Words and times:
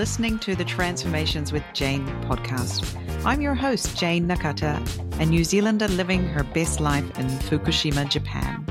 listening 0.00 0.38
to 0.38 0.54
the 0.54 0.64
Transformations 0.64 1.52
with 1.52 1.62
Jayne 1.74 2.06
podcast. 2.22 2.96
I'm 3.26 3.42
your 3.42 3.54
host, 3.54 3.98
Jayne 3.98 4.26
Nakata, 4.26 4.80
a 5.20 5.26
New 5.26 5.44
Zealander 5.44 5.88
living 5.88 6.24
her 6.28 6.42
best 6.42 6.80
life 6.80 7.04
in 7.18 7.26
Fukushima, 7.26 8.08
Japan. 8.08 8.64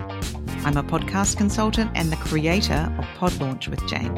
I'm 0.66 0.76
a 0.76 0.82
podcast 0.82 1.38
consultant 1.38 1.92
and 1.94 2.12
the 2.12 2.16
creator 2.16 2.92
of 2.98 3.06
Pod 3.14 3.40
Launch 3.40 3.68
with 3.68 3.88
Jayne, 3.88 4.18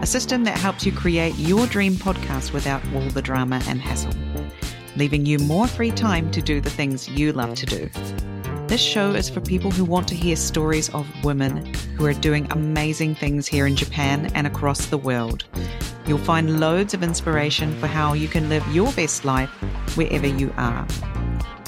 a 0.00 0.06
system 0.06 0.44
that 0.44 0.56
helps 0.56 0.86
you 0.86 0.92
create 0.92 1.34
your 1.34 1.66
dream 1.66 1.94
podcast 1.94 2.52
without 2.52 2.80
all 2.94 3.10
the 3.10 3.20
drama 3.20 3.60
and 3.66 3.80
hassle, 3.80 4.12
leaving 4.94 5.26
you 5.26 5.40
more 5.40 5.66
free 5.66 5.90
time 5.90 6.30
to 6.30 6.40
do 6.40 6.60
the 6.60 6.70
things 6.70 7.08
you 7.08 7.32
love 7.32 7.56
to 7.56 7.66
do. 7.66 7.90
This 8.68 8.80
show 8.80 9.10
is 9.10 9.28
for 9.28 9.40
people 9.40 9.72
who 9.72 9.84
want 9.84 10.06
to 10.06 10.14
hear 10.14 10.36
stories 10.36 10.88
of 10.90 11.04
women 11.24 11.74
who 11.96 12.06
are 12.06 12.14
doing 12.14 12.46
amazing 12.52 13.16
things 13.16 13.48
here 13.48 13.66
in 13.66 13.74
Japan 13.74 14.30
and 14.36 14.46
across 14.46 14.86
the 14.86 14.98
world. 14.98 15.42
You'll 16.06 16.18
find 16.18 16.60
loads 16.60 16.92
of 16.92 17.02
inspiration 17.02 17.74
for 17.80 17.86
how 17.86 18.12
you 18.12 18.28
can 18.28 18.50
live 18.50 18.62
your 18.74 18.92
best 18.92 19.24
life 19.24 19.48
wherever 19.96 20.26
you 20.26 20.52
are. 20.58 20.86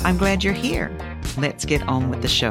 I'm 0.00 0.18
glad 0.18 0.45
you're 0.45 0.52
here. 0.52 0.95
Let's 1.38 1.64
get 1.64 1.80
on 1.88 2.10
with 2.10 2.20
the 2.20 2.28
show. 2.28 2.50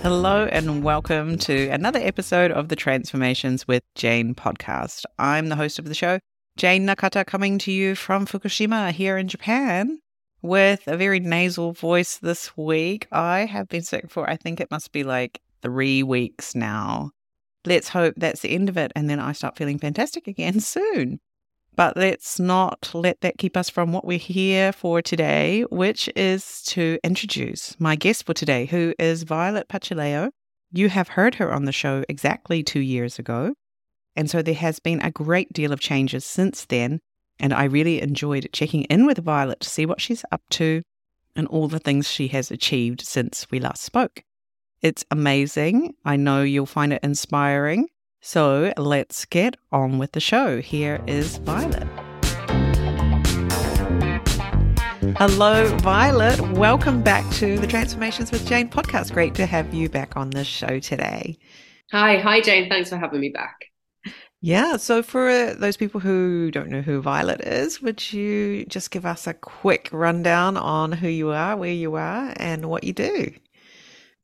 Hello, 0.00 0.46
and 0.46 0.82
welcome 0.82 1.36
to 1.40 1.68
another 1.68 1.98
episode 1.98 2.50
of 2.52 2.68
the 2.68 2.76
Transformations 2.76 3.68
with 3.68 3.82
Jayne 3.94 4.34
podcast. 4.34 5.04
I'm 5.18 5.50
the 5.50 5.56
host 5.56 5.78
of 5.78 5.84
the 5.84 5.94
show, 5.94 6.20
Jayne 6.56 6.86
Nakata, 6.86 7.26
coming 7.26 7.58
to 7.58 7.70
you 7.70 7.94
from 7.94 8.24
Fukushima 8.24 8.92
here 8.92 9.18
in 9.18 9.28
Japan 9.28 10.00
with 10.40 10.86
a 10.86 10.96
very 10.96 11.20
nasal 11.20 11.72
voice 11.72 12.16
this 12.16 12.56
week. 12.56 13.08
I 13.12 13.40
have 13.40 13.68
been 13.68 13.82
sick 13.82 14.10
for, 14.10 14.28
I 14.28 14.36
think 14.36 14.58
it 14.58 14.70
must 14.70 14.90
be 14.90 15.04
like 15.04 15.42
three 15.60 16.02
weeks 16.02 16.54
now. 16.54 17.10
Let's 17.66 17.88
hope 17.90 18.14
that's 18.16 18.40
the 18.40 18.50
end 18.50 18.68
of 18.68 18.76
it 18.76 18.92
and 18.96 19.08
then 19.08 19.20
I 19.20 19.32
start 19.32 19.56
feeling 19.56 19.78
fantastic 19.78 20.26
again 20.26 20.60
soon. 20.60 21.20
But 21.76 21.96
let's 21.96 22.38
not 22.38 22.90
let 22.92 23.20
that 23.20 23.38
keep 23.38 23.56
us 23.56 23.70
from 23.70 23.92
what 23.92 24.04
we're 24.04 24.18
here 24.18 24.72
for 24.72 25.00
today, 25.00 25.62
which 25.70 26.10
is 26.16 26.62
to 26.64 26.98
introduce 27.04 27.78
my 27.78 27.96
guest 27.96 28.26
for 28.26 28.34
today, 28.34 28.66
who 28.66 28.94
is 28.98 29.22
Violet 29.22 29.68
Pacileo. 29.68 30.30
You 30.72 30.88
have 30.88 31.08
heard 31.08 31.36
her 31.36 31.52
on 31.52 31.64
the 31.64 31.72
show 31.72 32.04
exactly 32.08 32.62
two 32.62 32.80
years 32.80 33.18
ago. 33.18 33.54
And 34.16 34.28
so 34.28 34.42
there 34.42 34.54
has 34.54 34.78
been 34.78 35.00
a 35.00 35.10
great 35.10 35.52
deal 35.52 35.72
of 35.72 35.80
changes 35.80 36.24
since 36.24 36.64
then. 36.66 37.00
And 37.38 37.54
I 37.54 37.64
really 37.64 38.02
enjoyed 38.02 38.50
checking 38.52 38.82
in 38.84 39.06
with 39.06 39.18
Violet 39.18 39.60
to 39.60 39.70
see 39.70 39.86
what 39.86 40.00
she's 40.00 40.24
up 40.30 40.42
to 40.50 40.82
and 41.34 41.46
all 41.46 41.68
the 41.68 41.78
things 41.78 42.10
she 42.10 42.28
has 42.28 42.50
achieved 42.50 43.00
since 43.00 43.50
we 43.50 43.60
last 43.60 43.82
spoke. 43.82 44.24
It's 44.82 45.04
amazing. 45.10 45.94
I 46.06 46.16
know 46.16 46.40
you'll 46.40 46.64
find 46.64 46.94
it 46.94 47.02
inspiring. 47.02 47.88
So 48.22 48.72
let's 48.78 49.26
get 49.26 49.58
on 49.70 49.98
with 49.98 50.12
the 50.12 50.20
show. 50.20 50.62
Here 50.62 51.04
is 51.06 51.36
Violet. 51.36 51.86
Hello, 55.18 55.76
Violet. 55.80 56.40
Welcome 56.52 57.02
back 57.02 57.30
to 57.32 57.58
the 57.58 57.66
Transformations 57.66 58.32
with 58.32 58.46
Jayne 58.46 58.70
podcast. 58.70 59.12
Great 59.12 59.34
to 59.34 59.44
have 59.44 59.74
you 59.74 59.90
back 59.90 60.16
on 60.16 60.30
the 60.30 60.44
show 60.44 60.78
today. 60.78 61.36
Hi, 61.92 62.16
hi, 62.16 62.40
Jayne. 62.40 62.70
Thanks 62.70 62.88
for 62.88 62.96
having 62.96 63.20
me 63.20 63.28
back. 63.28 63.66
Yeah. 64.40 64.78
So, 64.78 65.02
for 65.02 65.28
uh, 65.28 65.54
those 65.58 65.76
people 65.76 66.00
who 66.00 66.50
don't 66.50 66.70
know 66.70 66.80
who 66.80 67.02
Violet 67.02 67.42
is, 67.42 67.82
would 67.82 68.14
you 68.14 68.64
just 68.64 68.90
give 68.90 69.04
us 69.04 69.26
a 69.26 69.34
quick 69.34 69.90
rundown 69.92 70.56
on 70.56 70.92
who 70.92 71.08
you 71.08 71.32
are, 71.32 71.54
where 71.54 71.70
you 71.70 71.96
are, 71.96 72.32
and 72.36 72.70
what 72.70 72.84
you 72.84 72.94
do? 72.94 73.30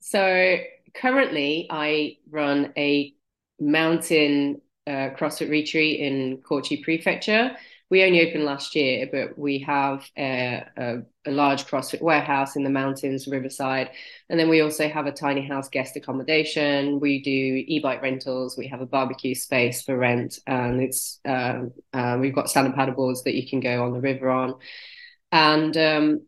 So, 0.09 0.57
currently, 0.93 1.67
I 1.69 2.17
run 2.29 2.73
a 2.77 3.13
mountain 3.59 4.61
uh, 4.85 5.09
CrossFit 5.17 5.49
retreat 5.49 5.99
in 5.99 6.37
Kochi 6.37 6.83
Prefecture 6.83 7.57
we 7.89 8.03
only 8.03 8.27
opened 8.27 8.43
last 8.43 8.75
year, 8.75 9.07
but 9.09 9.37
we 9.37 9.59
have 9.59 10.09
a, 10.17 10.65
a, 10.75 10.97
a, 11.25 11.31
large 11.31 11.65
CrossFit 11.65 12.01
warehouse 12.01 12.57
in 12.57 12.63
the 12.63 12.69
mountains, 12.69 13.27
Riverside. 13.27 13.91
And 14.29 14.37
then 14.37 14.49
we 14.49 14.59
also 14.59 14.89
have 14.89 15.05
a 15.05 15.11
tiny 15.11 15.47
house 15.47 15.69
guest 15.69 15.95
accommodation. 15.95 16.99
We 16.99 17.21
do 17.21 17.31
e 17.31 17.79
bike 17.81 18.01
rentals. 18.01 18.57
We 18.57 18.67
have 18.67 18.81
a 18.81 18.85
barbecue 18.85 19.35
space 19.35 19.83
for 19.83 19.97
rent. 19.97 20.39
And 20.45 20.81
it's 20.81 21.19
um, 21.23 21.71
uh, 21.93 22.17
we've 22.19 22.35
got 22.35 22.49
stand 22.49 22.67
up 22.67 22.75
paddle 22.75 22.95
boards 22.95 23.23
that 23.23 23.35
you 23.35 23.47
can 23.47 23.61
go 23.61 23.85
on 23.85 23.93
the 23.93 24.01
river 24.01 24.29
on. 24.29 24.55
And 25.31 25.77
um, 25.77 26.25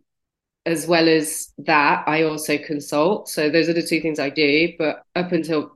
as 0.66 0.88
well 0.88 1.08
as 1.08 1.52
that, 1.59 2.03
I 2.08 2.24
also 2.24 2.58
consult. 2.58 3.30
So 3.30 3.50
those 3.50 3.70
are 3.70 3.74
the 3.74 3.86
two 3.86 4.02
things 4.02 4.20
I 4.20 4.30
do. 4.30 4.74
But 4.78 5.03
up 5.16 5.31
until 5.31 5.72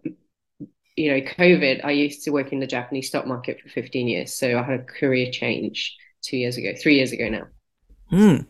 you 0.95 1.11
know, 1.11 1.21
COVID, 1.21 1.83
I 1.83 1.91
used 1.91 2.23
to 2.23 2.31
work 2.31 2.51
in 2.51 2.59
the 2.59 2.67
Japanese 2.67 3.07
stock 3.07 3.25
market 3.25 3.59
for 3.61 3.69
15 3.69 4.07
years. 4.07 4.33
So 4.33 4.57
I 4.57 4.63
had 4.63 4.79
a 4.79 4.83
career 4.83 5.31
change 5.31 5.95
two 6.21 6.37
years 6.37 6.57
ago, 6.57 6.73
three 6.79 6.95
years 6.95 7.11
ago 7.11 7.29
now. 7.29 7.47
Hmm. 8.09 8.43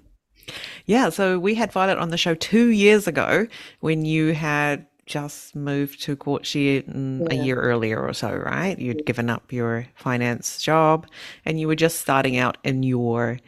Yeah. 0.86 1.10
So 1.10 1.40
we 1.40 1.56
had 1.56 1.72
Violet 1.72 1.98
on 1.98 2.10
the 2.10 2.18
show 2.18 2.36
two 2.36 2.68
years 2.68 3.08
ago 3.08 3.48
when 3.80 4.04
you 4.04 4.34
had 4.34 4.86
just 5.06 5.56
moved 5.56 6.02
to 6.04 6.16
Kochi 6.16 6.84
yeah. 6.86 7.28
a 7.30 7.36
year 7.36 7.60
earlier 7.60 8.00
or 8.00 8.14
so, 8.14 8.34
right? 8.34 8.78
You'd 8.78 9.06
given 9.06 9.30
up 9.30 9.52
your 9.52 9.88
finance 9.96 10.62
job 10.62 11.08
and 11.46 11.60
you 11.60 11.68
were 11.68 11.76
just 11.76 12.00
starting 12.00 12.38
out 12.38 12.58
in 12.64 12.84
your 12.84 13.40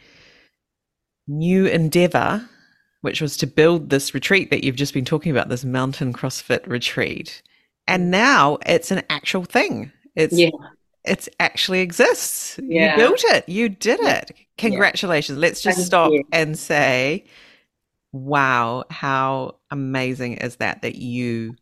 new 1.27 1.65
endeavor, 1.65 2.47
which 3.05 3.21
was 3.21 3.37
to 3.37 3.47
build 3.47 3.89
this 3.89 4.13
retreat 4.13 4.49
that 4.49 4.65
you've 4.65 4.75
just 4.75 4.93
been 4.93 5.05
talking 5.05 5.31
about, 5.31 5.47
this 5.47 5.63
mountain 5.63 6.11
CrossFit 6.11 6.67
retreat 6.67 7.41
and 7.87 8.11
now 8.11 8.57
it's 8.65 8.91
an 8.91 9.03
actual 9.09 9.43
thing. 9.43 9.91
It's 10.15 10.33
yeah. 10.33 10.49
it's 11.03 11.29
actually 11.39 11.81
exists. 11.81 12.59
Yeah. 12.63 12.91
You 12.91 12.97
built 12.97 13.23
it. 13.25 13.47
You 13.47 13.69
did 13.69 13.99
yeah. 14.01 14.17
it. 14.17 14.31
Congratulations. 14.57 15.37
Let's 15.37 15.61
just 15.61 15.77
Thank 15.77 15.87
stop 15.87 16.11
you. 16.11 16.23
and 16.31 16.57
say, 16.57 17.25
wow, 18.11 18.85
how 18.89 19.55
amazing 19.71 20.35
is 20.35 20.57
that 20.57 20.81
that 20.81 20.95
you 20.95 21.55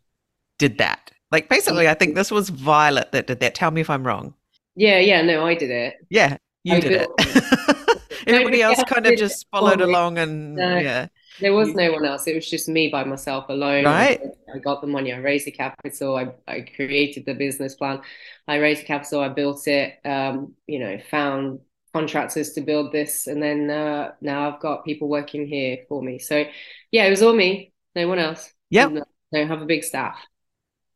did 0.59 0.77
that? 0.77 1.11
Like 1.31 1.49
basically, 1.49 1.89
I 1.89 1.93
think 1.93 2.15
this 2.15 2.31
was 2.31 2.49
Violet 2.49 3.11
that 3.11 3.27
did 3.27 3.39
that. 3.39 3.55
Tell 3.55 3.71
me 3.71 3.81
if 3.81 3.89
I'm 3.89 4.05
wrong. 4.05 4.33
Yeah, 4.75 4.99
yeah, 4.99 5.21
no, 5.21 5.45
I 5.45 5.55
did 5.55 5.71
it. 5.71 5.95
Yeah, 6.09 6.37
you 6.63 6.75
I 6.75 6.79
did 6.79 6.91
it. 6.91 7.99
Everybody 8.27 8.61
else 8.61 8.81
kind 8.85 9.05
of 9.05 9.17
just 9.17 9.47
followed 9.51 9.81
along 9.81 10.17
and 10.17 10.55
no. 10.55 10.77
yeah. 10.77 11.07
There 11.39 11.53
was 11.53 11.73
no 11.73 11.91
one 11.91 12.05
else. 12.05 12.27
It 12.27 12.35
was 12.35 12.49
just 12.49 12.69
me 12.69 12.89
by 12.89 13.03
myself 13.03 13.45
alone. 13.49 13.85
Right. 13.85 14.21
I 14.53 14.59
got 14.59 14.81
the 14.81 14.88
money. 14.88 15.11
I 15.11 15.17
raised 15.17 15.45
the 15.45 15.51
capital. 15.51 16.16
I, 16.16 16.33
I 16.47 16.61
created 16.61 17.25
the 17.25 17.33
business 17.33 17.75
plan. 17.75 18.01
I 18.47 18.57
raised 18.57 18.81
the 18.81 18.85
capital. 18.85 19.21
I 19.21 19.29
built 19.29 19.67
it. 19.67 19.95
Um, 20.05 20.53
you 20.67 20.79
know, 20.79 20.99
found 21.09 21.59
contractors 21.93 22.53
to 22.53 22.61
build 22.61 22.91
this, 22.91 23.27
and 23.27 23.41
then 23.41 23.69
uh, 23.69 24.11
now 24.22 24.49
I've 24.51 24.59
got 24.59 24.85
people 24.85 25.07
working 25.07 25.47
here 25.47 25.79
for 25.88 26.01
me. 26.01 26.19
So, 26.19 26.45
yeah, 26.91 27.05
it 27.05 27.09
was 27.09 27.22
all 27.22 27.33
me. 27.33 27.72
No 27.95 28.07
one 28.07 28.19
else. 28.19 28.51
Yeah. 28.69 28.89
Don't 29.31 29.47
have 29.47 29.61
a 29.61 29.66
big 29.66 29.83
staff. 29.83 30.17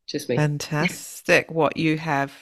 Just 0.08 0.30
me. 0.30 0.36
Fantastic. 0.36 1.52
what 1.52 1.78
you 1.78 1.98
have 1.98 2.34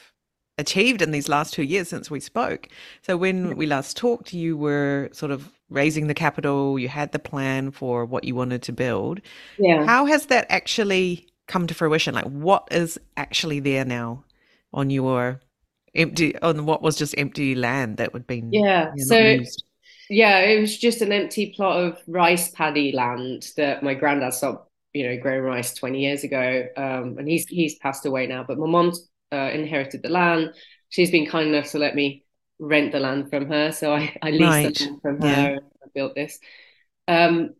achieved 0.58 1.02
in 1.02 1.10
these 1.10 1.28
last 1.28 1.52
two 1.54 1.62
years 1.62 1.88
since 1.88 2.10
we 2.10 2.20
spoke. 2.20 2.68
So 3.02 3.16
when 3.16 3.56
we 3.56 3.66
last 3.66 3.96
talked, 3.96 4.32
you 4.32 4.56
were 4.56 5.10
sort 5.12 5.30
of 5.32 5.52
raising 5.68 6.06
the 6.06 6.14
capital, 6.14 6.78
you 6.78 6.88
had 6.88 7.12
the 7.12 7.18
plan 7.18 7.70
for 7.70 8.04
what 8.04 8.24
you 8.24 8.34
wanted 8.34 8.62
to 8.62 8.72
build. 8.72 9.20
Yeah. 9.58 9.84
How 9.84 10.06
has 10.06 10.26
that 10.26 10.46
actually 10.48 11.26
come 11.48 11.66
to 11.66 11.74
fruition? 11.74 12.14
Like 12.14 12.24
what 12.26 12.68
is 12.70 12.98
actually 13.16 13.60
there 13.60 13.84
now 13.84 14.24
on 14.72 14.90
your 14.90 15.40
empty 15.94 16.36
on 16.40 16.66
what 16.66 16.82
was 16.82 16.96
just 16.96 17.14
empty 17.18 17.54
land 17.54 17.96
that 17.98 18.12
would 18.12 18.26
be 18.26 18.42
Yeah. 18.50 18.92
You 18.94 19.06
know, 19.06 19.16
so 19.16 19.18
used? 19.18 19.64
yeah, 20.08 20.38
it 20.40 20.60
was 20.60 20.76
just 20.78 21.02
an 21.02 21.12
empty 21.12 21.52
plot 21.56 21.82
of 21.84 21.98
rice 22.06 22.50
paddy 22.50 22.92
land 22.92 23.48
that 23.56 23.82
my 23.82 23.94
granddad 23.94 24.34
stopped, 24.34 24.70
you 24.92 25.08
know, 25.08 25.16
growing 25.20 25.42
rice 25.42 25.74
20 25.74 26.00
years 26.00 26.24
ago. 26.24 26.66
Um, 26.76 27.16
and 27.18 27.28
he's 27.28 27.46
he's 27.46 27.76
passed 27.78 28.06
away 28.06 28.26
now, 28.26 28.44
but 28.46 28.58
my 28.58 28.66
mom's 28.66 29.08
uh, 29.32 29.50
inherited 29.52 30.02
the 30.02 30.08
land. 30.08 30.52
She's 30.88 31.10
been 31.10 31.26
kind 31.26 31.48
enough 31.48 31.70
to 31.72 31.78
let 31.78 31.94
me 31.94 32.24
rent 32.58 32.92
the 32.92 33.00
land 33.00 33.30
from 33.30 33.46
her, 33.48 33.72
so 33.72 33.92
I, 33.92 34.16
I 34.22 34.30
leased 34.30 34.42
right. 34.42 34.74
the 34.74 34.84
land 34.84 35.02
from 35.02 35.22
yeah. 35.22 35.34
her. 35.34 35.48
And 35.54 35.60
I 35.84 35.86
built 35.94 36.14
this. 36.14 36.38
Um, 37.08 37.54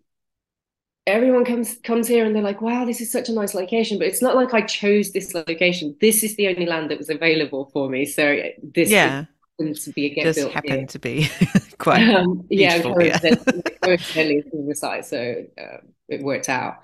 everyone 1.06 1.44
comes 1.44 1.76
comes 1.84 2.08
here 2.08 2.24
and 2.24 2.34
they're 2.34 2.42
like, 2.42 2.60
"Wow, 2.60 2.84
this 2.84 3.00
is 3.00 3.10
such 3.10 3.28
a 3.28 3.32
nice 3.32 3.54
location," 3.54 3.98
but 3.98 4.06
it's 4.06 4.22
not 4.22 4.34
like 4.34 4.54
I 4.54 4.62
chose 4.62 5.12
this 5.12 5.34
location. 5.34 5.96
This 6.00 6.22
is 6.22 6.36
the 6.36 6.48
only 6.48 6.66
land 6.66 6.90
that 6.90 6.98
was 6.98 7.10
available 7.10 7.70
for 7.72 7.88
me. 7.88 8.04
So 8.04 8.42
this 8.62 8.90
yeah. 8.90 9.24
to 9.58 9.92
be 9.92 10.06
a 10.06 10.14
get 10.14 10.24
just 10.24 10.48
happened 10.48 10.72
here. 10.72 10.86
to 10.86 10.98
be 10.98 11.28
quite 11.78 12.08
um, 12.08 12.46
yeah, 12.50 12.76
yeah. 12.98 14.74
side, 14.74 15.04
so 15.04 15.44
uh, 15.58 15.78
it 16.08 16.22
worked 16.22 16.48
out. 16.48 16.78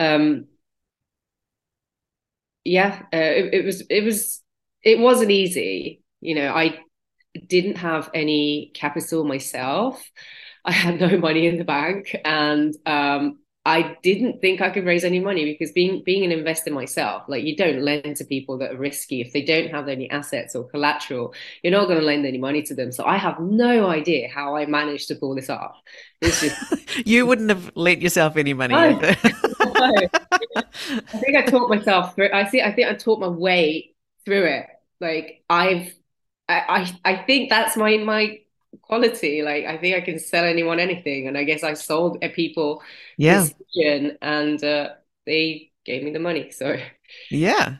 Um, 0.00 0.46
yeah, 2.68 3.02
uh, 3.12 3.16
it, 3.16 3.54
it 3.54 3.64
was 3.64 3.82
it 3.88 4.04
was 4.04 4.42
it 4.82 4.98
wasn't 4.98 5.30
easy. 5.30 6.02
You 6.20 6.34
know, 6.34 6.52
I 6.52 6.78
didn't 7.46 7.76
have 7.76 8.10
any 8.14 8.72
capital 8.74 9.24
myself. 9.24 10.02
I 10.64 10.72
had 10.72 11.00
no 11.00 11.16
money 11.28 11.46
in 11.46 11.56
the 11.56 11.64
bank, 11.64 12.14
and 12.24 12.74
um, 12.84 13.38
I 13.64 13.96
didn't 14.02 14.40
think 14.40 14.60
I 14.60 14.70
could 14.70 14.84
raise 14.84 15.04
any 15.04 15.18
money 15.18 15.44
because 15.44 15.72
being 15.72 16.02
being 16.04 16.24
an 16.24 16.32
investor 16.32 16.72
myself, 16.72 17.24
like 17.28 17.44
you 17.44 17.56
don't 17.56 17.82
lend 17.82 18.16
to 18.16 18.24
people 18.24 18.58
that 18.58 18.72
are 18.72 18.78
risky 18.78 19.20
if 19.20 19.32
they 19.32 19.42
don't 19.42 19.70
have 19.70 19.88
any 19.88 20.10
assets 20.10 20.54
or 20.54 20.68
collateral. 20.68 21.34
You're 21.62 21.72
not 21.72 21.86
going 21.86 22.00
to 22.00 22.04
lend 22.04 22.26
any 22.26 22.38
money 22.38 22.62
to 22.62 22.74
them. 22.74 22.92
So 22.92 23.04
I 23.04 23.16
have 23.16 23.40
no 23.40 23.86
idea 23.88 24.28
how 24.28 24.56
I 24.56 24.66
managed 24.66 25.08
to 25.08 25.16
pull 25.16 25.34
this 25.34 25.50
off. 25.50 25.80
It's 26.20 26.40
just 26.40 26.56
you 27.06 27.26
wouldn't 27.26 27.48
have 27.48 27.72
lent 27.74 28.02
yourself 28.02 28.36
any 28.36 28.54
money. 28.54 28.74
No, 28.74 28.98
no. 29.78 29.92
I 30.56 31.18
think 31.18 31.36
I 31.36 31.42
taught 31.42 31.68
myself 31.68 32.14
through. 32.14 32.30
I 32.32 32.48
see. 32.48 32.60
I 32.60 32.72
think 32.72 32.88
I 32.88 32.94
taught 32.94 33.20
my 33.20 33.28
way 33.28 33.94
through 34.24 34.44
it. 34.44 34.66
Like 35.00 35.44
I've, 35.48 35.94
I, 36.48 36.90
I, 37.04 37.12
I 37.12 37.16
think 37.24 37.50
that's 37.50 37.76
my 37.76 37.96
my 37.98 38.40
quality. 38.82 39.42
Like 39.42 39.64
I 39.64 39.78
think 39.78 39.96
I 39.96 40.00
can 40.00 40.18
sell 40.18 40.44
anyone 40.44 40.80
anything, 40.80 41.28
and 41.28 41.36
I 41.36 41.44
guess 41.44 41.62
I 41.62 41.74
sold 41.74 42.18
a 42.22 42.28
people 42.28 42.82
yeah, 43.16 43.46
and 44.22 44.62
uh, 44.62 44.90
they 45.26 45.70
gave 45.84 46.02
me 46.02 46.12
the 46.12 46.18
money. 46.18 46.50
So 46.50 46.76
yeah, 47.30 47.76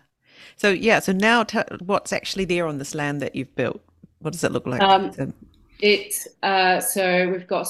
so 0.57 0.71
yeah, 0.71 1.01
so 1.01 1.13
now 1.13 1.45
t- 1.45 1.61
what's 1.85 2.13
actually 2.13 2.45
there 2.45 2.67
on 2.67 2.79
this 2.79 2.95
land 2.95 3.21
that 3.23 3.35
you've 3.35 3.55
built? 3.55 3.81
What 4.21 4.33
does 4.33 4.45
it 4.45 4.53
look 4.53 4.67
like? 4.67 4.83
Um, 4.83 5.35
it 5.81 6.15
uh, 6.43 6.81
so 6.81 7.29
we've 7.31 7.47
got 7.47 7.69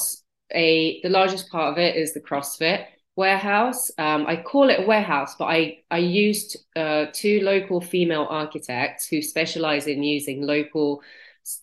a 0.52 1.00
the 1.02 1.10
largest 1.10 1.50
part 1.50 1.72
of 1.72 1.78
it 1.78 1.96
is 1.96 2.14
the 2.14 2.20
CrossFit 2.20 2.86
warehouse. 3.18 3.90
Um, 3.98 4.26
I 4.28 4.36
call 4.36 4.70
it 4.70 4.80
a 4.80 4.86
warehouse, 4.86 5.34
but 5.36 5.46
I 5.46 5.78
I 5.90 5.98
used 5.98 6.56
uh, 6.76 7.06
two 7.12 7.40
local 7.40 7.80
female 7.80 8.28
architects 8.30 9.08
who 9.08 9.20
specialize 9.20 9.88
in 9.88 10.04
using 10.04 10.46
local 10.46 11.02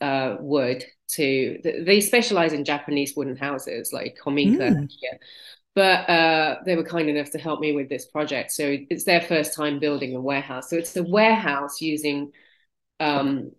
uh, 0.01 0.35
wood 0.39 0.83
to 1.07 1.59
they 1.63 2.01
specialize 2.01 2.51
in 2.51 2.65
Japanese 2.65 3.15
wooden 3.15 3.37
houses 3.37 3.93
like 3.93 4.17
Kominka 4.21 4.69
mm. 4.71 4.89
But 5.75 6.09
uh, 6.09 6.55
they 6.65 6.75
were 6.77 6.85
kind 6.85 7.09
enough 7.09 7.31
to 7.31 7.37
help 7.37 7.59
me 7.59 7.73
with 7.73 7.89
this 7.89 8.05
project. 8.05 8.51
So 8.53 8.77
it's 8.89 9.03
their 9.03 9.19
first 9.19 9.53
time 9.53 9.77
building 9.79 10.15
a 10.15 10.21
warehouse. 10.21 10.69
So 10.69 10.77
it's 10.77 10.95
a 10.95 11.03
warehouse 11.03 11.81
using 11.81 12.31
um, 13.01 13.51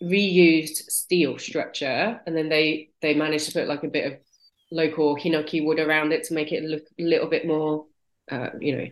reused 0.00 0.78
steel 1.00 1.38
structure, 1.38 2.20
and 2.24 2.36
then 2.36 2.48
they 2.48 2.90
they 3.02 3.14
managed 3.14 3.46
to 3.46 3.52
put 3.52 3.68
like 3.68 3.84
a 3.84 3.88
bit 3.88 4.06
of 4.06 4.18
local 4.70 5.16
hinoki 5.16 5.64
wood 5.64 5.80
around 5.80 6.12
it 6.12 6.24
to 6.24 6.34
make 6.34 6.52
it 6.52 6.62
look 6.62 6.82
a 6.98 7.02
little 7.02 7.28
bit 7.28 7.46
more, 7.46 7.86
uh, 8.30 8.50
you 8.60 8.76
know, 8.76 8.86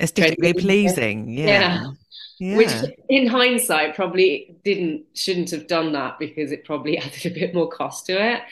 aesthetically 0.00 0.52
pleasing. 0.54 1.28
Yeah. 1.28 1.46
yeah. 1.46 1.90
Yeah. 2.38 2.56
Which, 2.58 2.72
in 3.08 3.26
hindsight, 3.26 3.94
probably 3.94 4.58
didn't 4.62 5.06
shouldn't 5.14 5.50
have 5.52 5.66
done 5.66 5.92
that 5.92 6.18
because 6.18 6.52
it 6.52 6.64
probably 6.64 6.98
added 6.98 7.24
a 7.26 7.30
bit 7.30 7.54
more 7.54 7.68
cost 7.68 8.06
to 8.06 8.34
it. 8.34 8.42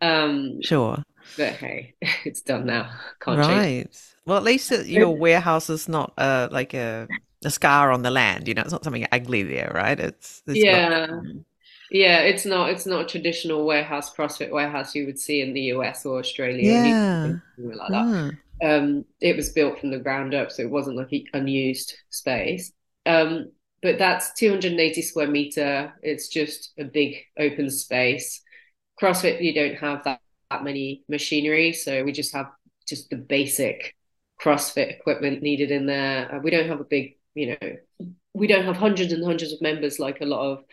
Um, 0.00 0.62
sure. 0.62 1.02
But 1.36 1.54
hey, 1.54 1.94
it's 2.24 2.40
done 2.40 2.66
now. 2.66 2.90
Can't 3.20 3.38
right. 3.38 3.48
Change. 3.48 3.98
Well, 4.24 4.38
at 4.38 4.42
least 4.42 4.70
your 4.86 5.10
warehouse 5.16 5.68
is 5.68 5.88
not 5.88 6.12
uh, 6.16 6.48
like 6.50 6.72
a 6.74 7.08
a 7.44 7.50
scar 7.50 7.92
on 7.92 8.02
the 8.02 8.10
land. 8.10 8.48
You 8.48 8.54
know, 8.54 8.62
it's 8.62 8.72
not 8.72 8.84
something 8.84 9.06
ugly 9.12 9.42
there, 9.42 9.70
right? 9.74 9.98
It's, 9.98 10.42
it's 10.46 10.58
yeah. 10.58 11.06
Got, 11.06 11.24
yeah, 11.90 12.20
it's 12.20 12.44
not. 12.44 12.70
It's 12.70 12.86
not 12.86 13.02
a 13.02 13.06
traditional 13.06 13.64
warehouse, 13.64 14.14
CrossFit 14.14 14.50
warehouse 14.50 14.94
you 14.94 15.06
would 15.06 15.18
see 15.18 15.40
in 15.40 15.52
the 15.52 15.62
US 15.72 16.04
or 16.04 16.18
Australia. 16.18 16.72
Yeah, 16.72 17.32
like 17.58 17.90
that. 17.90 18.04
Mm. 18.06 18.38
Um, 18.62 19.04
it 19.20 19.36
was 19.36 19.50
built 19.50 19.78
from 19.78 19.90
the 19.90 19.98
ground 19.98 20.34
up, 20.34 20.50
so 20.50 20.62
it 20.62 20.70
wasn't 20.70 20.96
like 20.96 21.12
an 21.12 21.24
unused 21.34 21.94
space. 22.10 22.72
Um, 23.04 23.52
but 23.82 23.98
that's 23.98 24.32
280 24.34 25.02
square 25.02 25.28
meter. 25.28 25.92
It's 26.02 26.28
just 26.28 26.72
a 26.78 26.84
big 26.84 27.16
open 27.38 27.70
space. 27.70 28.42
CrossFit, 29.00 29.42
you 29.42 29.54
don't 29.54 29.76
have 29.76 30.02
that, 30.04 30.20
that 30.50 30.64
many 30.64 31.04
machinery, 31.08 31.72
so 31.72 32.02
we 32.02 32.12
just 32.12 32.34
have 32.34 32.46
just 32.88 33.10
the 33.10 33.16
basic 33.16 33.94
CrossFit 34.40 34.90
equipment 34.90 35.42
needed 35.42 35.70
in 35.70 35.86
there. 35.86 36.34
Uh, 36.34 36.38
we 36.40 36.50
don't 36.50 36.68
have 36.68 36.80
a 36.80 36.84
big, 36.84 37.16
you 37.34 37.56
know, 37.60 38.08
we 38.32 38.46
don't 38.46 38.64
have 38.64 38.76
hundreds 38.76 39.12
and 39.12 39.24
hundreds 39.24 39.52
of 39.52 39.60
members 39.60 39.98
like 39.98 40.20
a 40.20 40.26
lot 40.26 40.52
of 40.52 40.64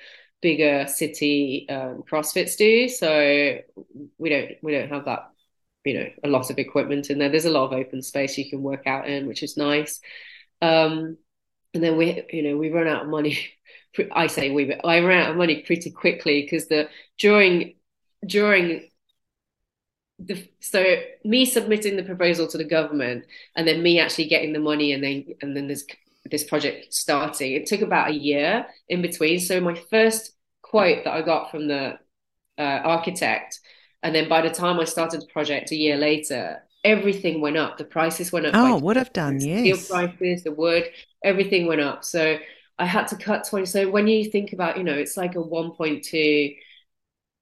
bigger 0.43 0.85
city 0.87 1.65
um, 1.69 2.03
CrossFits 2.07 2.55
do. 2.57 2.87
So 2.87 3.57
we 4.19 4.29
don't 4.29 4.51
we 4.61 4.73
don't 4.73 4.89
have 4.89 5.05
that, 5.05 5.31
you 5.83 5.95
know, 5.95 6.09
a 6.23 6.27
lot 6.27 6.51
of 6.51 6.59
equipment 6.59 7.09
in 7.09 7.17
there. 7.17 7.29
There's 7.29 7.45
a 7.45 7.49
lot 7.49 7.65
of 7.65 7.73
open 7.73 8.03
space 8.03 8.37
you 8.37 8.49
can 8.49 8.61
work 8.61 8.85
out 8.85 9.09
in, 9.09 9.25
which 9.25 9.41
is 9.41 9.57
nice. 9.57 9.99
Um, 10.61 11.17
and 11.73 11.83
then 11.83 11.97
we 11.97 12.23
you 12.31 12.43
know 12.43 12.57
we 12.57 12.69
run 12.69 12.87
out 12.87 13.03
of 13.03 13.09
money 13.09 13.37
i 14.11 14.27
say 14.27 14.51
we 14.51 14.65
but 14.65 14.85
i 14.85 14.99
ran 14.99 15.23
out 15.23 15.31
of 15.31 15.37
money 15.37 15.63
pretty 15.63 15.91
quickly 15.91 16.41
because 16.41 16.67
the 16.67 16.87
during 17.17 17.75
during 18.25 18.89
the 20.19 20.47
so 20.59 20.83
me 21.25 21.45
submitting 21.45 21.95
the 21.95 22.03
proposal 22.03 22.47
to 22.47 22.57
the 22.57 22.63
government 22.63 23.25
and 23.55 23.67
then 23.67 23.81
me 23.81 23.99
actually 23.99 24.27
getting 24.27 24.53
the 24.53 24.59
money 24.59 24.93
and 24.93 25.03
then 25.03 25.25
and 25.41 25.55
then 25.55 25.67
there's 25.67 25.85
this 26.31 26.43
project 26.43 26.93
starting 26.93 27.53
it 27.53 27.65
took 27.65 27.81
about 27.81 28.09
a 28.09 28.13
year 28.13 28.65
in 28.87 29.01
between 29.01 29.39
so 29.39 29.59
my 29.59 29.75
first 29.89 30.32
quote 30.73 31.03
that 31.03 31.13
i 31.13 31.21
got 31.21 31.51
from 31.51 31.67
the 31.67 31.97
uh, 32.57 32.79
architect 32.95 33.59
and 34.03 34.13
then 34.15 34.27
by 34.27 34.41
the 34.41 34.49
time 34.49 34.79
i 34.79 34.83
started 34.83 35.21
the 35.21 35.27
project 35.27 35.71
a 35.71 35.75
year 35.75 35.97
later 35.97 36.61
everything 36.83 37.41
went 37.41 37.57
up. 37.57 37.77
The 37.77 37.85
prices 37.85 38.31
went 38.31 38.45
up. 38.45 38.53
Oh, 38.55 38.77
would 38.79 38.95
have 38.95 39.13
done, 39.13 39.39
yes. 39.39 39.85
Steel 39.85 39.95
prices, 39.95 40.43
the 40.43 40.51
wood, 40.51 40.89
everything 41.23 41.67
went 41.67 41.81
up. 41.81 42.03
So 42.03 42.37
I 42.77 42.85
had 42.85 43.07
to 43.09 43.15
cut 43.15 43.47
20. 43.49 43.65
So 43.65 43.89
when 43.89 44.07
you 44.07 44.29
think 44.29 44.53
about, 44.53 44.77
you 44.77 44.83
know, 44.83 44.93
it's 44.93 45.17
like 45.17 45.35
a 45.35 45.39
1.2 45.39 46.57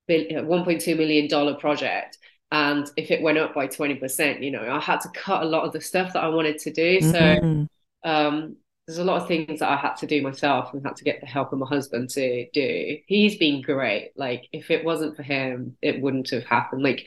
billion, 0.08 0.46
1.2 0.46 0.98
million 0.98 1.28
dollar 1.28 1.56
project. 1.56 2.18
And 2.52 2.90
if 2.98 3.12
it 3.12 3.22
went 3.22 3.38
up 3.38 3.56
by 3.56 3.68
20%, 3.68 4.44
you 4.44 4.52
know, 4.52 4.70
I 4.70 4.80
had 4.80 5.00
to 5.02 5.10
cut 5.10 5.42
a 5.42 5.46
lot 5.46 5.64
of 5.66 5.72
the 5.72 5.82
stuff 5.82 6.14
that 6.14 6.24
I 6.24 6.28
wanted 6.28 6.58
to 6.60 6.72
do. 6.72 7.00
Mm-hmm. 7.00 7.64
So 8.04 8.10
um, 8.10 8.58
there's 8.88 8.98
a 8.98 9.04
lot 9.04 9.22
of 9.22 9.28
things 9.28 9.60
that 9.60 9.70
I 9.70 9.76
had 9.76 9.96
to 9.98 10.08
do 10.08 10.22
myself 10.22 10.74
and 10.74 10.84
had 10.84 10.96
to 10.98 11.04
get 11.04 11.22
the 11.22 11.28
help 11.28 11.54
of 11.54 11.60
my 11.60 11.68
husband 11.68 12.10
to 12.12 12.50
do. 12.52 12.98
He's 13.06 13.38
been 13.38 13.62
great. 13.62 14.12
Like 14.16 14.48
if 14.52 14.72
it 14.72 14.84
wasn't 14.84 15.16
for 15.16 15.24
him, 15.24 15.78
it 15.82 16.02
wouldn't 16.02 16.32
have 16.32 16.46
happened. 16.46 16.84
Like 16.84 17.06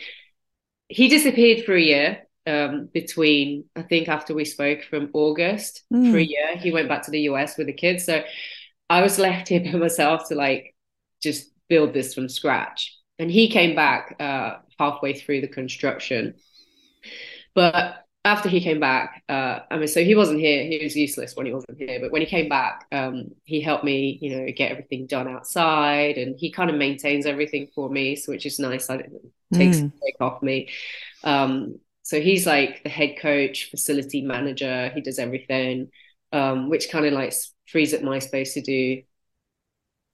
he 0.89 1.09
disappeared 1.09 1.65
for 1.65 1.75
a 1.75 1.83
year 1.83 2.23
um, 2.47 2.89
between 2.93 3.65
I 3.75 3.83
think 3.83 4.09
after 4.09 4.35
we 4.35 4.45
spoke 4.45 4.85
from 4.85 5.11
August 5.13 5.83
mm. 5.93 6.11
for 6.11 6.19
a 6.19 6.23
year. 6.23 6.57
He 6.57 6.73
went 6.73 6.89
back 6.89 7.03
to 7.03 7.11
the 7.11 7.23
US 7.23 7.59
with 7.59 7.67
the 7.67 7.73
kids. 7.73 8.05
So 8.05 8.23
I 8.89 9.03
was 9.03 9.19
left 9.19 9.49
here 9.49 9.61
by 9.61 9.79
myself 9.79 10.29
to 10.29 10.35
like 10.35 10.75
just 11.23 11.51
build 11.69 11.93
this 11.93 12.15
from 12.15 12.29
scratch. 12.29 12.97
And 13.19 13.31
he 13.31 13.51
came 13.51 13.75
back 13.75 14.17
uh, 14.21 14.59
halfway 14.79 15.15
through 15.15 15.41
the 15.41 15.49
construction. 15.49 16.35
But 17.55 18.04
after 18.25 18.49
he 18.49 18.61
came 18.61 18.81
back, 18.81 19.23
uh, 19.29 19.61
I 19.71 19.77
mean, 19.77 19.87
so 19.87 20.03
he 20.03 20.15
wasn't 20.15 20.41
here. 20.41 20.65
He 20.65 20.81
was 20.83 20.97
useless 20.97 21.37
when 21.37 21.45
he 21.45 21.53
wasn't 21.53 21.77
here. 21.77 22.01
But 22.01 22.11
when 22.11 22.23
he 22.23 22.27
came 22.27 22.49
back, 22.49 22.87
um, 22.91 23.33
he 23.45 23.61
helped 23.61 23.85
me, 23.85 24.19
you 24.23 24.35
know, 24.35 24.47
get 24.57 24.71
everything 24.71 25.07
done 25.07 25.29
outside, 25.29 26.17
and 26.17 26.35
he 26.39 26.51
kind 26.51 26.71
of 26.71 26.77
maintains 26.77 27.27
everything 27.27 27.69
for 27.75 27.91
me, 27.91 28.17
so 28.17 28.33
which 28.33 28.47
is 28.47 28.59
nice. 28.59 28.89
I 28.89 28.97
takes 29.53 29.77
mm. 29.79 29.93
take 30.03 30.17
off 30.21 30.43
me. 30.43 30.71
Um, 31.23 31.79
so 32.03 32.21
he's 32.21 32.47
like 32.47 32.83
the 32.83 32.89
head 32.89 33.17
coach, 33.21 33.71
facility 33.71 34.23
manager. 34.23 34.91
He 34.95 35.01
does 35.01 35.19
everything, 35.19 35.91
um, 36.33 36.71
which 36.71 36.91
kind 36.91 37.07
of 37.07 37.13
like 37.13 37.35
frees 37.67 37.95
up 37.95 38.03
my 38.03 38.19
space 38.19 38.55
to 38.55 38.63
do 38.63 39.03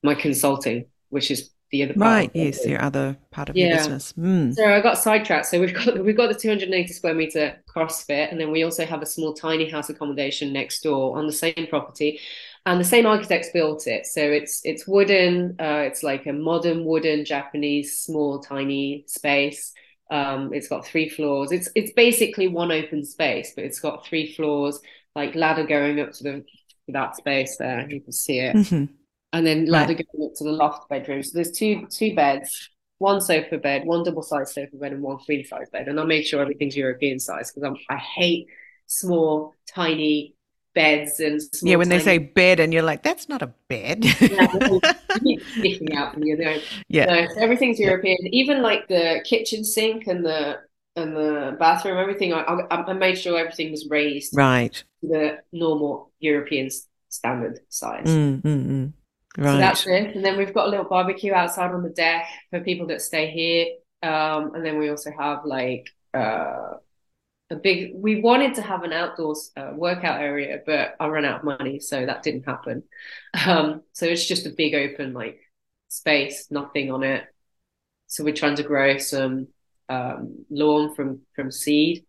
my 0.02 0.14
consulting, 0.14 0.86
which 1.08 1.30
is 1.30 1.50
the 1.70 1.84
other 1.84 1.94
right 1.96 2.30
yes 2.34 2.66
your 2.66 2.82
other 2.82 3.16
part 3.30 3.48
of 3.48 3.56
yeah. 3.56 3.68
your 3.68 3.76
business. 3.76 4.12
Mm. 4.14 4.54
so 4.54 4.72
i 4.72 4.80
got 4.80 4.98
sidetracked. 4.98 5.46
So 5.46 5.60
we've 5.60 5.74
got 5.74 5.98
we've 6.04 6.16
got 6.16 6.28
the 6.28 6.38
280 6.38 6.92
square 6.92 7.14
meter 7.14 7.56
crossfit 7.68 8.30
and 8.30 8.40
then 8.40 8.50
we 8.50 8.62
also 8.62 8.84
have 8.84 9.02
a 9.02 9.06
small 9.06 9.34
tiny 9.34 9.68
house 9.68 9.88
accommodation 9.88 10.52
next 10.52 10.82
door 10.82 11.16
on 11.16 11.26
the 11.26 11.32
same 11.32 11.66
property 11.68 12.20
and 12.66 12.80
the 12.80 12.84
same 12.84 13.06
architects 13.06 13.50
built 13.52 13.86
it. 13.86 14.06
So 14.06 14.20
it's 14.20 14.60
it's 14.64 14.86
wooden 14.86 15.56
uh, 15.60 15.84
it's 15.86 16.02
like 16.02 16.26
a 16.26 16.32
modern 16.32 16.84
wooden 16.84 17.24
japanese 17.24 18.00
small 18.00 18.40
tiny 18.40 19.04
space. 19.06 19.72
Um, 20.10 20.52
it's 20.52 20.68
got 20.68 20.84
three 20.84 21.08
floors. 21.08 21.52
It's 21.52 21.68
it's 21.76 21.92
basically 21.92 22.48
one 22.48 22.72
open 22.72 23.04
space 23.04 23.52
but 23.54 23.64
it's 23.64 23.80
got 23.80 24.04
three 24.04 24.34
floors 24.34 24.80
like 25.14 25.34
ladder 25.34 25.66
going 25.66 26.00
up 26.00 26.12
to 26.12 26.24
the 26.24 26.44
that 26.88 27.16
space 27.16 27.56
there. 27.58 27.88
You 27.88 28.00
can 28.00 28.12
see 28.12 28.40
it. 28.40 28.56
Mm-hmm 28.56 28.94
and 29.32 29.46
then 29.46 29.66
ladder 29.66 29.94
right. 29.94 30.06
going 30.12 30.28
up 30.30 30.34
to 30.36 30.44
the 30.44 30.50
loft 30.50 30.88
bedroom. 30.88 31.22
So 31.22 31.32
there's 31.34 31.52
two 31.52 31.86
two 31.86 32.14
beds, 32.14 32.70
one 32.98 33.20
sofa 33.20 33.58
bed, 33.58 33.86
one 33.86 34.04
double 34.04 34.22
size 34.22 34.52
sofa 34.54 34.76
bed, 34.76 34.92
and 34.92 35.02
one 35.02 35.18
queen 35.18 35.44
size 35.44 35.68
bed. 35.70 35.88
And 35.88 36.00
I 36.00 36.04
make 36.04 36.26
sure 36.26 36.40
everything's 36.40 36.76
European 36.76 37.18
size 37.18 37.52
because 37.52 37.76
I 37.88 37.96
hate 37.96 38.48
small, 38.86 39.54
tiny 39.68 40.34
beds 40.74 41.20
and 41.20 41.40
yeah. 41.62 41.76
When 41.76 41.88
tiny... 41.88 41.98
they 41.98 42.04
say 42.04 42.18
bed, 42.18 42.60
and 42.60 42.72
you're 42.72 42.82
like, 42.82 43.02
that's 43.02 43.28
not 43.28 43.42
a 43.42 43.52
bed. 43.68 44.04
sticking 45.58 45.94
out 45.94 46.14
from. 46.14 46.22
Know? 46.22 46.58
Yeah, 46.88 47.28
so 47.28 47.40
everything's 47.40 47.78
European. 47.78 48.18
Even 48.32 48.62
like 48.62 48.88
the 48.88 49.22
kitchen 49.24 49.64
sink 49.64 50.06
and 50.06 50.24
the 50.24 50.58
and 50.96 51.16
the 51.16 51.56
bathroom, 51.58 51.98
everything. 51.98 52.32
I, 52.32 52.42
I, 52.42 52.90
I 52.90 52.92
made 52.94 53.16
sure 53.16 53.38
everything 53.38 53.70
was 53.70 53.86
raised 53.88 54.36
right 54.36 54.82
the 55.02 55.38
normal 55.52 56.12
European 56.18 56.68
standard 57.08 57.60
size. 57.68 58.06
Mm, 58.06 58.42
mm, 58.42 58.66
mm. 58.66 58.92
Right. 59.38 59.52
So 59.52 59.58
that's 59.58 59.86
it. 59.86 60.16
And 60.16 60.24
then 60.24 60.36
we've 60.36 60.52
got 60.52 60.66
a 60.66 60.70
little 60.70 60.86
barbecue 60.86 61.32
outside 61.32 61.72
on 61.72 61.82
the 61.82 61.90
deck 61.90 62.26
for 62.50 62.60
people 62.60 62.88
that 62.88 63.00
stay 63.00 63.30
here. 63.30 63.66
Um, 64.02 64.54
and 64.54 64.64
then 64.64 64.78
we 64.78 64.88
also 64.88 65.10
have 65.16 65.44
like 65.44 65.88
uh, 66.14 66.74
a 67.50 67.56
big. 67.56 67.92
We 67.94 68.20
wanted 68.20 68.54
to 68.54 68.62
have 68.62 68.82
an 68.82 68.92
outdoors 68.92 69.50
uh, 69.56 69.72
workout 69.74 70.20
area, 70.20 70.60
but 70.64 70.96
I 70.98 71.06
ran 71.06 71.24
out 71.24 71.40
of 71.40 71.44
money, 71.44 71.80
so 71.80 72.04
that 72.06 72.22
didn't 72.22 72.46
happen. 72.46 72.84
Um, 73.46 73.82
so 73.92 74.06
it's 74.06 74.26
just 74.26 74.46
a 74.46 74.50
big 74.50 74.74
open 74.74 75.12
like 75.12 75.40
space, 75.88 76.48
nothing 76.50 76.90
on 76.90 77.02
it. 77.02 77.24
So 78.06 78.24
we're 78.24 78.34
trying 78.34 78.56
to 78.56 78.62
grow 78.62 78.98
some 78.98 79.48
um, 79.88 80.44
lawn 80.50 80.94
from 80.94 81.20
from 81.34 81.50
seed. 81.50 82.06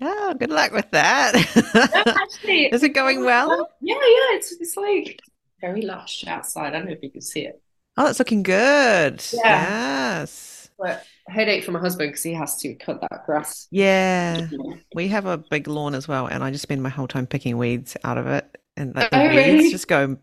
Oh, 0.00 0.34
good 0.34 0.50
luck 0.50 0.72
with 0.72 0.90
that. 0.90 1.34
actually, 1.34 2.66
is 2.72 2.82
it 2.82 2.90
going 2.90 3.24
well? 3.24 3.68
Yeah, 3.80 3.94
yeah. 3.94 4.36
It's 4.36 4.52
it's 4.52 4.76
like 4.76 5.20
very 5.60 5.82
lush 5.82 6.24
outside. 6.26 6.68
I 6.68 6.70
don't 6.70 6.86
know 6.86 6.92
if 6.92 7.02
you 7.02 7.10
can 7.10 7.20
see 7.20 7.42
it. 7.42 7.60
Oh, 7.96 8.04
that's 8.04 8.18
looking 8.18 8.42
good. 8.42 9.24
Yeah. 9.32 10.20
Yes. 10.20 10.70
But 10.78 11.04
headache 11.26 11.64
for 11.64 11.72
my 11.72 11.80
husband 11.80 12.10
because 12.10 12.22
he 12.22 12.32
has 12.34 12.56
to 12.58 12.74
cut 12.74 13.00
that 13.00 13.26
grass. 13.26 13.66
Yeah. 13.70 14.46
We 14.94 15.08
have 15.08 15.26
a 15.26 15.38
big 15.38 15.66
lawn 15.66 15.94
as 15.94 16.06
well, 16.06 16.26
and 16.26 16.44
I 16.44 16.52
just 16.52 16.62
spend 16.62 16.82
my 16.82 16.88
whole 16.88 17.08
time 17.08 17.26
picking 17.26 17.58
weeds 17.58 17.96
out 18.04 18.16
of 18.16 18.28
it, 18.28 18.56
and 18.76 18.94
the 18.94 19.08
oh, 19.12 19.28
weeds 19.28 19.36
really? 19.36 19.70
just 19.70 19.88
go 19.88 20.16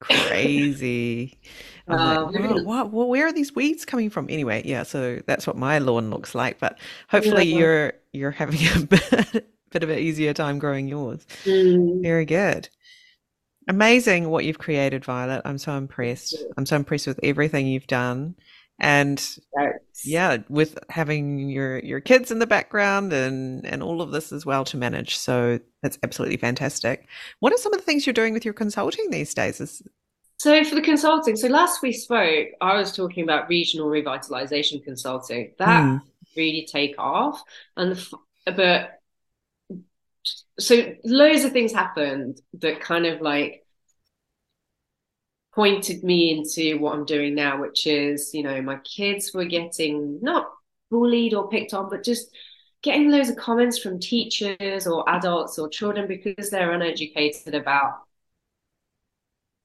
crazy. 0.00 1.38
Uh, 1.88 2.30
like, 2.32 2.40
oh, 2.40 2.62
what, 2.62 2.92
what, 2.92 3.08
where 3.08 3.26
are 3.26 3.32
these 3.32 3.56
weeds 3.56 3.84
coming 3.84 4.08
from? 4.08 4.28
Anyway, 4.30 4.62
yeah, 4.64 4.84
so 4.84 5.18
that's 5.26 5.48
what 5.48 5.56
my 5.56 5.80
lawn 5.80 6.10
looks 6.10 6.32
like. 6.32 6.60
But 6.60 6.78
hopefully, 7.08 7.44
yeah. 7.44 7.58
you're 7.58 7.92
you're 8.12 8.30
having 8.30 8.60
a 8.76 8.86
bit, 8.86 9.52
bit 9.72 9.82
of 9.82 9.90
an 9.90 9.98
easier 9.98 10.32
time 10.32 10.60
growing 10.60 10.86
yours. 10.86 11.26
Mm. 11.44 12.00
Very 12.00 12.24
good. 12.24 12.68
Amazing 13.68 14.28
what 14.28 14.44
you've 14.44 14.58
created, 14.58 15.04
Violet. 15.04 15.42
I'm 15.44 15.58
so 15.58 15.76
impressed. 15.76 16.36
I'm 16.56 16.66
so 16.66 16.76
impressed 16.76 17.06
with 17.06 17.20
everything 17.22 17.66
you've 17.66 17.86
done. 17.86 18.34
And 18.80 19.18
Thanks. 19.54 20.04
yeah, 20.04 20.38
with 20.48 20.78
having 20.88 21.48
your 21.48 21.78
your 21.80 22.00
kids 22.00 22.32
in 22.32 22.40
the 22.40 22.46
background 22.46 23.12
and 23.12 23.64
and 23.64 23.82
all 23.82 24.02
of 24.02 24.10
this 24.10 24.32
as 24.32 24.44
well 24.44 24.64
to 24.64 24.76
manage. 24.76 25.16
So 25.16 25.60
that's 25.82 25.98
absolutely 26.02 26.38
fantastic. 26.38 27.06
What 27.38 27.52
are 27.52 27.58
some 27.58 27.72
of 27.72 27.78
the 27.78 27.84
things 27.84 28.06
you're 28.06 28.12
doing 28.12 28.32
with 28.32 28.44
your 28.44 28.54
consulting 28.54 29.10
these 29.10 29.34
days? 29.34 29.60
Is 29.60 29.82
so 30.38 30.64
for 30.64 30.74
the 30.74 30.82
consulting, 30.82 31.36
so 31.36 31.46
last 31.46 31.82
we 31.82 31.92
spoke, 31.92 32.48
I 32.60 32.76
was 32.76 32.96
talking 32.96 33.22
about 33.22 33.48
regional 33.48 33.86
revitalization 33.86 34.82
consulting. 34.82 35.52
That 35.58 35.84
mm. 35.84 36.00
really 36.36 36.66
take 36.68 36.96
off, 36.98 37.40
and 37.76 37.92
the, 37.92 38.18
but 38.46 39.01
so 40.58 40.94
loads 41.04 41.44
of 41.44 41.52
things 41.52 41.72
happened 41.72 42.40
that 42.54 42.80
kind 42.80 43.06
of 43.06 43.20
like 43.20 43.64
pointed 45.54 46.02
me 46.02 46.30
into 46.30 46.78
what 46.78 46.94
I'm 46.94 47.04
doing 47.04 47.34
now, 47.34 47.60
which 47.60 47.86
is, 47.86 48.32
you 48.32 48.42
know, 48.42 48.60
my 48.62 48.76
kids 48.76 49.32
were 49.34 49.44
getting 49.44 50.18
not 50.22 50.48
bullied 50.90 51.34
or 51.34 51.48
picked 51.48 51.74
on, 51.74 51.90
but 51.90 52.04
just 52.04 52.28
getting 52.82 53.10
loads 53.10 53.28
of 53.28 53.36
comments 53.36 53.78
from 53.78 54.00
teachers 54.00 54.86
or 54.86 55.08
adults 55.08 55.58
or 55.58 55.68
children 55.68 56.08
because 56.08 56.50
they're 56.50 56.72
uneducated 56.72 57.54
about 57.54 58.00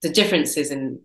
the 0.02 0.10
differences 0.10 0.72
in, 0.72 1.02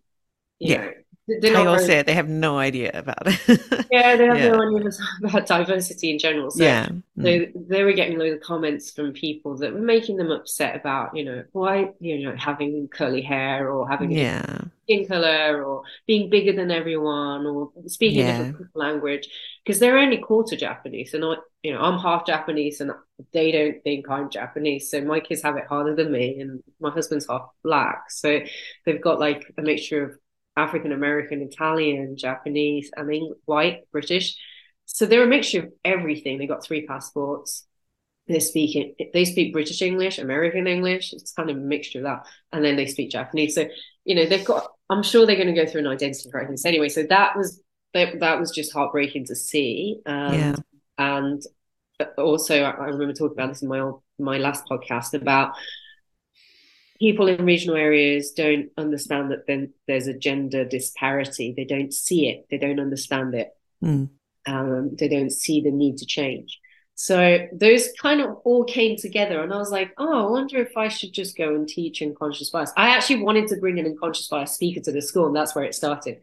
you 0.58 0.74
yeah. 0.74 0.76
know, 0.78 0.92
they 1.28 1.54
all 1.54 1.78
very, 1.78 2.02
they 2.02 2.14
have 2.14 2.28
no 2.28 2.58
idea 2.58 2.90
about 2.94 3.22
it. 3.26 3.86
yeah, 3.90 4.16
they 4.16 4.26
have 4.26 4.38
yeah. 4.38 4.48
no 4.48 4.76
idea 4.76 4.90
about 5.24 5.46
diversity 5.46 6.10
in 6.10 6.18
general. 6.18 6.50
So, 6.50 6.64
yeah. 6.64 6.88
Mm. 7.16 7.52
so 7.54 7.60
they 7.68 7.84
were 7.84 7.92
getting 7.92 8.18
loads 8.18 8.34
of 8.34 8.40
comments 8.40 8.90
from 8.90 9.12
people 9.12 9.56
that 9.58 9.72
were 9.72 9.80
making 9.80 10.16
them 10.16 10.32
upset 10.32 10.74
about, 10.74 11.16
you 11.16 11.24
know, 11.24 11.44
why, 11.52 11.90
you 12.00 12.24
know, 12.24 12.34
having 12.36 12.88
curly 12.88 13.22
hair 13.22 13.70
or 13.70 13.88
having 13.88 14.10
yeah. 14.10 14.62
skin 14.82 15.06
color 15.06 15.62
or 15.62 15.82
being 16.08 16.28
bigger 16.28 16.52
than 16.52 16.72
everyone 16.72 17.46
or 17.46 17.70
speaking 17.86 18.26
yeah. 18.26 18.40
a 18.40 18.44
different 18.46 18.74
language 18.74 19.28
because 19.64 19.78
they're 19.78 19.98
only 19.98 20.18
quarter 20.18 20.56
Japanese. 20.56 21.14
And 21.14 21.24
I, 21.24 21.34
you 21.62 21.72
know, 21.72 21.80
I'm 21.80 22.00
half 22.00 22.26
Japanese 22.26 22.80
and 22.80 22.90
they 23.32 23.52
don't 23.52 23.80
think 23.84 24.10
I'm 24.10 24.28
Japanese. 24.28 24.90
So 24.90 25.00
my 25.02 25.20
kids 25.20 25.42
have 25.42 25.56
it 25.56 25.66
harder 25.68 25.94
than 25.94 26.10
me 26.10 26.40
and 26.40 26.64
my 26.80 26.90
husband's 26.90 27.28
half 27.28 27.48
black. 27.62 28.10
So 28.10 28.40
they've 28.84 29.00
got 29.00 29.20
like 29.20 29.52
a 29.56 29.62
mixture 29.62 30.02
of 30.02 30.18
African 30.56 30.92
American, 30.92 31.42
Italian, 31.42 32.16
Japanese, 32.16 32.90
I 32.96 33.02
mean, 33.02 33.34
white, 33.44 33.90
British. 33.90 34.36
So 34.86 35.06
they're 35.06 35.24
a 35.24 35.28
mixture 35.28 35.64
of 35.64 35.72
everything. 35.84 36.38
They 36.38 36.46
got 36.46 36.64
three 36.64 36.86
passports. 36.86 37.66
They 38.28 38.40
speak 38.40 38.96
they 39.12 39.24
speak 39.24 39.52
British 39.52 39.82
English, 39.82 40.18
American 40.18 40.66
English. 40.66 41.12
It's 41.12 41.32
kind 41.32 41.50
of 41.50 41.56
a 41.56 41.60
mixture 41.60 41.98
of 41.98 42.04
that, 42.04 42.26
and 42.52 42.64
then 42.64 42.76
they 42.76 42.86
speak 42.86 43.10
Japanese. 43.10 43.54
So 43.54 43.66
you 44.04 44.14
know 44.14 44.26
they've 44.26 44.44
got. 44.44 44.68
I'm 44.88 45.02
sure 45.02 45.26
they're 45.26 45.36
going 45.36 45.52
to 45.52 45.60
go 45.60 45.66
through 45.66 45.80
an 45.80 45.86
identity 45.86 46.30
crisis 46.30 46.64
anyway. 46.64 46.88
So 46.88 47.02
that 47.04 47.36
was 47.36 47.60
that, 47.94 48.20
that 48.20 48.38
was 48.38 48.50
just 48.50 48.72
heartbreaking 48.72 49.26
to 49.26 49.34
see. 49.34 50.00
Um, 50.06 50.34
yeah. 50.34 50.54
And 50.98 51.42
also, 52.18 52.62
I 52.62 52.86
remember 52.86 53.12
talking 53.12 53.36
about 53.36 53.48
this 53.48 53.62
in 53.62 53.68
my 53.68 53.80
old, 53.80 54.02
my 54.18 54.38
last 54.38 54.64
podcast 54.70 55.14
about 55.14 55.54
people 57.02 57.26
in 57.26 57.44
regional 57.44 57.76
areas 57.76 58.30
don't 58.30 58.68
understand 58.78 59.32
that 59.32 59.44
then 59.48 59.72
there's 59.88 60.06
a 60.06 60.16
gender 60.16 60.64
disparity. 60.64 61.52
They 61.56 61.64
don't 61.64 61.92
see 61.92 62.28
it. 62.28 62.46
They 62.48 62.58
don't 62.58 62.78
understand 62.78 63.34
it. 63.34 63.48
Mm. 63.82 64.08
Um, 64.46 64.94
they 64.96 65.08
don't 65.08 65.32
see 65.32 65.60
the 65.60 65.72
need 65.72 65.96
to 65.98 66.06
change. 66.06 66.60
So 66.94 67.48
those 67.52 67.88
kind 68.00 68.20
of 68.20 68.36
all 68.44 68.62
came 68.62 68.96
together, 68.96 69.42
and 69.42 69.52
I 69.52 69.56
was 69.56 69.72
like, 69.72 69.90
oh, 69.98 70.28
I 70.28 70.30
wonder 70.30 70.58
if 70.58 70.76
I 70.76 70.86
should 70.86 71.12
just 71.12 71.36
go 71.36 71.56
and 71.56 71.66
teach 71.66 72.02
unconscious 72.02 72.50
bias. 72.50 72.72
I 72.76 72.90
actually 72.90 73.24
wanted 73.24 73.48
to 73.48 73.56
bring 73.56 73.80
an 73.80 73.86
unconscious 73.86 74.28
bias 74.28 74.52
speaker 74.52 74.80
to 74.82 74.92
the 74.92 75.02
school, 75.02 75.26
and 75.26 75.34
that's 75.34 75.56
where 75.56 75.64
it 75.64 75.74
started. 75.74 76.20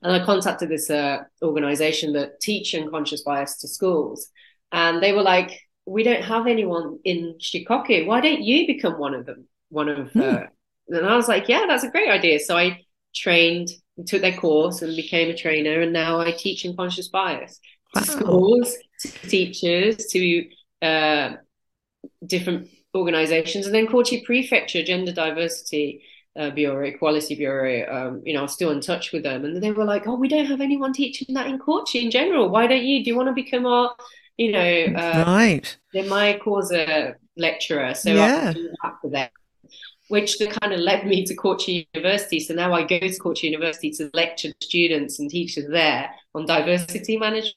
And 0.00 0.12
I 0.12 0.24
contacted 0.24 0.70
this 0.70 0.88
uh, 0.88 1.24
organization 1.42 2.14
that 2.14 2.40
teach 2.40 2.74
unconscious 2.74 3.22
bias 3.22 3.58
to 3.58 3.68
schools, 3.68 4.28
and 4.70 5.02
they 5.02 5.12
were 5.12 5.22
like, 5.22 5.60
we 5.84 6.04
don't 6.04 6.24
have 6.24 6.46
anyone 6.46 7.00
in 7.04 7.36
Shikoku. 7.38 8.06
Why 8.06 8.22
don't 8.22 8.40
you 8.40 8.66
become 8.66 8.98
one 8.98 9.14
of 9.14 9.26
them? 9.26 9.48
One 9.72 9.88
of 9.88 10.12
mm. 10.12 10.44
uh, 10.44 10.46
and 10.88 11.06
I 11.06 11.16
was 11.16 11.28
like, 11.28 11.48
yeah, 11.48 11.64
that's 11.66 11.84
a 11.84 11.90
great 11.90 12.10
idea. 12.10 12.38
So 12.38 12.56
I 12.56 12.84
trained, 13.14 13.70
took 14.06 14.20
their 14.20 14.36
course 14.36 14.82
and 14.82 14.94
became 14.94 15.30
a 15.30 15.36
trainer, 15.36 15.80
and 15.80 15.92
now 15.92 16.20
I 16.20 16.32
teach 16.32 16.66
unconscious 16.66 17.08
bias 17.08 17.58
wow. 17.94 18.02
to 18.02 18.06
schools, 18.06 18.74
to 19.00 19.08
teachers, 19.28 20.06
to 20.08 20.48
uh, 20.82 21.36
different 22.26 22.68
organizations, 22.94 23.64
and 23.64 23.74
then 23.74 23.86
Kochi 23.86 24.22
Prefecture 24.24 24.82
Gender 24.82 25.12
Diversity 25.12 26.04
uh, 26.38 26.50
Bureau, 26.50 26.86
Equality 26.86 27.34
Bureau. 27.34 27.86
Um, 27.90 28.22
you 28.26 28.34
know, 28.34 28.42
I'm 28.42 28.48
still 28.48 28.70
in 28.70 28.80
touch 28.80 29.12
with 29.12 29.22
them, 29.22 29.44
and 29.46 29.62
they 29.62 29.72
were 29.72 29.84
like, 29.84 30.06
"Oh, 30.06 30.16
we 30.16 30.28
don't 30.28 30.46
have 30.46 30.60
anyone 30.60 30.92
teaching 30.92 31.34
that 31.34 31.46
in 31.46 31.58
Kochi 31.58 32.04
in 32.04 32.10
general. 32.10 32.50
Why 32.50 32.66
don't 32.66 32.84
you? 32.84 33.02
Do 33.02 33.10
you 33.10 33.16
want 33.16 33.28
to 33.28 33.34
become 33.34 33.64
our, 33.64 33.94
you 34.36 34.52
know, 34.52 34.84
uh, 34.98 35.24
right? 35.26 35.78
They 35.94 36.06
might 36.06 36.42
cause 36.42 36.70
a 36.72 37.14
lecturer, 37.36 37.94
so 37.94 38.12
yeah. 38.12 38.50
I 38.50 38.52
do 38.52 38.70
that 38.82 38.94
for 39.00 39.10
them." 39.10 39.30
Which 40.12 40.36
kind 40.60 40.74
of 40.74 40.80
led 40.80 41.06
me 41.06 41.24
to 41.24 41.34
Kochi 41.34 41.88
University. 41.94 42.38
So 42.38 42.52
now 42.52 42.74
I 42.74 42.82
go 42.82 42.98
to 42.98 43.18
Kochi 43.18 43.46
University 43.46 43.90
to 43.92 44.10
lecture 44.12 44.52
students 44.60 45.18
and 45.18 45.30
teachers 45.30 45.64
there 45.70 46.10
on 46.34 46.44
diversity 46.44 47.16
management, 47.16 47.56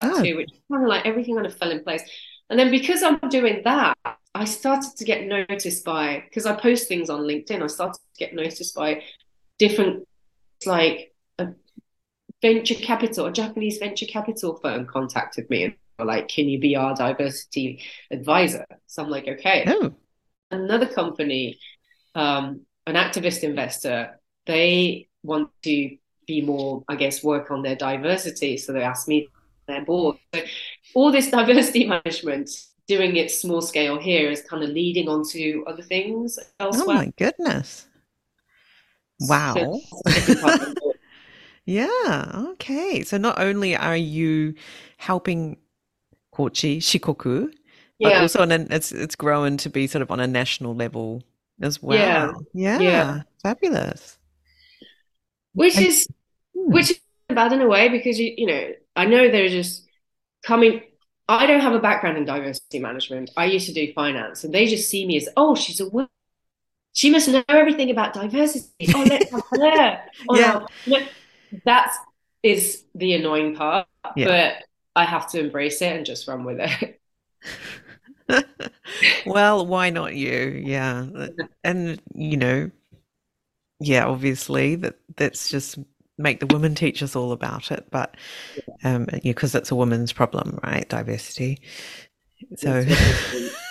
oh. 0.00 0.22
too, 0.22 0.36
which 0.36 0.50
kind 0.70 0.84
of 0.84 0.88
like 0.88 1.04
everything 1.04 1.34
kind 1.34 1.44
of 1.44 1.58
fell 1.58 1.72
in 1.72 1.82
place. 1.82 2.08
And 2.48 2.56
then 2.56 2.70
because 2.70 3.02
I'm 3.02 3.18
doing 3.30 3.62
that, 3.64 3.98
I 4.32 4.44
started 4.44 4.96
to 4.96 5.04
get 5.04 5.26
noticed 5.26 5.84
by 5.84 6.22
because 6.28 6.46
I 6.46 6.54
post 6.54 6.86
things 6.86 7.10
on 7.10 7.22
LinkedIn. 7.22 7.60
I 7.60 7.66
started 7.66 7.98
to 7.98 8.16
get 8.16 8.32
noticed 8.32 8.76
by 8.76 9.02
different 9.58 10.06
like 10.64 11.12
a 11.40 11.48
venture 12.40 12.76
capital, 12.76 13.26
a 13.26 13.32
Japanese 13.32 13.78
venture 13.78 14.06
capital 14.06 14.54
firm 14.62 14.86
contacted 14.86 15.50
me 15.50 15.64
and 15.64 15.74
were 15.98 16.04
like, 16.04 16.28
"Can 16.28 16.48
you 16.48 16.60
be 16.60 16.76
our 16.76 16.94
diversity 16.94 17.82
advisor?" 18.12 18.66
So 18.86 19.02
I'm 19.02 19.10
like, 19.10 19.26
"Okay." 19.26 19.64
Oh 19.66 19.96
another 20.52 20.86
company, 20.86 21.58
um, 22.14 22.62
an 22.86 22.94
activist 22.94 23.42
investor, 23.42 24.18
they 24.46 25.08
want 25.22 25.50
to 25.62 25.96
be 26.26 26.42
more, 26.42 26.84
I 26.88 26.96
guess, 26.96 27.22
work 27.22 27.50
on 27.50 27.62
their 27.62 27.76
diversity. 27.76 28.56
So 28.56 28.72
they 28.72 28.82
asked 28.82 29.08
me 29.08 29.28
their 29.66 29.84
board. 29.84 30.16
So 30.34 30.42
all 30.94 31.12
this 31.12 31.30
diversity 31.30 31.86
management, 32.04 32.50
doing 32.86 33.16
it 33.16 33.30
small 33.30 33.60
scale 33.60 33.98
here, 33.98 34.30
is 34.30 34.42
kind 34.42 34.62
of 34.62 34.70
leading 34.70 35.08
on 35.08 35.26
to 35.30 35.64
other 35.66 35.82
things 35.82 36.38
elsewhere. 36.60 36.84
Oh 36.88 36.94
my 36.94 37.12
goodness! 37.16 37.86
Wow. 39.20 39.80
yeah. 41.64 42.44
Okay. 42.52 43.04
So 43.04 43.18
not 43.18 43.40
only 43.40 43.76
are 43.76 43.96
you 43.96 44.54
helping 44.96 45.58
Kochi 46.32 46.80
Shikoku 46.80 47.52
yeah. 48.02 48.08
but 48.08 48.22
also 48.22 48.42
on 48.42 48.52
an, 48.52 48.66
it's 48.70 48.92
it's 48.92 49.16
grown 49.16 49.56
to 49.58 49.70
be 49.70 49.86
sort 49.86 50.02
of 50.02 50.10
on 50.10 50.20
a 50.20 50.26
national 50.26 50.74
level 50.74 51.22
as 51.62 51.82
well. 51.82 52.44
Yeah, 52.52 52.78
yeah, 52.78 52.80
yeah. 52.80 53.22
fabulous. 53.42 54.18
Which 55.54 55.78
I, 55.78 55.82
is 55.82 56.08
hmm. 56.54 56.72
which 56.72 56.90
is 56.90 57.00
bad 57.28 57.52
in 57.52 57.62
a 57.62 57.66
way 57.66 57.88
because 57.88 58.18
you 58.18 58.34
you 58.36 58.46
know 58.46 58.72
I 58.94 59.06
know 59.06 59.30
they're 59.30 59.48
just 59.48 59.88
coming. 60.42 60.82
I 61.28 61.46
don't 61.46 61.60
have 61.60 61.72
a 61.72 61.78
background 61.78 62.18
in 62.18 62.24
diversity 62.24 62.80
management. 62.80 63.30
I 63.36 63.46
used 63.46 63.66
to 63.66 63.72
do 63.72 63.92
finance, 63.94 64.44
and 64.44 64.52
they 64.52 64.66
just 64.66 64.90
see 64.90 65.06
me 65.06 65.16
as 65.16 65.28
oh, 65.36 65.54
she's 65.54 65.80
a 65.80 65.88
woman. 65.88 66.08
She 66.94 67.10
must 67.10 67.28
know 67.28 67.42
everything 67.48 67.90
about 67.90 68.12
diversity. 68.12 68.92
Oh, 68.94 69.04
let's 69.08 69.30
have 69.30 69.42
her. 69.50 70.00
Oh, 70.28 70.38
yeah. 70.38 70.66
No. 70.86 70.98
That 71.64 71.94
is 72.42 72.84
the 72.94 73.14
annoying 73.14 73.56
part, 73.56 73.86
yeah. 74.14 74.26
but 74.26 74.64
I 74.94 75.04
have 75.04 75.30
to 75.30 75.40
embrace 75.40 75.80
it 75.80 75.96
and 75.96 76.04
just 76.04 76.28
run 76.28 76.44
with 76.44 76.60
it. 76.60 77.00
well, 79.26 79.66
why 79.66 79.90
not 79.90 80.14
you? 80.14 80.62
Yeah. 80.64 81.06
And, 81.64 82.00
you 82.14 82.36
know, 82.36 82.70
yeah, 83.80 84.06
obviously 84.06 84.76
that 84.76 84.96
that's 85.16 85.50
just 85.50 85.78
make 86.18 86.40
the 86.40 86.46
women 86.46 86.74
teach 86.74 87.02
us 87.02 87.16
all 87.16 87.32
about 87.32 87.70
it, 87.70 87.86
but 87.90 88.16
um, 88.84 89.06
because 89.22 89.54
it's 89.54 89.70
a 89.70 89.74
woman's 89.74 90.12
problem, 90.12 90.58
right? 90.62 90.88
Diversity. 90.88 91.60
So 92.56 92.82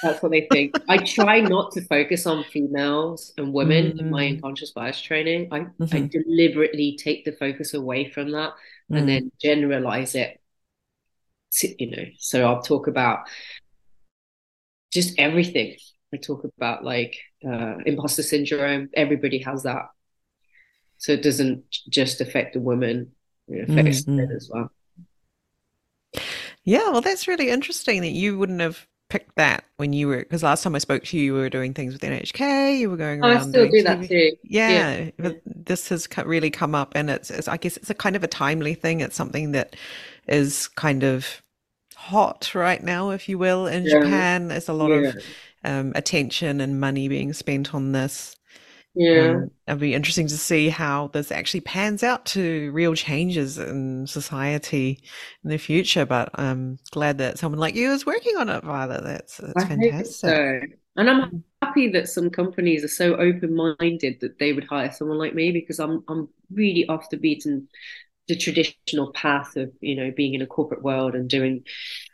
that's 0.04 0.22
what 0.22 0.32
they 0.32 0.48
think. 0.52 0.76
I 0.88 0.98
try 0.98 1.42
not 1.42 1.72
to 1.74 1.82
focus 1.82 2.26
on 2.26 2.44
females 2.46 3.34
and 3.38 3.54
women 3.54 3.88
mm-hmm. 3.88 4.00
in 4.00 4.10
my 4.10 4.24
mm. 4.24 4.36
unconscious 4.36 4.72
bias 4.72 5.02
training. 5.02 5.50
I, 5.52 5.60
mm-hmm. 5.60 5.96
I 5.96 6.08
deliberately 6.08 6.98
take 7.02 7.26
the 7.26 7.34
focus 7.34 7.74
away 7.74 8.10
from 8.10 8.32
that 8.32 8.54
mm. 8.92 8.98
and 8.98 9.10
then 9.10 9.32
generalize 9.42 10.16
it. 10.16 10.40
To, 11.56 11.84
you 11.84 11.92
know, 11.92 12.06
so 12.18 12.46
I'll 12.46 12.62
talk 12.62 12.88
about 12.88 13.28
just 14.92 15.18
everything. 15.18 15.76
I 16.14 16.18
talk 16.18 16.44
about 16.44 16.84
like 16.84 17.18
uh, 17.46 17.78
imposter 17.86 18.24
syndrome. 18.24 18.90
Everybody 18.94 19.40
has 19.40 19.64
that, 19.64 19.86
so 20.98 21.14
it 21.14 21.24
doesn't 21.24 21.64
just 21.90 22.22
affect 22.22 22.54
the 22.54 22.60
women; 22.60 23.12
it 23.48 23.70
affects 23.70 24.02
mm-hmm. 24.02 24.18
men 24.18 24.32
as 24.32 24.50
well. 24.52 24.72
Yeah, 26.64 26.90
well, 26.90 27.02
that's 27.02 27.28
really 27.28 27.50
interesting 27.50 28.02
that 28.02 28.10
you 28.10 28.38
wouldn't 28.38 28.62
have 28.62 28.86
picked 29.10 29.36
that 29.36 29.66
when 29.76 29.92
you 29.92 30.08
were 30.08 30.20
because 30.20 30.42
last 30.42 30.64
time 30.64 30.74
I 30.76 30.80
spoke 30.80 31.04
to 31.06 31.18
you, 31.18 31.24
you 31.24 31.34
were 31.34 31.50
doing 31.50 31.74
things 31.74 31.94
with 31.94 32.02
NHK. 32.02 32.80
You 32.80 32.90
were 32.90 32.98
going 32.98 33.24
around. 33.24 33.38
I 33.38 33.42
still 33.42 33.70
do 33.70 33.84
that 33.84 34.08
too. 34.08 34.32
Yeah, 34.44 34.70
yeah, 34.70 35.12
but 35.18 35.42
this 35.46 35.90
has 35.90 36.08
really 36.26 36.50
come 36.50 36.76
up, 36.76 36.94
and 36.96 37.10
it's, 37.10 37.30
it's 37.30 37.48
I 37.48 37.58
guess 37.58 37.78
it's 37.78 37.90
a 37.90 37.94
kind 37.94 38.16
of 38.16 38.24
a 38.24 38.28
timely 38.28 38.74
thing. 38.74 39.02
It's 39.02 39.16
something 39.16 39.52
that 39.52 39.76
is 40.28 40.68
kind 40.68 41.04
of 41.04 41.42
hot 42.02 42.56
right 42.56 42.84
now, 42.84 43.12
if 43.12 43.30
you 43.30 43.38
will, 43.38 43.68
in 43.68 43.86
yeah. 43.86 44.00
Japan. 44.00 44.48
There's 44.48 44.70
a 44.70 44.74
lot 44.74 44.90
yeah. 44.90 45.10
of 45.10 45.24
um, 45.64 45.92
attention 45.96 46.60
and 46.60 46.80
money 46.80 47.08
being 47.08 47.32
spent 47.34 47.76
on 47.76 47.92
this. 47.92 48.36
Yeah. 48.96 49.30
Um, 49.30 49.52
it'll 49.68 49.80
be 49.80 49.94
interesting 49.94 50.28
to 50.28 50.38
see 50.38 50.70
how 50.70 51.08
this 51.14 51.32
actually 51.32 51.62
pans 51.62 52.04
out 52.04 52.26
to 52.28 52.72
real 52.72 52.94
changes 52.96 53.58
in 53.58 54.08
society 54.08 55.02
in 55.44 55.50
the 55.52 55.58
future. 55.58 56.06
But 56.06 56.32
I'm 56.36 56.80
glad 56.90 57.20
that 57.20 57.38
someone 57.38 57.60
like 57.60 57.76
you 57.76 57.92
is 57.92 58.06
working 58.06 58.36
on 58.36 58.50
it, 58.50 58.64
Violet. 58.64 59.04
That's, 59.04 59.38
that's 59.38 59.64
I 59.64 59.68
fantastic. 59.68 60.16
So. 60.16 60.62
And 60.98 61.10
I'm 61.10 61.44
happy 61.62 61.88
that 61.92 62.10
some 62.10 62.30
companies 62.30 62.84
are 62.84 62.90
so 62.90 63.16
open 63.16 63.56
minded 63.56 64.20
that 64.20 64.40
they 64.40 64.52
would 64.52 64.66
hire 64.66 64.92
someone 64.92 65.20
like 65.20 65.34
me 65.34 65.52
because 65.52 65.80
I'm 65.80 66.04
I'm 66.10 66.28
really 66.52 66.86
off 66.88 67.10
the 67.10 67.16
beaten 67.16 67.70
the 68.32 68.38
traditional 68.38 69.12
path 69.12 69.58
of 69.58 69.70
you 69.82 69.94
know 69.94 70.10
being 70.16 70.34
in 70.34 70.42
a 70.42 70.48
corporate 70.48 70.82
world 70.82 71.16
and 71.16 71.30
doing 71.30 71.66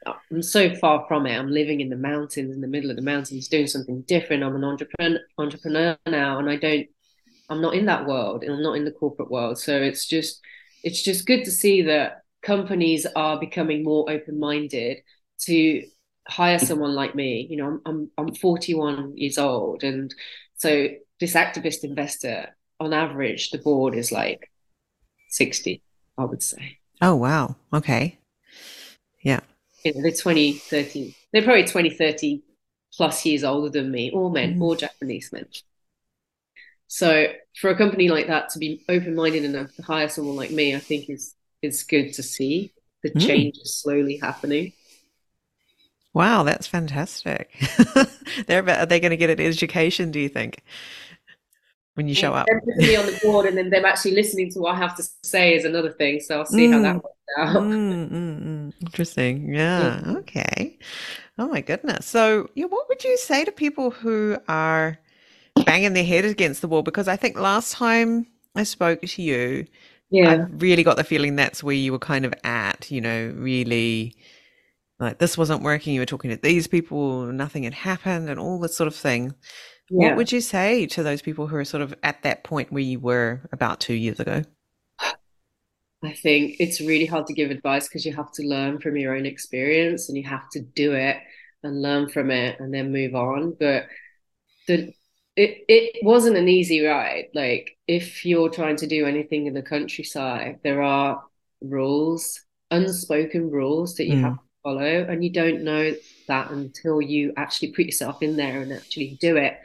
i'm 0.07 0.41
so 0.41 0.73
far 0.73 1.05
from 1.07 1.27
it. 1.27 1.37
I'm 1.37 1.51
living 1.51 1.79
in 1.79 1.89
the 1.89 1.95
mountains 1.95 2.55
in 2.55 2.59
the 2.59 2.67
middle 2.67 2.89
of 2.89 2.95
the 2.95 3.03
mountains 3.03 3.47
doing 3.47 3.67
something 3.67 4.01
different. 4.01 4.43
I'm 4.43 4.55
an 4.55 4.63
entrepreneur 4.63 5.19
entrepreneur 5.37 5.95
now 6.07 6.39
and 6.39 6.49
i 6.49 6.55
don't 6.55 6.87
i'm 7.49 7.61
not 7.61 7.75
in 7.75 7.85
that 7.85 8.07
world 8.07 8.43
and 8.43 8.51
i'm 8.51 8.63
not 8.63 8.77
in 8.77 8.85
the 8.85 8.91
corporate 8.91 9.29
world. 9.29 9.59
So 9.59 9.79
it's 9.79 10.07
just 10.07 10.41
it's 10.83 11.03
just 11.03 11.27
good 11.27 11.45
to 11.45 11.51
see 11.51 11.83
that 11.83 12.23
companies 12.41 13.05
are 13.15 13.39
becoming 13.39 13.83
more 13.83 14.09
open-minded 14.09 14.97
to 15.41 15.83
hire 16.27 16.57
someone 16.57 16.95
like 16.95 17.13
me. 17.13 17.45
You 17.47 17.57
know 17.57 17.67
i'm 17.67 17.81
i'm, 17.85 18.11
I'm 18.17 18.33
41 18.33 19.17
years 19.17 19.37
old 19.37 19.83
and 19.83 20.11
so 20.55 20.87
this 21.19 21.35
activist 21.35 21.83
investor 21.83 22.55
on 22.79 22.91
average 22.91 23.51
the 23.51 23.59
board 23.59 23.93
is 23.93 24.11
like 24.11 24.49
60 25.29 25.83
I 26.17 26.25
would 26.25 26.43
say. 26.43 26.77
Oh, 27.01 27.15
wow. 27.15 27.55
Okay. 27.73 28.17
Yeah. 29.21 29.41
You 29.83 29.93
know, 29.93 30.01
they're 30.01 30.11
20, 30.11 30.53
30, 30.53 31.15
they're 31.31 31.43
probably 31.43 31.65
20, 31.65 31.91
30 31.91 32.43
plus 32.93 33.25
years 33.25 33.43
older 33.43 33.69
than 33.69 33.91
me, 33.91 34.11
all 34.11 34.29
men, 34.29 34.55
mm. 34.55 34.61
all 34.61 34.75
Japanese 34.75 35.31
men. 35.31 35.45
So 36.87 37.27
for 37.59 37.69
a 37.69 37.77
company 37.77 38.09
like 38.09 38.27
that 38.27 38.49
to 38.49 38.59
be 38.59 38.83
open-minded 38.89 39.43
enough 39.43 39.75
to 39.75 39.81
hire 39.83 40.09
someone 40.09 40.35
like 40.35 40.51
me, 40.51 40.75
I 40.75 40.79
think 40.79 41.09
is 41.09 41.35
is 41.61 41.83
good 41.83 42.13
to 42.13 42.23
see 42.23 42.71
the 43.03 43.11
mm. 43.11 43.25
change 43.25 43.57
is 43.57 43.75
slowly 43.75 44.17
happening. 44.17 44.73
Wow, 46.13 46.43
that's 46.43 46.65
fantastic. 46.65 47.51
they're 48.47 48.67
are 48.67 48.85
they 48.85 48.99
going 48.99 49.11
to 49.11 49.17
get 49.17 49.29
an 49.29 49.39
education? 49.39 50.11
Do 50.11 50.19
you 50.19 50.29
think? 50.29 50.63
When 51.97 52.07
you 52.07 52.13
show 52.13 52.31
up. 52.31 52.45
Them 52.45 52.61
putting 52.63 52.87
me 52.87 52.95
on 52.95 53.07
the 53.07 53.19
board 53.23 53.47
and 53.47 53.57
then 53.57 53.71
them 53.71 53.83
actually 53.83 54.11
listening 54.11 54.51
to 54.51 54.59
what 54.59 54.75
I 54.75 54.77
have 54.77 54.95
to 54.97 55.03
say 55.23 55.55
is 55.55 55.65
another 55.65 55.91
thing. 55.91 56.19
So 56.19 56.37
I'll 56.37 56.45
see 56.45 56.67
mm. 56.67 56.73
how 56.73 56.81
that 56.83 56.95
mm. 56.95 57.03
works 57.03 57.15
out. 57.39 57.55
Mm, 57.63 58.09
mm, 58.09 58.43
mm, 58.43 58.73
Interesting. 58.81 59.53
Yeah. 59.57 60.01
Okay. 60.05 60.77
Oh 61.39 61.47
my 61.47 61.61
goodness. 61.61 62.05
So, 62.05 62.49
yeah, 62.53 62.65
what 62.65 62.87
would 62.87 63.03
you 63.03 63.17
say 63.17 63.43
to 63.45 63.51
people 63.51 63.89
who 63.89 64.37
are 64.47 64.99
banging 65.65 65.93
their 65.93 66.05
head 66.05 66.23
against 66.23 66.61
the 66.61 66.67
wall? 66.67 66.83
Because 66.83 67.07
I 67.07 67.15
think 67.15 67.39
last 67.39 67.73
time 67.73 68.27
I 68.55 68.61
spoke 68.61 69.01
to 69.01 69.21
you, 69.21 69.65
yeah, 70.11 70.31
I 70.31 70.35
really 70.57 70.83
got 70.83 70.97
the 70.97 71.03
feeling 71.03 71.35
that's 71.35 71.63
where 71.63 71.75
you 71.75 71.91
were 71.91 71.99
kind 71.99 72.25
of 72.25 72.33
at. 72.43 72.91
You 72.91 73.01
know, 73.01 73.33
really 73.35 74.15
like 74.99 75.17
this 75.17 75.37
wasn't 75.37 75.63
working. 75.63 75.95
You 75.95 76.01
were 76.01 76.05
talking 76.05 76.29
to 76.29 76.37
these 76.37 76.67
people, 76.67 77.25
nothing 77.25 77.63
had 77.63 77.73
happened, 77.73 78.29
and 78.29 78.39
all 78.39 78.59
this 78.59 78.75
sort 78.75 78.87
of 78.87 78.95
thing. 78.95 79.33
Yeah. 79.89 80.07
What 80.07 80.17
would 80.17 80.31
you 80.31 80.41
say 80.41 80.85
to 80.87 81.03
those 81.03 81.21
people 81.21 81.47
who 81.47 81.55
are 81.55 81.65
sort 81.65 81.81
of 81.81 81.93
at 82.03 82.23
that 82.23 82.43
point 82.43 82.71
where 82.71 82.83
you 82.83 82.99
were 82.99 83.41
about 83.51 83.79
two 83.79 83.93
years 83.93 84.19
ago? 84.19 84.43
I 86.03 86.13
think 86.13 86.57
it's 86.59 86.79
really 86.79 87.05
hard 87.05 87.25
to 87.27 87.33
give 87.33 87.49
advice 87.49 87.87
because 87.87 88.05
you 88.05 88.13
have 88.15 88.31
to 88.33 88.43
learn 88.43 88.79
from 88.79 88.97
your 88.97 89.15
own 89.15 89.25
experience 89.25 90.09
and 90.09 90.17
you 90.17 90.23
have 90.25 90.47
to 90.51 90.61
do 90.61 90.93
it 90.93 91.17
and 91.63 91.81
learn 91.81 92.09
from 92.09 92.29
it 92.29 92.59
and 92.59 92.73
then 92.73 92.91
move 92.91 93.15
on. 93.15 93.55
But 93.59 93.87
the 94.67 94.93
it 95.35 95.63
it 95.67 96.03
wasn't 96.03 96.37
an 96.37 96.49
easy 96.49 96.85
ride. 96.85 97.27
Like 97.33 97.77
if 97.87 98.25
you're 98.25 98.49
trying 98.49 98.75
to 98.77 98.87
do 98.87 99.05
anything 99.05 99.47
in 99.47 99.53
the 99.53 99.61
countryside, 99.61 100.59
there 100.63 100.81
are 100.81 101.23
rules, 101.61 102.41
unspoken 102.69 103.49
rules 103.49 103.95
that 103.95 104.05
you 104.05 104.15
mm. 104.15 104.21
have 104.21 104.35
to 104.35 104.43
follow, 104.63 105.05
and 105.09 105.23
you 105.23 105.31
don't 105.31 105.63
know 105.63 105.93
that 106.27 106.51
until 106.51 107.01
you 107.01 107.33
actually 107.37 107.71
put 107.71 107.85
yourself 107.85 108.21
in 108.21 108.35
there 108.37 108.61
and 108.61 108.71
actually 108.71 109.17
do 109.19 109.37
it. 109.37 109.57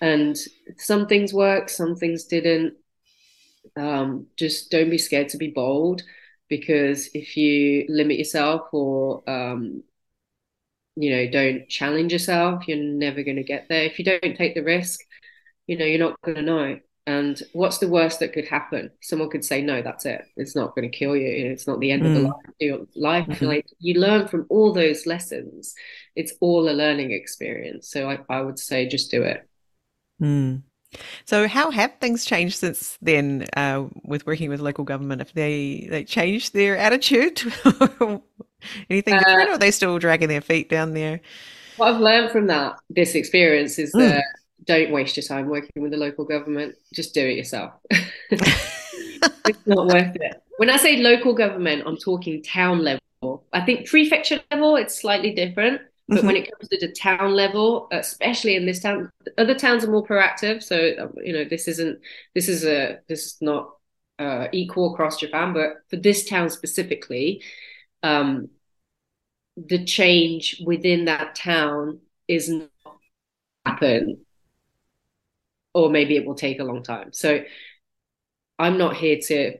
And 0.00 0.36
some 0.78 1.06
things 1.06 1.32
work, 1.32 1.68
some 1.68 1.96
things 1.96 2.24
didn't. 2.24 2.74
Um, 3.76 4.26
just 4.36 4.70
don't 4.70 4.90
be 4.90 4.98
scared 4.98 5.28
to 5.30 5.36
be 5.38 5.48
bold 5.48 6.02
because 6.48 7.10
if 7.14 7.36
you 7.36 7.84
limit 7.88 8.18
yourself 8.18 8.68
or 8.72 9.28
um, 9.28 9.82
you 10.94 11.10
know 11.14 11.30
don't 11.30 11.68
challenge 11.68 12.12
yourself, 12.12 12.66
you're 12.68 12.78
never 12.78 13.22
going 13.22 13.36
to 13.36 13.42
get 13.42 13.66
there. 13.68 13.84
If 13.84 13.98
you 13.98 14.04
don't 14.04 14.36
take 14.36 14.54
the 14.54 14.62
risk, 14.62 15.00
you 15.66 15.76
know 15.76 15.84
you're 15.84 15.98
not 15.98 16.20
going 16.22 16.36
to 16.36 16.42
know. 16.42 16.80
And 17.06 17.40
what's 17.52 17.78
the 17.78 17.88
worst 17.88 18.18
that 18.18 18.32
could 18.32 18.48
happen? 18.48 18.90
Someone 19.00 19.30
could 19.30 19.44
say, 19.44 19.62
"No, 19.62 19.80
that's 19.80 20.06
it. 20.06 20.24
It's 20.36 20.56
not 20.56 20.74
going 20.74 20.90
to 20.90 20.98
kill 20.98 21.14
you. 21.14 21.52
It's 21.52 21.66
not 21.66 21.78
the 21.78 21.92
end 21.92 22.02
mm. 22.02 22.06
of 22.06 22.14
the 22.14 22.20
mm. 22.20 22.24
life." 22.24 22.54
Your 22.58 22.78
life, 22.96 23.26
mm-hmm. 23.26 23.44
like 23.44 23.66
you 23.78 24.00
learn 24.00 24.26
from 24.26 24.46
all 24.48 24.72
those 24.72 25.06
lessons. 25.06 25.74
It's 26.16 26.32
all 26.40 26.68
a 26.68 26.72
learning 26.72 27.12
experience. 27.12 27.88
So 27.90 28.10
I, 28.10 28.18
I 28.28 28.40
would 28.40 28.58
say, 28.58 28.88
just 28.88 29.10
do 29.10 29.22
it. 29.22 29.48
Mm. 30.20 30.62
So 31.24 31.46
how 31.46 31.70
have 31.70 31.94
things 32.00 32.24
changed 32.24 32.56
since 32.56 32.98
then 33.02 33.46
uh, 33.56 33.84
with 34.04 34.26
working 34.26 34.50
with 34.50 34.60
local 34.60 34.84
government? 34.84 35.20
If 35.20 35.32
they 35.32 35.86
they 35.90 36.04
changed 36.04 36.54
their 36.54 36.76
attitude, 36.76 37.40
anything 38.90 39.14
uh, 39.14 39.18
different, 39.18 39.50
or 39.50 39.52
are 39.52 39.58
they 39.58 39.70
still 39.70 39.98
dragging 39.98 40.28
their 40.28 40.40
feet 40.40 40.68
down 40.68 40.94
there? 40.94 41.20
What 41.76 41.94
I've 41.94 42.00
learned 42.00 42.30
from 42.30 42.46
that 42.48 42.80
this 42.90 43.14
experience 43.14 43.78
is 43.78 43.92
mm. 43.94 44.00
that 44.00 44.24
don't 44.64 44.90
waste 44.90 45.16
your 45.16 45.24
time 45.24 45.48
working 45.48 45.82
with 45.82 45.92
the 45.92 45.96
local 45.98 46.24
government. 46.24 46.74
Just 46.92 47.14
do 47.14 47.26
it 47.26 47.36
yourself. 47.36 47.72
it's 48.30 49.66
not 49.66 49.86
worth 49.86 50.16
it. 50.16 50.42
When 50.58 50.70
I 50.70 50.76
say 50.76 50.98
local 50.98 51.34
government, 51.34 51.82
I'm 51.86 51.96
talking 51.96 52.42
town 52.42 52.82
level. 52.82 53.44
I 53.52 53.64
think 53.64 53.88
prefecture 53.88 54.40
level, 54.50 54.76
it's 54.76 55.00
slightly 55.00 55.34
different. 55.34 55.82
But 56.08 56.18
mm-hmm. 56.18 56.26
when 56.26 56.36
it 56.36 56.50
comes 56.52 56.68
to 56.68 56.78
the 56.78 56.92
town 56.92 57.32
level, 57.32 57.88
especially 57.90 58.54
in 58.54 58.64
this 58.64 58.80
town, 58.80 59.10
other 59.38 59.54
towns 59.56 59.84
are 59.84 59.90
more 59.90 60.06
proactive. 60.06 60.62
So 60.62 61.10
you 61.22 61.32
know, 61.32 61.44
this 61.44 61.66
isn't 61.66 61.98
this 62.34 62.48
is 62.48 62.64
a 62.64 63.00
this 63.08 63.26
is 63.26 63.36
not 63.40 63.70
uh, 64.18 64.46
equal 64.52 64.94
across 64.94 65.18
Japan, 65.18 65.52
but 65.52 65.78
for 65.90 65.96
this 65.96 66.28
town 66.28 66.48
specifically, 66.48 67.42
um, 68.04 68.50
the 69.56 69.84
change 69.84 70.62
within 70.64 71.06
that 71.06 71.34
town 71.34 72.00
is 72.28 72.48
not 72.48 72.70
happen 73.64 74.25
or 75.76 75.90
maybe 75.90 76.16
it 76.16 76.24
will 76.24 76.34
take 76.34 76.58
a 76.58 76.64
long 76.64 76.82
time. 76.82 77.12
So 77.12 77.44
I'm 78.58 78.78
not 78.78 78.96
here 78.96 79.18
to, 79.24 79.58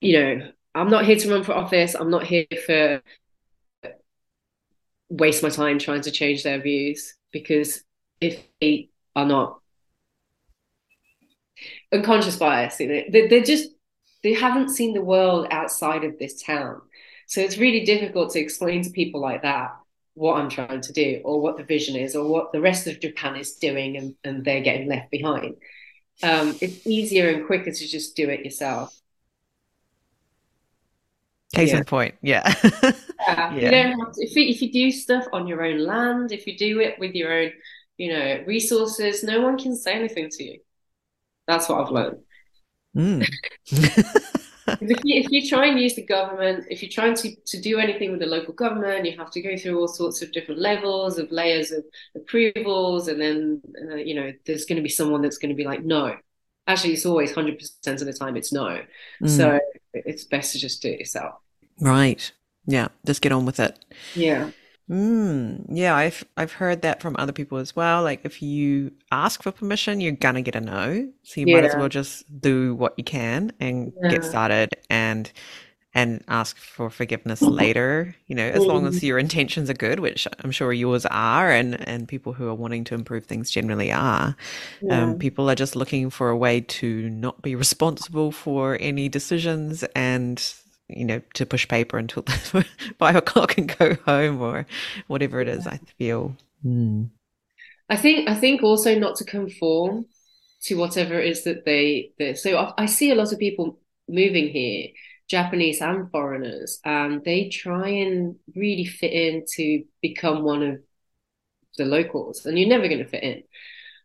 you 0.00 0.18
know, 0.18 0.50
I'm 0.74 0.90
not 0.90 1.04
here 1.04 1.14
to 1.14 1.30
run 1.30 1.44
for 1.44 1.52
office. 1.52 1.94
I'm 1.94 2.10
not 2.10 2.24
here 2.24 2.46
for 2.66 3.00
waste 5.08 5.44
my 5.44 5.48
time 5.48 5.78
trying 5.78 6.00
to 6.00 6.10
change 6.10 6.42
their 6.42 6.60
views 6.60 7.14
because 7.30 7.84
if 8.20 8.42
they 8.60 8.88
are 9.14 9.26
not 9.26 9.60
unconscious 11.92 12.36
bias, 12.36 12.80
you 12.80 12.88
know, 12.88 13.02
they, 13.12 13.28
they're 13.28 13.44
just 13.44 13.68
they 14.24 14.32
haven't 14.32 14.70
seen 14.70 14.92
the 14.92 15.04
world 15.04 15.46
outside 15.52 16.02
of 16.02 16.18
this 16.18 16.42
town. 16.42 16.80
So 17.28 17.40
it's 17.40 17.58
really 17.58 17.84
difficult 17.84 18.32
to 18.32 18.40
explain 18.40 18.82
to 18.82 18.90
people 18.90 19.20
like 19.20 19.42
that 19.42 19.70
what 20.14 20.36
I'm 20.36 20.50
trying 20.50 20.80
to 20.80 20.92
do 20.92 21.20
or 21.24 21.40
what 21.40 21.56
the 21.56 21.64
vision 21.64 21.96
is 21.96 22.14
or 22.14 22.28
what 22.28 22.52
the 22.52 22.60
rest 22.60 22.86
of 22.86 23.00
Japan 23.00 23.36
is 23.36 23.54
doing 23.54 23.96
and, 23.96 24.14
and 24.24 24.44
they're 24.44 24.60
getting 24.60 24.88
left 24.88 25.10
behind. 25.10 25.56
Um, 26.22 26.56
it's 26.60 26.86
easier 26.86 27.30
and 27.30 27.46
quicker 27.46 27.72
to 27.72 27.88
just 27.88 28.14
do 28.14 28.28
it 28.28 28.44
yourself. 28.44 28.96
Case 31.54 31.70
yeah. 31.70 31.78
in 31.78 31.84
point, 31.84 32.14
yeah. 32.22 32.54
yeah. 32.64 32.92
yeah. 33.20 33.54
You 33.54 33.70
don't 33.70 34.00
have 34.00 34.12
to, 34.14 34.22
if, 34.22 34.36
you, 34.36 34.46
if 34.46 34.62
you 34.62 34.72
do 34.72 34.90
stuff 34.90 35.26
on 35.32 35.46
your 35.46 35.62
own 35.62 35.78
land, 35.80 36.32
if 36.32 36.46
you 36.46 36.56
do 36.56 36.80
it 36.80 36.98
with 36.98 37.14
your 37.14 37.32
own, 37.32 37.52
you 37.98 38.12
know, 38.12 38.42
resources, 38.46 39.22
no 39.22 39.42
one 39.42 39.58
can 39.58 39.76
say 39.76 39.92
anything 39.92 40.28
to 40.30 40.44
you. 40.44 40.60
That's 41.46 41.68
what 41.68 41.80
I've 41.80 41.90
learned. 41.90 42.18
Mm. 42.96 43.28
if, 44.80 45.00
you, 45.04 45.20
if 45.20 45.30
you 45.30 45.48
try 45.48 45.66
and 45.66 45.78
use 45.78 45.94
the 45.94 46.04
government, 46.04 46.66
if 46.70 46.82
you're 46.82 46.90
trying 46.90 47.14
to, 47.16 47.34
to 47.34 47.60
do 47.60 47.78
anything 47.78 48.10
with 48.10 48.20
the 48.20 48.26
local 48.26 48.54
government, 48.54 49.06
you 49.06 49.16
have 49.16 49.30
to 49.32 49.42
go 49.42 49.56
through 49.56 49.78
all 49.78 49.88
sorts 49.88 50.22
of 50.22 50.32
different 50.32 50.60
levels 50.60 51.18
of 51.18 51.30
layers 51.30 51.72
of 51.72 51.84
approvals. 52.14 53.08
And 53.08 53.20
then, 53.20 53.62
uh, 53.90 53.96
you 53.96 54.14
know, 54.14 54.32
there's 54.46 54.64
going 54.64 54.76
to 54.76 54.82
be 54.82 54.88
someone 54.88 55.22
that's 55.22 55.38
going 55.38 55.50
to 55.50 55.56
be 55.56 55.64
like, 55.64 55.84
no. 55.84 56.16
Actually, 56.66 56.92
it's 56.94 57.06
always 57.06 57.32
100% 57.32 57.60
of 57.86 58.06
the 58.06 58.12
time 58.12 58.36
it's 58.36 58.52
no. 58.52 58.80
Mm. 59.22 59.28
So 59.28 59.60
it's 59.92 60.24
best 60.24 60.52
to 60.52 60.58
just 60.58 60.80
do 60.80 60.88
it 60.88 61.00
yourself. 61.00 61.34
Right. 61.80 62.30
Yeah. 62.66 62.88
Just 63.04 63.22
get 63.22 63.32
on 63.32 63.44
with 63.44 63.58
it. 63.60 63.78
Yeah. 64.14 64.50
Mm, 64.90 65.66
yeah, 65.70 65.94
I've 65.94 66.24
I've 66.36 66.52
heard 66.52 66.82
that 66.82 67.00
from 67.00 67.16
other 67.18 67.32
people 67.32 67.58
as 67.58 67.74
well. 67.76 68.02
Like 68.02 68.24
if 68.24 68.42
you 68.42 68.92
ask 69.10 69.42
for 69.42 69.52
permission, 69.52 70.00
you're 70.00 70.12
gonna 70.12 70.42
get 70.42 70.56
a 70.56 70.60
no. 70.60 71.08
So 71.22 71.40
you 71.40 71.46
yeah. 71.46 71.56
might 71.56 71.64
as 71.64 71.76
well 71.76 71.88
just 71.88 72.40
do 72.40 72.74
what 72.74 72.94
you 72.96 73.04
can 73.04 73.52
and 73.60 73.92
yeah. 74.02 74.10
get 74.10 74.24
started 74.24 74.70
and 74.90 75.30
and 75.94 76.24
ask 76.26 76.56
for 76.56 76.90
forgiveness 76.90 77.42
later. 77.42 78.16
You 78.26 78.34
know, 78.34 78.46
as 78.46 78.64
long 78.64 78.86
as 78.86 78.98
mm. 78.98 79.02
your 79.02 79.18
intentions 79.18 79.70
are 79.70 79.74
good, 79.74 80.00
which 80.00 80.26
I'm 80.40 80.50
sure 80.50 80.72
yours 80.72 81.06
are, 81.06 81.50
and 81.50 81.86
and 81.88 82.08
people 82.08 82.32
who 82.32 82.48
are 82.48 82.54
wanting 82.54 82.82
to 82.84 82.94
improve 82.94 83.26
things 83.26 83.50
generally 83.50 83.92
are. 83.92 84.28
Um, 84.28 84.36
yeah. 84.82 85.02
Um, 85.02 85.18
people 85.18 85.48
are 85.48 85.54
just 85.54 85.76
looking 85.76 86.10
for 86.10 86.28
a 86.28 86.36
way 86.36 86.60
to 86.60 87.08
not 87.08 87.40
be 87.40 87.54
responsible 87.54 88.32
for 88.32 88.76
any 88.80 89.08
decisions 89.08 89.84
and 89.94 90.54
you 90.96 91.04
know, 91.04 91.20
to 91.34 91.46
push 91.46 91.66
paper 91.68 91.98
until 91.98 92.22
five 92.98 93.16
o'clock 93.16 93.58
and 93.58 93.76
go 93.78 93.94
home 94.06 94.40
or 94.40 94.66
whatever 95.06 95.40
it 95.40 95.48
is. 95.48 95.66
I 95.66 95.78
feel. 95.98 96.36
Mm. 96.64 97.10
I 97.88 97.96
think 97.96 98.28
I 98.28 98.34
think 98.34 98.62
also 98.62 98.98
not 98.98 99.16
to 99.16 99.24
conform 99.24 100.06
to 100.62 100.76
whatever 100.76 101.18
it 101.18 101.28
is 101.28 101.44
that 101.44 101.64
they. 101.64 102.12
they 102.18 102.34
so 102.34 102.56
I, 102.56 102.72
I 102.78 102.86
see 102.86 103.10
a 103.10 103.14
lot 103.14 103.32
of 103.32 103.38
people 103.38 103.78
moving 104.08 104.48
here, 104.48 104.88
Japanese 105.28 105.80
and 105.80 106.10
foreigners, 106.10 106.80
and 106.84 107.24
they 107.24 107.48
try 107.48 107.88
and 107.88 108.36
really 108.54 108.84
fit 108.84 109.12
in 109.12 109.44
to 109.56 109.84
become 110.00 110.42
one 110.42 110.62
of 110.62 110.80
the 111.78 111.84
locals, 111.84 112.46
and 112.46 112.58
you're 112.58 112.68
never 112.68 112.88
going 112.88 112.98
to 113.02 113.08
fit 113.08 113.22
in. 113.22 113.42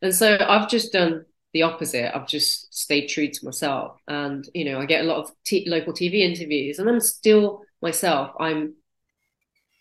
And 0.01 0.13
so 0.13 0.37
I've 0.39 0.69
just 0.69 0.93
done 0.93 1.25
the 1.53 1.63
opposite. 1.63 2.15
I've 2.15 2.27
just 2.27 2.73
stayed 2.73 3.07
true 3.07 3.29
to 3.29 3.45
myself, 3.45 3.99
and 4.07 4.47
you 4.53 4.65
know, 4.65 4.79
I 4.79 4.85
get 4.85 5.03
a 5.03 5.07
lot 5.07 5.19
of 5.19 5.31
t- 5.45 5.67
local 5.67 5.93
TV 5.93 6.19
interviews, 6.19 6.79
and 6.79 6.89
I'm 6.89 6.99
still 6.99 7.63
myself. 7.81 8.31
I'm. 8.39 8.75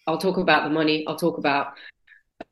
I'll 0.06 0.18
talk 0.18 0.36
about 0.36 0.62
the 0.62 0.70
money. 0.70 1.04
I'll 1.08 1.16
talk 1.16 1.36
about, 1.36 1.72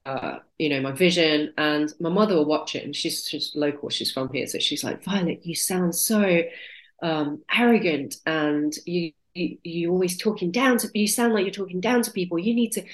uh, 0.04 0.38
you 0.58 0.68
know, 0.68 0.80
my 0.80 0.90
vision. 0.90 1.54
And 1.56 1.92
my 2.00 2.08
mother 2.08 2.34
will 2.34 2.46
watch 2.46 2.74
it, 2.74 2.84
and 2.84 2.94
she's 2.94 3.26
she's 3.26 3.52
local. 3.54 3.90
She's 3.90 4.12
from 4.12 4.32
here, 4.32 4.46
so 4.46 4.58
she's 4.58 4.84
like, 4.84 5.04
Violet, 5.04 5.46
you 5.46 5.54
sound 5.54 5.94
so 5.94 6.42
um, 7.02 7.42
arrogant, 7.56 8.16
and 8.26 8.72
you, 8.86 9.12
you 9.34 9.58
you 9.62 9.90
always 9.90 10.18
talking 10.18 10.50
down 10.50 10.78
to. 10.78 10.88
You 10.94 11.06
sound 11.06 11.32
like 11.32 11.44
you're 11.44 11.52
talking 11.52 11.80
down 11.80 12.02
to 12.02 12.10
people. 12.10 12.38
You 12.38 12.54
need 12.54 12.72
to 12.72 12.84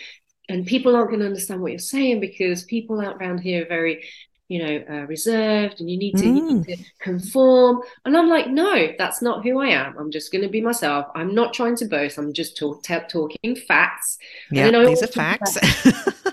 and 0.50 0.66
people 0.66 0.96
aren't 0.96 1.10
going 1.10 1.20
to 1.20 1.26
understand 1.26 1.62
what 1.62 1.70
you're 1.70 1.78
saying 1.78 2.18
because 2.18 2.64
people 2.64 3.00
out 3.00 3.16
around 3.16 3.38
here 3.38 3.62
are 3.62 3.68
very 3.68 4.04
you 4.50 4.58
know, 4.58 4.84
uh, 4.90 5.06
reserved 5.06 5.80
and 5.80 5.88
you 5.88 5.96
need, 5.96 6.16
to, 6.16 6.24
mm. 6.24 6.36
you 6.36 6.42
need, 6.42 6.64
to, 6.64 6.84
conform. 6.98 7.82
And 8.04 8.16
I'm 8.16 8.28
like, 8.28 8.48
no, 8.48 8.88
that's 8.98 9.22
not 9.22 9.44
who 9.44 9.60
I 9.60 9.68
am. 9.68 9.96
I'm 9.96 10.10
just 10.10 10.32
going 10.32 10.42
to 10.42 10.48
be 10.48 10.60
myself. 10.60 11.06
I'm 11.14 11.36
not 11.36 11.54
trying 11.54 11.76
to 11.76 11.84
boast. 11.84 12.18
I'm 12.18 12.32
just 12.32 12.58
talk, 12.58 12.82
t- 12.82 12.98
talking 13.08 13.54
facts. 13.54 14.18
Yeah, 14.50 14.72
these 14.84 15.04
are 15.04 15.06
facts. 15.06 15.56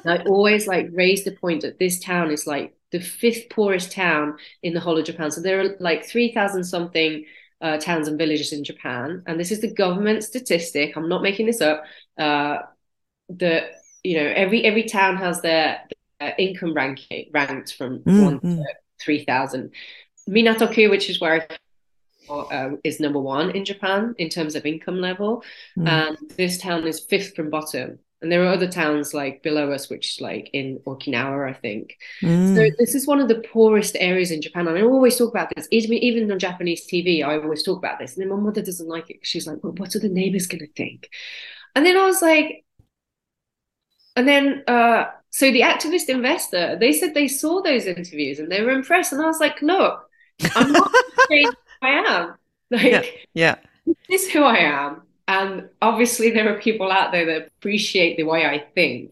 I 0.07 0.23
always 0.25 0.65
like 0.65 0.89
raise 0.93 1.25
the 1.25 1.33
point 1.33 1.61
that 1.61 1.77
this 1.77 1.99
town 1.99 2.31
is 2.31 2.47
like 2.47 2.75
the 2.91 2.99
fifth 2.99 3.51
poorest 3.51 3.91
town 3.91 4.37
in 4.63 4.73
the 4.73 4.79
whole 4.79 4.97
of 4.97 5.05
Japan. 5.05 5.29
So 5.29 5.39
there 5.39 5.61
are 5.61 5.75
like 5.79 6.03
3,000 6.03 6.63
something 6.63 7.23
uh, 7.61 7.77
towns 7.77 8.07
and 8.07 8.17
villages 8.17 8.51
in 8.51 8.63
Japan. 8.63 9.21
And 9.27 9.39
this 9.39 9.51
is 9.51 9.61
the 9.61 9.71
government 9.71 10.23
statistic. 10.23 10.97
I'm 10.97 11.07
not 11.07 11.21
making 11.21 11.45
this 11.45 11.61
up. 11.61 11.83
Uh, 12.17 12.57
that 13.29 13.73
you 14.03 14.17
know 14.17 14.31
every 14.35 14.63
every 14.63 14.83
town 14.83 15.17
has 15.17 15.41
their 15.41 15.81
uh, 16.19 16.31
income 16.37 16.73
ranking 16.73 17.29
ranked 17.33 17.75
from 17.75 17.99
mm, 17.99 18.23
one 18.23 18.39
mm. 18.39 18.57
to 18.57 18.65
three 18.99 19.23
thousand. 19.23 19.71
Minatoku, 20.29 20.89
which 20.89 21.09
is 21.09 21.21
where 21.21 21.47
I 21.49 21.57
uh, 22.29 22.71
is 22.83 22.99
number 22.99 23.19
one 23.19 23.51
in 23.51 23.65
Japan 23.65 24.13
in 24.17 24.29
terms 24.29 24.55
of 24.55 24.65
income 24.65 24.99
level, 24.99 25.43
mm. 25.77 25.87
and 25.87 26.17
this 26.35 26.57
town 26.57 26.85
is 26.87 26.99
fifth 26.99 27.35
from 27.35 27.49
bottom. 27.49 27.99
And 28.19 28.31
there 28.31 28.43
are 28.43 28.53
other 28.53 28.67
towns 28.67 29.13
like 29.13 29.43
below 29.43 29.71
us, 29.71 29.91
which 29.91 30.19
like 30.19 30.49
in 30.51 30.79
Okinawa, 30.87 31.51
I 31.51 31.53
think. 31.53 31.97
Mm. 32.23 32.55
So 32.55 32.75
this 32.79 32.95
is 32.95 33.05
one 33.05 33.19
of 33.19 33.27
the 33.27 33.43
poorest 33.53 33.95
areas 33.99 34.31
in 34.31 34.41
Japan. 34.41 34.67
And 34.67 34.75
I 34.75 34.81
always 34.81 35.17
talk 35.17 35.29
about 35.29 35.51
this, 35.55 35.67
even 35.69 35.93
even 35.93 36.31
on 36.31 36.39
Japanese 36.39 36.87
TV. 36.87 37.23
I 37.23 37.39
always 37.39 37.61
talk 37.61 37.77
about 37.77 37.99
this. 37.99 38.15
And 38.15 38.23
then 38.23 38.29
my 38.29 38.43
mother 38.43 38.63
doesn't 38.63 38.89
like 38.89 39.11
it. 39.11 39.17
She's 39.21 39.45
like, 39.45 39.63
"Well, 39.63 39.73
what 39.73 39.95
are 39.95 39.99
the 39.99 40.09
neighbors 40.09 40.47
going 40.47 40.65
to 40.65 40.73
think?" 40.73 41.09
And 41.75 41.85
then 41.85 41.95
I 41.95 42.07
was 42.07 42.23
like, 42.23 42.65
and 44.15 44.27
then 44.27 44.63
uh, 44.67 45.05
so 45.29 45.51
the 45.51 45.61
activist 45.61 46.09
investor, 46.09 46.77
they 46.79 46.91
said 46.91 47.13
they 47.13 47.27
saw 47.27 47.61
those 47.61 47.85
interviews 47.85 48.39
and 48.39 48.51
they 48.51 48.61
were 48.61 48.71
impressed. 48.71 49.13
And 49.13 49.21
I 49.21 49.25
was 49.25 49.39
like, 49.39 49.61
look, 49.61 50.09
I'm 50.55 50.71
not 50.71 50.91
saying 51.29 51.51
I 51.81 51.89
am. 51.89 52.35
Like, 52.69 52.83
yeah, 52.83 53.03
yeah. 53.33 53.55
This 54.09 54.23
is 54.23 54.31
who 54.31 54.43
I 54.43 54.57
am. 54.57 55.03
And 55.27 55.69
obviously 55.81 56.31
there 56.31 56.53
are 56.53 56.59
people 56.59 56.91
out 56.91 57.11
there 57.11 57.25
that 57.25 57.47
appreciate 57.59 58.17
the 58.17 58.23
way 58.23 58.45
I 58.45 58.59
think. 58.73 59.11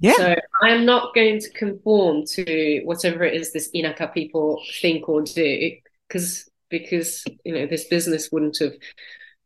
Yeah. 0.00 0.14
So 0.14 0.34
I'm 0.62 0.84
not 0.84 1.14
going 1.14 1.40
to 1.40 1.50
conform 1.50 2.24
to 2.26 2.82
whatever 2.84 3.24
it 3.24 3.34
is 3.34 3.52
this 3.52 3.70
Inaka 3.74 4.14
people 4.14 4.62
think 4.80 5.08
or 5.08 5.22
do, 5.22 5.72
because 6.06 6.48
because 6.70 7.24
you 7.44 7.52
know 7.52 7.66
this 7.66 7.84
business 7.84 8.30
wouldn't 8.30 8.58
have 8.58 8.74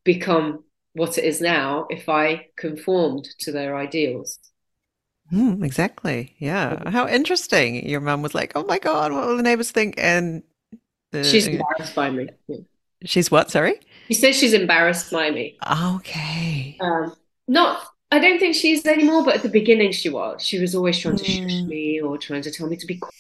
become 0.05 0.65
what 0.93 1.17
it 1.17 1.25
is 1.25 1.41
now 1.41 1.87
if 1.89 2.09
I 2.09 2.49
conformed 2.57 3.27
to 3.41 3.53
their 3.53 3.77
ideals. 3.77 4.39
Mm, 5.33 5.65
exactly. 5.65 6.35
Yeah. 6.39 6.91
How 6.91 7.09
interesting. 7.09 7.89
Your 7.89 8.01
mum 8.01 8.23
was 8.23 8.35
like, 8.35 8.53
"Oh 8.55 8.65
my 8.65 8.79
god, 8.79 9.13
what 9.13 9.27
will 9.27 9.37
the 9.37 9.43
neighbors 9.43 9.71
think?" 9.71 9.95
And 9.97 10.43
the, 11.11 11.25
she's 11.25 11.47
embarrassed 11.47 11.95
by 11.95 12.11
me. 12.11 12.29
She's 13.05 13.31
what? 13.31 13.51
Sorry. 13.51 13.81
She 14.09 14.15
says 14.15 14.37
she's 14.37 14.53
embarrassed 14.53 15.11
by 15.11 15.31
me. 15.31 15.57
Okay. 15.95 16.77
Um, 16.81 17.17
not. 17.49 17.83
I 18.11 18.19
don't 18.19 18.39
think 18.39 18.55
she's 18.55 18.85
anymore, 18.85 19.25
but 19.25 19.37
at 19.37 19.43
the 19.43 19.49
beginning 19.49 19.93
she 19.93 20.11
was. 20.11 20.45
She 20.45 20.59
was 20.59 20.75
always 20.75 20.99
trying 20.99 21.17
to 21.17 21.25
mm. 21.25 21.43
shush 21.43 21.63
me 21.63 22.01
or 22.01 22.19
trying 22.19 22.43
to 22.43 22.51
tell 22.51 22.67
me 22.67 22.77
to 22.77 22.87
be 22.87 22.99
quiet 22.99 23.15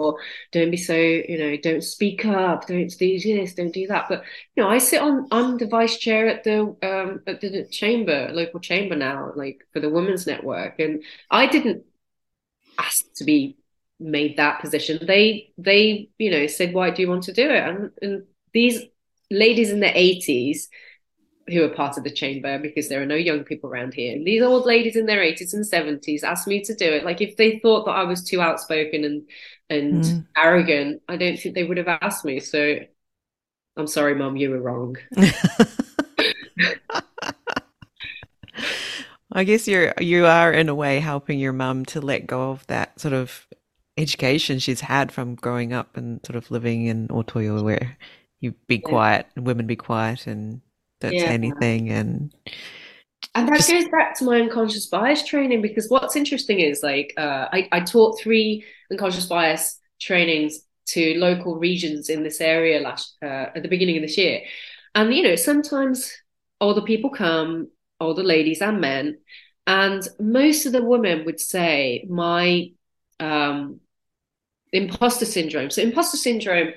or 0.00 0.18
don't 0.52 0.70
be 0.70 0.76
so 0.76 0.94
you 0.94 1.38
know 1.38 1.56
don't 1.62 1.84
speak 1.84 2.24
up 2.24 2.66
don't 2.66 2.88
do 2.98 3.18
this 3.20 3.54
don't 3.54 3.72
do 3.72 3.86
that 3.86 4.06
but 4.08 4.22
you 4.54 4.62
know 4.62 4.68
i 4.68 4.78
sit 4.78 5.00
on 5.00 5.26
i'm 5.30 5.58
the 5.58 5.66
vice 5.66 5.96
chair 5.98 6.28
at 6.28 6.44
the 6.44 6.60
um 6.82 7.20
at 7.26 7.40
the 7.40 7.66
chamber 7.70 8.30
local 8.32 8.60
chamber 8.60 8.96
now 8.96 9.32
like 9.36 9.66
for 9.72 9.80
the 9.80 9.90
women's 9.90 10.26
network 10.26 10.78
and 10.78 11.02
i 11.30 11.46
didn't 11.46 11.84
ask 12.78 13.04
to 13.14 13.24
be 13.24 13.56
made 13.98 14.36
that 14.36 14.60
position 14.60 14.98
they 15.06 15.52
they 15.58 16.08
you 16.18 16.30
know 16.30 16.46
said 16.46 16.72
why 16.72 16.90
do 16.90 17.02
you 17.02 17.08
want 17.08 17.24
to 17.24 17.32
do 17.32 17.48
it 17.50 17.62
and, 17.62 17.90
and 18.00 18.24
these 18.52 18.82
ladies 19.30 19.70
in 19.70 19.80
their 19.80 19.92
80s 19.94 20.66
who 21.50 21.64
are 21.64 21.68
part 21.68 21.98
of 21.98 22.04
the 22.04 22.10
chamber 22.10 22.58
because 22.58 22.88
there 22.88 23.02
are 23.02 23.06
no 23.06 23.14
young 23.14 23.44
people 23.44 23.70
around 23.70 23.94
here. 23.94 24.18
These 24.22 24.42
old 24.42 24.66
ladies 24.66 24.96
in 24.96 25.06
their 25.06 25.20
80s 25.20 25.54
and 25.54 25.64
70s 25.64 26.22
asked 26.22 26.46
me 26.46 26.62
to 26.64 26.74
do 26.74 26.86
it. 26.86 27.04
Like 27.04 27.20
if 27.20 27.36
they 27.36 27.58
thought 27.58 27.86
that 27.86 27.92
I 27.92 28.04
was 28.04 28.22
too 28.22 28.40
outspoken 28.40 29.04
and 29.04 29.22
and 29.70 30.04
mm. 30.04 30.26
arrogant, 30.36 31.00
I 31.08 31.16
don't 31.16 31.38
think 31.38 31.54
they 31.54 31.64
would 31.64 31.78
have 31.78 31.88
asked 31.88 32.24
me. 32.24 32.40
So 32.40 32.80
I'm 33.76 33.86
sorry, 33.86 34.14
mum, 34.14 34.36
you 34.36 34.50
were 34.50 34.60
wrong. 34.60 34.96
I 39.32 39.44
guess 39.44 39.68
you're 39.68 39.94
you 40.00 40.26
are 40.26 40.52
in 40.52 40.68
a 40.68 40.74
way 40.74 40.98
helping 40.98 41.38
your 41.38 41.52
mum 41.52 41.84
to 41.86 42.00
let 42.00 42.26
go 42.26 42.50
of 42.50 42.66
that 42.66 42.98
sort 43.00 43.14
of 43.14 43.46
education 43.96 44.58
she's 44.58 44.80
had 44.80 45.12
from 45.12 45.36
growing 45.36 45.72
up 45.72 45.96
and 45.96 46.20
sort 46.26 46.36
of 46.36 46.50
living 46.50 46.86
in 46.86 47.06
Otoyo 47.08 47.62
where 47.62 47.96
you 48.40 48.54
be 48.66 48.76
yeah. 48.76 48.88
quiet 48.88 49.26
and 49.36 49.46
women 49.46 49.66
be 49.66 49.76
quiet 49.76 50.26
and 50.26 50.60
don't 51.00 51.12
yeah. 51.12 51.26
say 51.26 51.34
anything 51.34 51.90
and 51.90 52.34
and 53.34 53.48
that 53.48 53.66
goes 53.68 53.88
back 53.88 54.16
to 54.18 54.24
my 54.24 54.40
unconscious 54.40 54.86
bias 54.86 55.24
training 55.24 55.62
because 55.62 55.88
what's 55.88 56.16
interesting 56.16 56.60
is 56.60 56.82
like 56.82 57.12
uh, 57.16 57.48
I, 57.52 57.68
I 57.72 57.80
taught 57.80 58.20
three 58.20 58.64
unconscious 58.90 59.26
bias 59.26 59.78
trainings 60.00 60.60
to 60.86 61.18
local 61.18 61.56
regions 61.56 62.08
in 62.08 62.22
this 62.22 62.40
area 62.40 62.80
last 62.80 63.16
uh, 63.22 63.46
at 63.54 63.62
the 63.62 63.68
beginning 63.68 63.96
of 63.96 64.02
this 64.02 64.18
year 64.18 64.40
and 64.94 65.14
you 65.14 65.22
know 65.22 65.36
sometimes 65.36 66.12
older 66.60 66.82
people 66.82 67.10
come 67.10 67.68
older 68.00 68.22
ladies 68.22 68.62
and 68.62 68.80
men 68.80 69.18
And 69.66 70.02
most 70.18 70.66
of 70.66 70.72
the 70.72 70.84
women 70.84 71.24
would 71.26 71.40
say 71.40 72.06
my 72.10 72.72
um, 73.20 73.80
imposter 74.72 75.26
syndrome. 75.26 75.70
So 75.70 75.82
imposter 75.82 76.16
syndrome, 76.16 76.70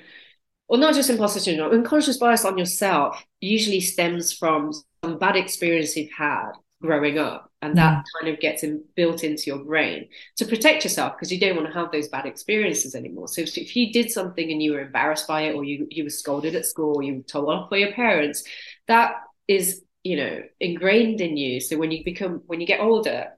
or 0.68 0.78
not 0.78 0.94
just 0.94 1.10
imposter 1.10 1.40
syndrome, 1.40 1.72
unconscious 1.72 2.18
bias 2.18 2.44
on 2.44 2.58
yourself 2.58 3.24
usually 3.40 3.80
stems 3.80 4.32
from 4.32 4.72
some 5.04 5.18
bad 5.18 5.36
experience 5.36 5.96
you've 5.96 6.12
had 6.12 6.52
growing 6.82 7.18
up 7.18 7.50
and 7.62 7.76
that 7.78 8.04
kind 8.20 8.32
of 8.32 8.38
gets 8.40 8.62
in, 8.62 8.82
built 8.94 9.24
into 9.24 9.44
your 9.46 9.64
brain 9.64 10.06
to 10.36 10.44
protect 10.44 10.84
yourself 10.84 11.14
because 11.14 11.32
you 11.32 11.40
don't 11.40 11.56
want 11.56 11.66
to 11.66 11.72
have 11.72 11.90
those 11.90 12.08
bad 12.08 12.26
experiences 12.26 12.94
anymore. 12.94 13.26
So 13.26 13.40
if, 13.40 13.56
if, 13.56 13.74
you 13.74 13.90
did 13.90 14.10
something 14.10 14.50
and 14.50 14.62
you 14.62 14.72
were 14.72 14.80
embarrassed 14.80 15.26
by 15.26 15.42
it 15.42 15.54
or 15.54 15.64
you, 15.64 15.86
you 15.90 16.04
were 16.04 16.10
scolded 16.10 16.54
at 16.54 16.66
school 16.66 16.96
or 16.96 17.02
you 17.02 17.14
were 17.14 17.22
told 17.22 17.48
off 17.48 17.70
by 17.70 17.78
your 17.78 17.92
parents 17.92 18.44
that 18.86 19.14
is 19.48 19.82
you 20.02 20.16
know 20.16 20.42
ingrained 20.60 21.20
in 21.22 21.36
you. 21.36 21.60
So 21.60 21.78
when 21.78 21.90
you 21.90 22.04
become 22.04 22.42
when 22.46 22.60
you 22.60 22.66
get 22.66 22.80
older 22.80 23.28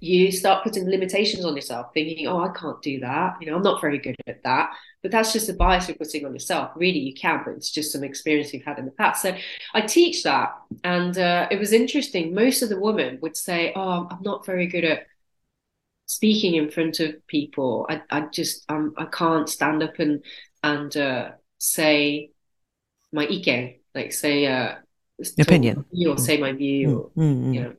you 0.00 0.30
start 0.30 0.62
putting 0.62 0.88
limitations 0.88 1.44
on 1.44 1.56
yourself, 1.56 1.88
thinking, 1.92 2.26
oh, 2.26 2.40
I 2.40 2.48
can't 2.48 2.80
do 2.82 3.00
that. 3.00 3.36
You 3.40 3.48
know, 3.50 3.56
I'm 3.56 3.62
not 3.62 3.80
very 3.80 3.98
good 3.98 4.16
at 4.26 4.42
that. 4.44 4.70
But 5.02 5.10
that's 5.10 5.32
just 5.32 5.48
a 5.48 5.52
bias 5.52 5.88
you're 5.88 5.96
putting 5.96 6.24
on 6.24 6.32
yourself. 6.32 6.72
Really, 6.76 6.98
you 6.98 7.14
can, 7.14 7.42
but 7.44 7.54
it's 7.54 7.70
just 7.70 7.92
some 7.92 8.04
experience 8.04 8.52
you've 8.52 8.64
had 8.64 8.78
in 8.78 8.84
the 8.84 8.90
past. 8.92 9.22
So 9.22 9.36
I 9.74 9.80
teach 9.80 10.22
that. 10.24 10.54
And 10.84 11.16
uh, 11.18 11.48
it 11.50 11.58
was 11.58 11.72
interesting. 11.72 12.34
Most 12.34 12.62
of 12.62 12.68
the 12.68 12.78
women 12.80 13.18
would 13.22 13.36
say, 13.36 13.72
oh, 13.74 14.08
I'm 14.10 14.22
not 14.22 14.46
very 14.46 14.66
good 14.66 14.84
at 14.84 15.06
speaking 16.06 16.54
in 16.54 16.70
front 16.70 17.00
of 17.00 17.26
people. 17.26 17.86
I, 17.88 18.02
I 18.10 18.20
just, 18.32 18.64
um, 18.70 18.94
I 18.96 19.06
can't 19.06 19.48
stand 19.48 19.82
up 19.82 19.98
and, 19.98 20.24
and 20.62 20.96
uh, 20.96 21.30
say 21.58 22.30
my 23.12 23.26
iken, 23.26 23.78
like 23.94 24.12
say, 24.12 24.46
uh, 24.46 24.76
opinion 25.38 25.84
or 26.06 26.18
say 26.18 26.36
my 26.38 26.52
view, 26.52 27.10
mm, 27.16 27.24
mm, 27.24 27.44
mm. 27.44 27.54
you 27.54 27.60
know. 27.62 27.74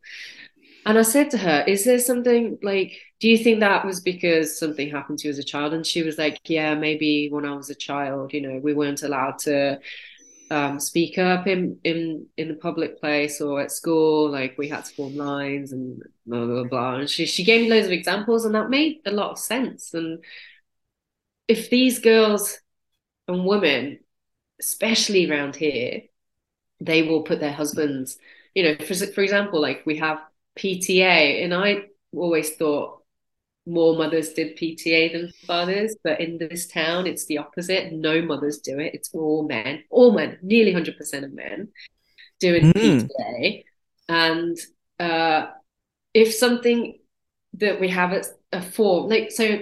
And 0.85 0.97
I 0.97 1.03
said 1.03 1.29
to 1.31 1.37
her, 1.37 1.63
Is 1.67 1.85
there 1.85 1.99
something 1.99 2.57
like, 2.63 2.99
do 3.19 3.27
you 3.29 3.37
think 3.37 3.59
that 3.59 3.85
was 3.85 3.99
because 3.99 4.57
something 4.57 4.89
happened 4.89 5.19
to 5.19 5.27
you 5.27 5.31
as 5.31 5.39
a 5.39 5.43
child? 5.43 5.73
And 5.73 5.85
she 5.85 6.03
was 6.03 6.17
like, 6.17 6.39
Yeah, 6.45 6.75
maybe 6.75 7.29
when 7.29 7.45
I 7.45 7.55
was 7.55 7.69
a 7.69 7.75
child, 7.75 8.33
you 8.33 8.41
know, 8.41 8.59
we 8.63 8.73
weren't 8.73 9.03
allowed 9.03 9.39
to 9.39 9.79
um, 10.51 10.79
speak 10.79 11.17
up 11.17 11.45
in, 11.47 11.79
in 11.83 12.25
in 12.37 12.47
the 12.47 12.55
public 12.55 12.99
place 12.99 13.39
or 13.41 13.61
at 13.61 13.71
school. 13.71 14.31
Like 14.31 14.57
we 14.57 14.67
had 14.67 14.85
to 14.85 14.93
form 14.93 15.15
lines 15.15 15.71
and 15.71 16.01
blah 16.25 16.45
blah 16.45 16.63
blah. 16.63 16.95
And 16.95 17.09
she 17.09 17.25
she 17.25 17.43
gave 17.43 17.61
me 17.61 17.69
loads 17.69 17.85
of 17.85 17.91
examples, 17.93 18.45
and 18.45 18.55
that 18.55 18.69
made 18.69 19.01
a 19.05 19.11
lot 19.11 19.31
of 19.31 19.39
sense. 19.39 19.93
And 19.93 20.23
if 21.47 21.69
these 21.69 21.99
girls 21.99 22.59
and 23.27 23.45
women, 23.45 23.99
especially 24.59 25.29
around 25.29 25.55
here, 25.55 26.03
they 26.79 27.03
will 27.03 27.23
put 27.23 27.39
their 27.39 27.53
husbands, 27.53 28.17
you 28.55 28.63
know, 28.63 28.75
for 28.85 28.95
for 28.95 29.21
example, 29.21 29.61
like 29.61 29.83
we 29.85 29.97
have 29.97 30.19
PTA, 30.59 31.43
and 31.43 31.53
I 31.53 31.83
always 32.13 32.55
thought 32.55 32.99
more 33.65 33.95
mothers 33.95 34.33
did 34.33 34.57
PTA 34.57 35.13
than 35.13 35.31
fathers, 35.45 35.95
but 36.03 36.19
in 36.19 36.37
this 36.37 36.67
town, 36.67 37.07
it's 37.07 37.25
the 37.25 37.37
opposite. 37.37 37.93
No 37.93 38.21
mothers 38.21 38.59
do 38.59 38.79
it. 38.79 38.93
It's 38.93 39.13
all 39.13 39.47
men, 39.47 39.83
all 39.89 40.11
men, 40.11 40.39
nearly 40.41 40.73
100% 40.73 41.23
of 41.23 41.33
men 41.33 41.69
doing 42.39 42.73
mm. 42.73 43.09
PTA. 43.29 43.63
And 44.09 44.57
uh, 44.99 45.47
if 46.13 46.33
something 46.33 46.99
that 47.53 47.79
we 47.79 47.89
have 47.89 48.13
as 48.13 48.33
a 48.51 48.61
form, 48.61 49.09
like, 49.09 49.31
so, 49.31 49.59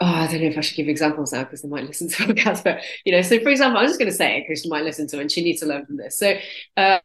oh, 0.00 0.06
I 0.06 0.26
don't 0.26 0.42
know 0.42 0.48
if 0.48 0.58
I 0.58 0.60
should 0.60 0.76
give 0.76 0.88
examples 0.88 1.32
now 1.32 1.44
because 1.44 1.62
they 1.62 1.68
might 1.68 1.86
listen 1.86 2.08
to 2.08 2.26
the 2.26 2.34
podcast, 2.34 2.64
but, 2.64 2.80
you 3.04 3.12
know, 3.12 3.22
so 3.22 3.40
for 3.40 3.48
example, 3.48 3.78
I'm 3.78 3.86
just 3.86 3.98
going 3.98 4.10
to 4.10 4.16
say 4.16 4.38
it 4.38 4.44
because 4.46 4.62
she 4.62 4.68
might 4.68 4.84
listen 4.84 5.06
to 5.08 5.18
it 5.18 5.22
and 5.22 5.32
she 5.32 5.42
needs 5.42 5.60
to 5.60 5.66
learn 5.66 5.86
from 5.86 5.96
this. 5.96 6.18
So, 6.18 6.34
uh, 6.76 6.98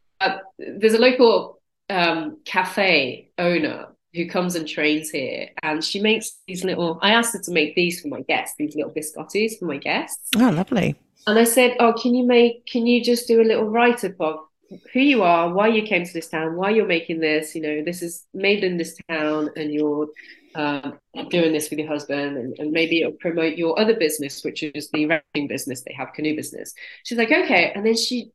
there's 0.58 0.94
a 0.94 0.98
local 0.98 1.60
um, 1.90 2.38
cafe 2.44 3.30
owner 3.38 3.88
who 4.14 4.28
comes 4.28 4.54
and 4.54 4.66
trains 4.66 5.10
here, 5.10 5.48
and 5.62 5.84
she 5.84 6.00
makes 6.00 6.38
these 6.46 6.64
little. 6.64 6.98
I 7.02 7.10
asked 7.10 7.34
her 7.34 7.42
to 7.42 7.50
make 7.50 7.74
these 7.74 8.00
for 8.00 8.08
my 8.08 8.22
guests, 8.22 8.56
these 8.58 8.74
little 8.74 8.92
biscottis 8.92 9.58
for 9.58 9.66
my 9.66 9.76
guests. 9.76 10.30
Oh, 10.36 10.50
lovely! 10.50 10.96
And 11.26 11.38
I 11.38 11.44
said, 11.44 11.76
"Oh, 11.78 11.92
can 11.92 12.14
you 12.14 12.26
make? 12.26 12.66
Can 12.66 12.86
you 12.86 13.02
just 13.02 13.28
do 13.28 13.40
a 13.40 13.44
little 13.44 13.68
write 13.68 14.04
up 14.04 14.20
of 14.20 14.40
who 14.92 15.00
you 15.00 15.22
are, 15.22 15.52
why 15.52 15.68
you 15.68 15.82
came 15.82 16.04
to 16.04 16.12
this 16.12 16.28
town, 16.28 16.56
why 16.56 16.70
you're 16.70 16.86
making 16.86 17.20
this? 17.20 17.54
You 17.54 17.62
know, 17.62 17.84
this 17.84 18.02
is 18.02 18.26
made 18.34 18.64
in 18.64 18.76
this 18.76 18.98
town, 19.08 19.50
and 19.56 19.72
you're." 19.72 20.08
Um, 20.54 20.98
doing 21.28 21.52
this 21.52 21.68
with 21.68 21.78
your 21.78 21.86
husband 21.86 22.38
and, 22.38 22.58
and, 22.58 22.72
maybe 22.72 23.02
it'll 23.02 23.12
promote 23.12 23.58
your 23.58 23.78
other 23.78 23.94
business 23.94 24.42
which 24.42 24.62
is 24.62 24.90
the 24.90 25.04
rafting 25.06 25.46
business 25.46 25.82
they 25.82 25.92
have 25.92 26.14
canoe 26.14 26.34
business 26.34 26.72
she's 27.04 27.18
like 27.18 27.30
okay 27.30 27.70
and 27.76 27.84
then 27.84 27.94
she 27.94 28.32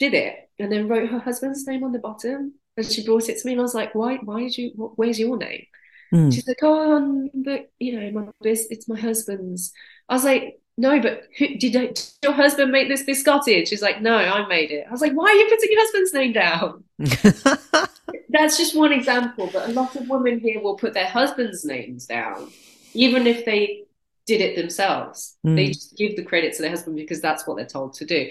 did 0.00 0.14
it 0.14 0.48
and 0.58 0.72
then 0.72 0.88
wrote 0.88 1.08
her 1.08 1.20
husband's 1.20 1.66
name 1.66 1.84
on 1.84 1.92
the 1.92 1.98
bottom 1.98 2.54
and 2.76 2.86
she 2.86 3.04
brought 3.04 3.28
it 3.28 3.38
to 3.38 3.46
me 3.46 3.52
and 3.52 3.60
I 3.60 3.62
was 3.62 3.74
like 3.74 3.94
why 3.94 4.16
why 4.16 4.40
did 4.40 4.58
you 4.58 4.72
what, 4.74 4.98
where's 4.98 5.20
your 5.20 5.36
name 5.36 5.66
mm. 6.12 6.34
she's 6.34 6.48
like 6.48 6.58
oh 6.62 6.96
um, 6.96 7.30
but 7.34 7.70
you 7.78 8.00
know 8.00 8.10
my 8.10 8.32
it's 8.42 8.88
my 8.88 8.98
husband's 8.98 9.72
I 10.08 10.14
was 10.14 10.24
like 10.24 10.58
no 10.78 11.00
but 11.00 11.24
who, 11.36 11.58
did, 11.58 11.76
I, 11.76 11.86
did 11.88 12.02
your 12.22 12.32
husband 12.32 12.72
make 12.72 12.88
this 12.88 13.04
biscotti 13.04 13.58
and 13.58 13.68
she's 13.68 13.82
like 13.82 14.00
no 14.00 14.16
I 14.16 14.48
made 14.48 14.70
it 14.70 14.86
I 14.88 14.90
was 14.90 15.02
like 15.02 15.12
why 15.12 15.26
are 15.26 15.34
you 15.34 15.48
putting 15.48 15.70
your 15.70 15.80
husband's 15.82 16.14
name 16.14 16.32
down 16.32 16.84
that's 18.30 18.56
just 18.56 18.74
one 18.74 18.92
example 18.92 19.50
but 19.52 19.68
a 19.68 19.72
lot 19.72 19.94
of 19.96 20.08
women 20.08 20.40
here 20.40 20.60
will 20.62 20.76
put 20.76 20.94
their 20.94 21.08
husband's 21.08 21.64
names 21.64 22.06
down 22.06 22.50
even 22.94 23.26
if 23.26 23.44
they 23.44 23.84
did 24.26 24.40
it 24.40 24.54
themselves. 24.54 25.36
Mm. 25.44 25.56
They 25.56 25.66
just 25.68 25.96
give 25.96 26.14
the 26.14 26.22
credit 26.22 26.54
to 26.54 26.62
their 26.62 26.70
husband 26.70 26.96
because 26.96 27.20
that's 27.20 27.46
what 27.46 27.56
they're 27.56 27.66
told 27.66 27.94
to 27.94 28.04
do 28.04 28.30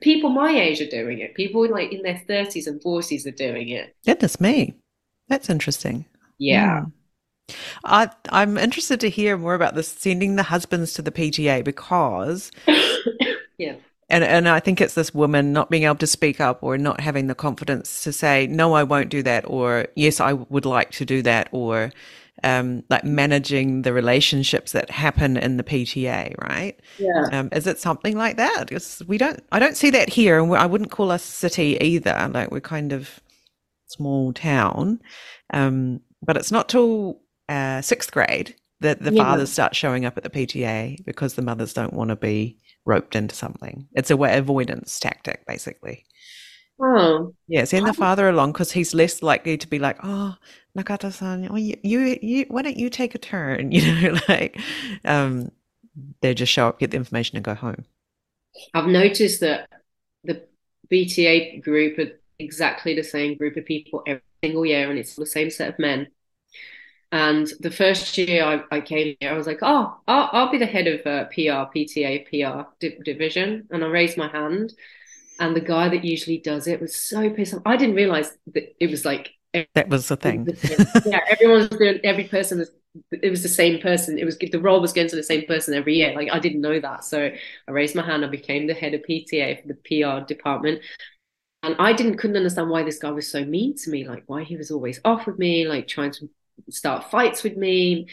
people 0.00 0.30
my 0.30 0.50
age 0.50 0.80
are 0.80 0.88
doing 0.88 1.20
it. 1.20 1.34
People 1.34 1.68
like 1.70 1.92
in 1.92 2.02
their 2.02 2.22
30s 2.28 2.66
and 2.66 2.80
40s 2.82 3.26
are 3.26 3.30
doing 3.30 3.68
it. 3.68 3.94
Goodness 4.04 4.40
me. 4.40 4.74
That's 5.28 5.50
interesting. 5.50 6.06
Yeah. 6.38 6.84
Mm. 6.86 6.92
I, 7.84 8.10
I'm 8.30 8.58
interested 8.58 9.00
to 9.00 9.10
hear 9.10 9.36
more 9.36 9.54
about 9.54 9.74
this 9.74 9.88
sending 9.88 10.36
the 10.36 10.42
husbands 10.42 10.94
to 10.94 11.02
the 11.02 11.12
PTA 11.12 11.64
because, 11.64 12.50
yeah, 13.58 13.76
and 14.08 14.24
and 14.24 14.48
I 14.48 14.60
think 14.60 14.80
it's 14.80 14.94
this 14.94 15.14
woman 15.14 15.52
not 15.52 15.70
being 15.70 15.84
able 15.84 15.96
to 15.96 16.06
speak 16.06 16.40
up 16.40 16.62
or 16.62 16.76
not 16.76 17.00
having 17.00 17.28
the 17.28 17.34
confidence 17.36 18.02
to 18.02 18.12
say 18.12 18.46
no, 18.48 18.74
I 18.74 18.82
won't 18.82 19.10
do 19.10 19.22
that, 19.22 19.44
or 19.48 19.86
yes, 19.94 20.20
I 20.20 20.32
would 20.32 20.66
like 20.66 20.90
to 20.92 21.04
do 21.04 21.22
that, 21.22 21.48
or 21.52 21.92
um, 22.44 22.82
like 22.90 23.04
managing 23.04 23.82
the 23.82 23.92
relationships 23.92 24.72
that 24.72 24.90
happen 24.90 25.36
in 25.36 25.56
the 25.56 25.64
PTA, 25.64 26.34
right? 26.38 26.78
Yeah. 26.98 27.24
Um, 27.32 27.48
is 27.52 27.66
it 27.66 27.78
something 27.78 28.16
like 28.16 28.36
that? 28.36 28.66
Because 28.68 29.02
we 29.06 29.18
don't, 29.18 29.42
I 29.52 29.58
don't 29.58 29.76
see 29.76 29.90
that 29.90 30.08
here, 30.08 30.38
and 30.38 30.54
I 30.54 30.66
wouldn't 30.66 30.90
call 30.90 31.10
us 31.10 31.26
a 31.26 31.32
city 31.32 31.78
either. 31.80 32.30
Like 32.32 32.50
we're 32.50 32.60
kind 32.60 32.92
of 32.92 33.20
small 33.88 34.32
town, 34.32 35.00
um, 35.52 36.00
but 36.22 36.36
it's 36.36 36.52
not 36.52 36.68
till 36.68 37.20
uh, 37.48 37.80
sixth 37.80 38.12
grade 38.12 38.54
that 38.80 39.02
the 39.02 39.12
yeah. 39.12 39.22
fathers 39.22 39.50
start 39.50 39.74
showing 39.74 40.04
up 40.04 40.16
at 40.16 40.22
the 40.22 40.30
PTA 40.30 41.04
because 41.04 41.34
the 41.34 41.42
mothers 41.42 41.72
don't 41.72 41.94
want 41.94 42.10
to 42.10 42.16
be 42.16 42.58
roped 42.84 43.16
into 43.16 43.34
something. 43.34 43.88
It's 43.92 44.10
a 44.10 44.16
way 44.16 44.36
avoidance 44.36 45.00
tactic, 45.00 45.46
basically. 45.46 46.04
Oh. 46.80 47.34
Yeah, 47.48 47.64
send 47.64 47.86
the 47.86 47.94
father 47.94 48.28
along 48.28 48.52
because 48.52 48.72
he's 48.72 48.92
less 48.92 49.22
likely 49.22 49.56
to 49.56 49.66
be 49.66 49.78
like, 49.78 49.98
oh, 50.02 50.34
Nakata-san, 50.76 51.48
oh, 51.50 51.56
you, 51.56 51.76
you, 51.82 52.18
you, 52.20 52.44
why 52.48 52.62
don't 52.62 52.76
you 52.76 52.90
take 52.90 53.14
a 53.14 53.18
turn? 53.18 53.72
You 53.76 54.10
know, 54.10 54.18
like, 54.28 54.60
um, 55.04 55.50
they 56.20 56.34
just 56.34 56.52
show 56.52 56.68
up, 56.68 56.78
get 56.78 56.90
the 56.90 56.96
information, 56.96 57.36
and 57.36 57.44
go 57.44 57.54
home. 57.54 57.84
I've 58.74 58.86
noticed 58.86 59.40
that 59.40 59.68
the 60.24 60.42
PTA 60.90 61.62
group 61.62 61.98
are 61.98 62.18
exactly 62.38 62.94
the 62.94 63.02
same 63.02 63.36
group 63.36 63.56
of 63.56 63.64
people 63.64 64.02
every 64.06 64.22
single 64.42 64.66
year, 64.66 64.90
and 64.90 64.98
it's 64.98 65.14
the 65.14 65.26
same 65.26 65.50
set 65.50 65.70
of 65.70 65.78
men. 65.78 66.08
And 67.12 67.50
the 67.60 67.70
first 67.70 68.18
year 68.18 68.44
I, 68.44 68.76
I 68.76 68.80
came 68.80 69.16
here, 69.20 69.30
I 69.30 69.36
was 69.36 69.46
like, 69.46 69.60
oh, 69.62 69.96
I'll, 70.08 70.28
I'll 70.32 70.50
be 70.50 70.58
the 70.58 70.66
head 70.66 70.86
of 70.86 71.06
uh, 71.06 71.24
PR, 71.26 71.70
PTA, 71.72 72.26
PR 72.26 72.68
di- 72.80 72.98
division. 73.04 73.68
And 73.70 73.84
I 73.84 73.86
raised 73.86 74.18
my 74.18 74.28
hand. 74.28 74.72
And 75.38 75.54
the 75.54 75.60
guy 75.60 75.88
that 75.88 76.04
usually 76.04 76.38
does 76.38 76.66
it 76.66 76.80
was 76.80 76.96
so 76.96 77.30
pissed 77.30 77.54
off. 77.54 77.62
I 77.64 77.76
didn't 77.76 77.94
realize 77.94 78.36
that 78.54 78.74
it 78.80 78.90
was 78.90 79.04
like 79.04 79.30
that 79.74 79.88
was 79.88 80.08
the 80.08 80.16
thing. 80.16 80.46
yeah, 81.06 81.20
everyone 81.28 81.58
was 81.58 81.68
doing. 81.70 82.00
Every 82.04 82.24
person 82.24 82.58
was. 82.58 82.70
It 83.10 83.30
was 83.30 83.42
the 83.42 83.48
same 83.48 83.80
person. 83.80 84.18
It 84.18 84.24
was 84.24 84.38
the 84.38 84.58
role 84.58 84.80
was 84.80 84.94
going 84.94 85.08
to 85.08 85.16
the 85.16 85.22
same 85.22 85.46
person 85.46 85.74
every 85.74 85.96
year. 85.96 86.14
Like 86.14 86.30
I 86.32 86.38
didn't 86.38 86.62
know 86.62 86.80
that, 86.80 87.04
so 87.04 87.30
I 87.68 87.70
raised 87.70 87.94
my 87.94 88.04
hand. 88.04 88.24
I 88.24 88.28
became 88.28 88.66
the 88.66 88.74
head 88.74 88.94
of 88.94 89.02
PTA 89.02 89.62
for 89.62 89.68
the 89.68 89.74
PR 89.74 90.24
department, 90.26 90.80
and 91.62 91.76
I 91.78 91.92
didn't 91.92 92.16
couldn't 92.16 92.36
understand 92.36 92.70
why 92.70 92.84
this 92.84 92.98
guy 92.98 93.10
was 93.10 93.30
so 93.30 93.44
mean 93.44 93.76
to 93.76 93.90
me. 93.90 94.08
Like 94.08 94.24
why 94.26 94.44
he 94.44 94.56
was 94.56 94.70
always 94.70 95.00
off 95.04 95.26
with 95.26 95.38
me, 95.38 95.66
like 95.66 95.88
trying 95.88 96.12
to 96.12 96.30
start 96.70 97.10
fights 97.10 97.42
with 97.42 97.56
me, 97.56 98.08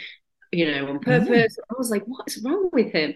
you 0.54 0.72
know, 0.72 0.88
on 0.90 1.00
purpose. 1.00 1.58
Mm. 1.58 1.64
I 1.72 1.74
was 1.78 1.90
like, 1.90 2.04
what's 2.06 2.38
wrong 2.44 2.70
with 2.72 2.92
him? 2.92 3.16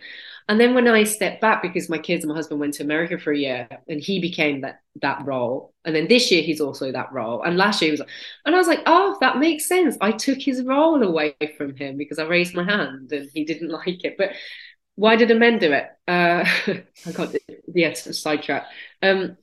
And 0.50 0.60
then 0.60 0.74
when 0.76 0.88
I 0.88 1.04
stepped 1.04 1.42
back 1.42 1.62
because 1.62 1.90
my 1.90 1.98
kids 1.98 2.24
and 2.24 2.30
my 2.30 2.36
husband 2.36 2.60
went 2.60 2.76
to 2.76 2.84
America 2.84 3.18
for 3.18 3.34
a 3.34 3.38
year 3.38 3.68
and 3.88 4.02
he 4.02 4.20
became 4.20 4.62
that 4.62 4.82
that 5.02 5.26
role. 5.26 5.74
And 5.86 5.96
then 5.96 6.08
this 6.08 6.32
year 6.32 6.42
he's 6.42 6.62
also 6.62 6.92
that 6.92 7.12
role. 7.14 7.44
And 7.44 7.58
last 7.58 7.82
year 7.82 7.90
he 7.90 7.92
was 7.92 8.02
and 8.46 8.56
I 8.56 8.58
was 8.58 8.68
like, 8.68 8.82
oh, 8.86 9.18
that 9.22 9.38
makes 9.38 9.68
sense. 9.68 9.98
I 10.02 10.12
took 10.12 10.40
his 10.42 10.64
role 10.64 11.04
away 11.04 11.36
from 11.58 11.76
him 11.76 11.98
because 11.98 12.20
I 12.20 12.26
raised 12.26 12.56
my 12.56 12.64
hand 12.64 13.12
and 13.12 13.30
he 13.34 13.46
didn't 13.46 13.70
like 13.72 14.04
it. 14.06 14.16
But 14.18 14.32
why 14.96 15.16
did 15.16 15.30
the 15.30 15.36
men 15.36 15.60
do 15.60 15.74
it? 15.74 15.88
Uh, 16.08 16.46
I 17.06 17.12
got 17.14 17.34
the, 17.34 17.42
yeah, 17.74 17.94
sidetrack. 17.94 18.66
Um, 19.04 19.38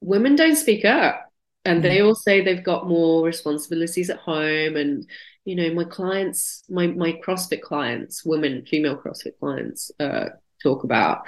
women 0.00 0.36
don't 0.36 0.56
speak 0.56 0.84
up. 0.84 1.26
and 1.64 1.84
they 1.84 2.00
all 2.00 2.14
say 2.14 2.40
they've 2.40 2.64
got 2.64 2.88
more 2.88 3.24
responsibilities 3.24 4.10
at 4.10 4.18
home 4.18 4.76
and 4.76 5.06
you 5.44 5.56
know 5.56 5.72
my 5.72 5.84
clients 5.84 6.62
my 6.68 6.86
my 6.86 7.12
crossfit 7.24 7.62
clients 7.62 8.24
women 8.24 8.64
female 8.66 8.96
crossfit 8.96 9.38
clients 9.38 9.90
uh, 10.00 10.26
talk 10.62 10.84
about 10.84 11.22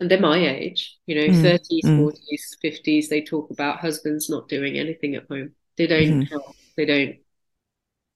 and 0.00 0.10
they're 0.10 0.20
my 0.20 0.38
age 0.38 0.96
you 1.06 1.14
know 1.14 1.34
mm. 1.34 1.42
30s 1.42 1.84
mm. 1.84 1.98
40s 1.98 2.56
50s 2.64 3.08
they 3.08 3.22
talk 3.22 3.50
about 3.50 3.78
husbands 3.78 4.28
not 4.28 4.48
doing 4.48 4.76
anything 4.76 5.14
at 5.14 5.26
home 5.28 5.52
they 5.76 5.86
don't 5.86 6.22
mm. 6.22 6.28
help 6.28 6.54
they 6.76 6.84
don't 6.84 7.16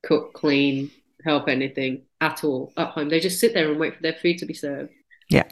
cook 0.02 0.32
clean 0.34 0.90
help 1.24 1.48
anything 1.48 2.02
at 2.20 2.44
all 2.44 2.72
at 2.76 2.88
home 2.88 3.08
they 3.08 3.20
just 3.20 3.40
sit 3.40 3.54
there 3.54 3.70
and 3.70 3.80
wait 3.80 3.96
for 3.96 4.02
their 4.02 4.14
food 4.14 4.38
to 4.38 4.46
be 4.46 4.54
served 4.54 4.92
yeah 5.28 5.44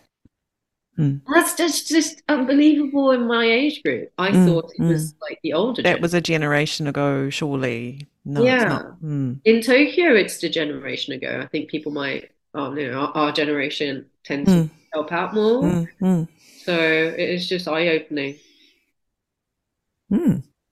Mm. 0.98 1.20
That's 1.32 1.54
just 1.54 1.88
just 1.88 2.22
unbelievable 2.28 3.10
in 3.10 3.26
my 3.26 3.44
age 3.44 3.82
group. 3.82 4.10
I 4.16 4.30
mm, 4.30 4.46
thought 4.46 4.72
it 4.78 4.82
was 4.82 5.12
mm. 5.12 5.16
like 5.20 5.38
the 5.42 5.52
older. 5.52 5.82
That 5.82 6.00
was 6.00 6.14
a 6.14 6.20
generation 6.20 6.86
ago, 6.86 7.28
surely. 7.28 8.08
No, 8.24 8.42
yeah. 8.42 8.82
Mm. 9.04 9.40
In 9.44 9.60
Tokyo, 9.60 10.14
it's 10.14 10.42
a 10.42 10.48
generation 10.48 11.12
ago. 11.12 11.40
I 11.42 11.46
think 11.46 11.68
people 11.68 11.92
might, 11.92 12.30
oh, 12.54 12.74
you 12.74 12.90
know, 12.90 13.00
our, 13.00 13.16
our 13.16 13.32
generation 13.32 14.06
tend 14.24 14.46
to 14.46 14.52
mm. 14.52 14.70
help 14.92 15.12
out 15.12 15.34
more. 15.34 15.62
Mm, 16.00 16.28
so 16.64 16.74
it 16.74 17.28
is 17.28 17.46
just 17.48 17.68
eye 17.68 17.88
opening. 17.88 18.36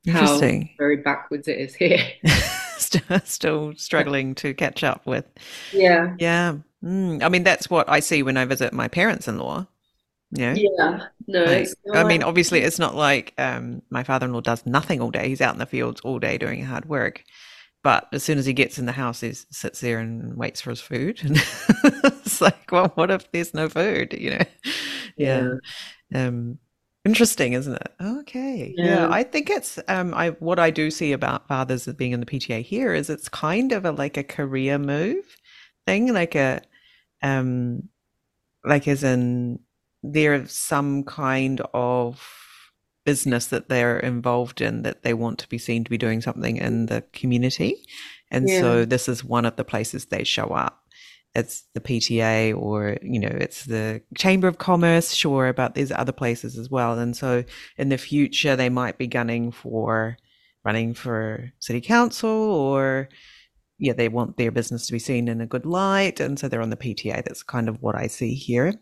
How 0.08 0.38
very 0.38 0.96
backwards 0.98 1.48
it 1.48 1.58
is 1.58 1.74
here. 1.74 2.04
Still 3.24 3.74
struggling 3.76 4.34
to 4.36 4.54
catch 4.54 4.84
up 4.84 5.06
with. 5.06 5.26
Yeah. 5.72 6.14
Yeah. 6.18 6.56
I 6.82 7.28
mean, 7.28 7.44
that's 7.44 7.70
what 7.70 7.88
I 7.88 8.00
see 8.00 8.22
when 8.22 8.36
I 8.36 8.44
visit 8.44 8.72
my 8.72 8.88
parents 8.88 9.26
in 9.26 9.38
law 9.38 9.66
yeah. 10.34 10.54
Yeah. 10.56 11.06
No. 11.26 11.44
Like, 11.44 11.68
I 11.94 12.04
mean, 12.04 12.22
obviously, 12.22 12.60
it's 12.60 12.78
not 12.78 12.94
like 12.94 13.32
um, 13.38 13.82
my 13.90 14.02
father-in-law 14.02 14.40
does 14.40 14.66
nothing 14.66 15.00
all 15.00 15.10
day. 15.10 15.28
He's 15.28 15.40
out 15.40 15.54
in 15.54 15.58
the 15.58 15.66
fields 15.66 16.00
all 16.02 16.18
day 16.18 16.38
doing 16.38 16.62
hard 16.62 16.86
work. 16.86 17.24
But 17.82 18.08
as 18.12 18.22
soon 18.22 18.38
as 18.38 18.46
he 18.46 18.54
gets 18.54 18.78
in 18.78 18.86
the 18.86 18.92
house, 18.92 19.20
he 19.20 19.32
sits 19.32 19.80
there 19.80 19.98
and 19.98 20.34
waits 20.36 20.60
for 20.60 20.70
his 20.70 20.80
food. 20.80 21.20
And 21.22 21.36
it's 21.84 22.40
like, 22.40 22.72
well, 22.72 22.90
what 22.94 23.10
if 23.10 23.30
there's 23.30 23.54
no 23.54 23.68
food? 23.68 24.14
You 24.14 24.30
know? 24.30 24.44
Yeah. 25.16 25.54
yeah. 26.10 26.26
Um, 26.26 26.58
interesting, 27.04 27.52
isn't 27.52 27.72
it? 27.72 27.94
Okay. 28.02 28.74
Yeah. 28.76 28.84
yeah. 28.84 29.08
I 29.08 29.22
think 29.22 29.48
it's 29.48 29.78
um, 29.86 30.12
I 30.12 30.30
what 30.30 30.58
I 30.58 30.70
do 30.70 30.90
see 30.90 31.12
about 31.12 31.46
fathers 31.46 31.86
being 31.86 32.10
in 32.10 32.18
the 32.18 32.26
PTA 32.26 32.62
here 32.62 32.92
is 32.92 33.08
it's 33.08 33.28
kind 33.28 33.70
of 33.70 33.84
a 33.84 33.92
like 33.92 34.16
a 34.16 34.24
career 34.24 34.76
move 34.76 35.24
thing, 35.86 36.12
like 36.12 36.34
a 36.34 36.62
um, 37.22 37.88
like 38.64 38.88
as 38.88 39.04
in 39.04 39.60
there's 40.04 40.52
some 40.52 41.02
kind 41.04 41.62
of 41.72 42.22
business 43.04 43.46
that 43.46 43.68
they're 43.68 43.98
involved 43.98 44.60
in 44.60 44.82
that 44.82 45.02
they 45.02 45.14
want 45.14 45.38
to 45.38 45.48
be 45.48 45.58
seen 45.58 45.84
to 45.84 45.90
be 45.90 45.98
doing 45.98 46.20
something 46.20 46.56
in 46.58 46.86
the 46.86 47.02
community. 47.12 47.76
And 48.30 48.48
yeah. 48.48 48.60
so 48.60 48.84
this 48.84 49.08
is 49.08 49.24
one 49.24 49.44
of 49.44 49.56
the 49.56 49.64
places 49.64 50.06
they 50.06 50.24
show 50.24 50.46
up. 50.48 50.80
It's 51.34 51.64
the 51.74 51.80
PTA 51.80 52.56
or, 52.56 52.96
you 53.02 53.18
know, 53.18 53.28
it's 53.28 53.64
the 53.64 54.02
Chamber 54.16 54.46
of 54.46 54.58
Commerce, 54.58 55.12
sure, 55.12 55.52
but 55.52 55.74
there's 55.74 55.90
other 55.90 56.12
places 56.12 56.56
as 56.56 56.70
well. 56.70 56.98
And 56.98 57.16
so 57.16 57.44
in 57.76 57.88
the 57.88 57.98
future, 57.98 58.56
they 58.56 58.68
might 58.68 58.98
be 58.98 59.06
gunning 59.06 59.50
for 59.50 60.16
running 60.64 60.94
for 60.94 61.52
city 61.58 61.80
council 61.80 62.30
or, 62.30 63.08
yeah, 63.78 63.92
they 63.94 64.08
want 64.08 64.36
their 64.36 64.52
business 64.52 64.86
to 64.86 64.92
be 64.92 64.98
seen 64.98 65.28
in 65.28 65.40
a 65.40 65.46
good 65.46 65.66
light. 65.66 66.20
And 66.20 66.38
so 66.38 66.48
they're 66.48 66.62
on 66.62 66.70
the 66.70 66.76
PTA. 66.76 67.24
That's 67.24 67.42
kind 67.42 67.68
of 67.68 67.82
what 67.82 67.96
I 67.96 68.06
see 68.06 68.34
here. 68.34 68.74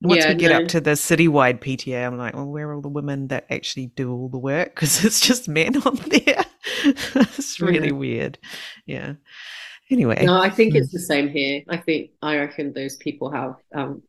Once 0.00 0.24
yeah, 0.24 0.28
we 0.28 0.34
get 0.36 0.50
no. 0.50 0.58
up 0.60 0.68
to 0.68 0.80
the 0.80 0.92
citywide 0.92 1.58
PTA, 1.58 2.06
I'm 2.06 2.16
like, 2.16 2.34
well, 2.34 2.46
where 2.46 2.68
are 2.68 2.74
all 2.74 2.80
the 2.80 2.88
women 2.88 3.28
that 3.28 3.46
actually 3.50 3.86
do 3.86 4.12
all 4.12 4.28
the 4.28 4.38
work? 4.38 4.74
Because 4.74 5.04
it's 5.04 5.20
just 5.20 5.48
men 5.48 5.76
on 5.82 5.96
there. 6.06 6.44
it's 6.84 7.60
really 7.60 7.92
weird. 7.92 8.38
Yeah. 8.86 9.14
Anyway. 9.90 10.24
No, 10.24 10.40
I 10.40 10.50
think 10.50 10.74
it's 10.74 10.90
hmm. 10.90 10.96
the 10.96 11.02
same 11.02 11.28
here. 11.28 11.62
I 11.68 11.78
think, 11.78 12.10
I 12.22 12.38
reckon 12.38 12.72
those 12.72 12.96
people 12.96 13.30
have 13.32 13.56
um, 13.74 14.02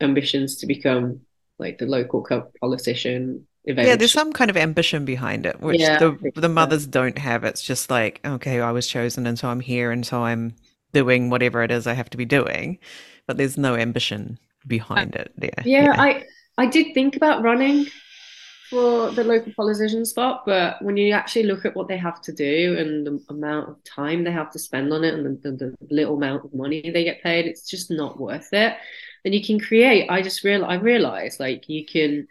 ambitions 0.00 0.56
to 0.58 0.66
become 0.66 1.20
like 1.58 1.78
the 1.78 1.86
local 1.86 2.26
politician. 2.60 3.46
Eventually. 3.64 3.90
Yeah, 3.90 3.96
there's 3.96 4.12
some 4.12 4.32
kind 4.32 4.50
of 4.50 4.56
ambition 4.56 5.04
behind 5.04 5.44
it, 5.44 5.60
which 5.60 5.80
yeah, 5.80 5.98
the 5.98 6.16
the 6.36 6.48
mothers 6.48 6.84
so. 6.84 6.90
don't 6.90 7.18
have. 7.18 7.42
It's 7.42 7.62
just 7.62 7.90
like, 7.90 8.20
okay, 8.24 8.60
I 8.60 8.70
was 8.70 8.86
chosen, 8.86 9.26
and 9.26 9.36
so 9.36 9.48
I'm 9.48 9.58
here, 9.58 9.90
and 9.90 10.06
so 10.06 10.22
I'm 10.22 10.54
doing 10.92 11.30
whatever 11.30 11.64
it 11.64 11.72
is 11.72 11.84
I 11.84 11.94
have 11.94 12.08
to 12.10 12.16
be 12.16 12.24
doing, 12.24 12.78
but 13.26 13.38
there's 13.38 13.58
no 13.58 13.74
ambition 13.74 14.38
behind 14.66 15.14
it. 15.14 15.32
Yeah, 15.40 15.50
yeah, 15.64 15.84
yeah. 15.84 16.00
I 16.00 16.24
I 16.58 16.66
did 16.66 16.94
think 16.94 17.16
about 17.16 17.42
running 17.42 17.86
for 18.70 19.10
the 19.12 19.22
local 19.22 19.52
politician 19.54 20.04
spot, 20.04 20.42
but 20.44 20.82
when 20.82 20.96
you 20.96 21.12
actually 21.12 21.44
look 21.44 21.64
at 21.64 21.76
what 21.76 21.86
they 21.88 21.96
have 21.96 22.20
to 22.22 22.32
do 22.32 22.76
and 22.78 23.06
the 23.06 23.20
amount 23.28 23.68
of 23.68 23.82
time 23.84 24.24
they 24.24 24.32
have 24.32 24.50
to 24.50 24.58
spend 24.58 24.92
on 24.92 25.04
it 25.04 25.14
and 25.14 25.40
the, 25.40 25.50
the, 25.50 25.56
the 25.56 25.76
little 25.90 26.16
amount 26.16 26.44
of 26.44 26.52
money 26.52 26.90
they 26.90 27.04
get 27.04 27.22
paid, 27.22 27.46
it's 27.46 27.68
just 27.68 27.90
not 27.90 28.18
worth 28.18 28.52
it. 28.52 28.76
And 29.24 29.34
you 29.34 29.44
can 29.44 29.60
create. 29.60 30.08
I 30.10 30.22
just 30.22 30.42
real 30.44 30.64
I 30.64 30.74
realized 30.74 31.40
like 31.40 31.68
you 31.68 31.84
can 31.86 32.26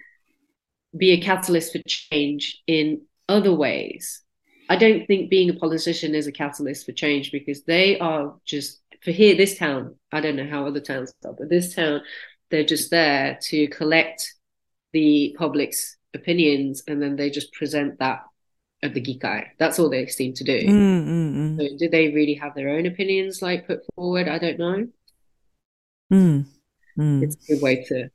be 0.95 1.11
a 1.11 1.21
catalyst 1.21 1.73
for 1.73 1.81
change 1.87 2.61
in 2.67 3.01
other 3.27 3.53
ways. 3.53 4.21
I 4.67 4.77
don't 4.77 5.05
think 5.05 5.29
being 5.29 5.49
a 5.49 5.53
politician 5.53 6.15
is 6.15 6.27
a 6.27 6.31
catalyst 6.31 6.85
for 6.85 6.91
change 6.91 7.31
because 7.31 7.63
they 7.63 7.99
are 7.99 8.35
just 8.45 8.81
for 9.05 9.11
here, 9.11 9.35
this 9.35 9.57
town, 9.57 9.95
I 10.11 10.19
don't 10.19 10.35
know 10.35 10.49
how 10.49 10.65
other 10.65 10.81
towns 10.81 11.13
are, 11.23 11.33
but 11.33 11.47
this 11.47 11.75
town, 11.75 12.01
they're 12.49 12.65
just 12.65 12.89
there 12.89 13.37
to 13.43 13.67
collect 13.67 14.33
the 14.93 15.35
public's 15.37 15.97
opinions 16.15 16.81
and 16.87 17.01
then 17.01 17.15
they 17.15 17.29
just 17.29 17.53
present 17.53 17.99
that 17.99 18.21
at 18.81 18.95
the 18.95 19.01
Gikai. 19.01 19.45
That's 19.59 19.77
all 19.77 19.89
they 19.89 20.07
seem 20.07 20.33
to 20.33 20.43
do. 20.43 20.59
Mm, 20.67 21.05
mm, 21.05 21.35
mm. 21.35 21.57
So 21.57 21.77
do 21.77 21.89
they 21.89 22.09
really 22.13 22.33
have 22.33 22.55
their 22.55 22.69
own 22.69 22.87
opinions 22.87 23.41
like 23.41 23.67
put 23.67 23.81
forward? 23.93 24.27
I 24.27 24.39
don't 24.39 24.59
know. 24.59 24.87
Mm, 26.11 26.45
mm. 26.97 27.23
It's 27.23 27.35
a 27.35 27.53
good 27.53 27.61
way 27.61 27.83
to 27.85 28.09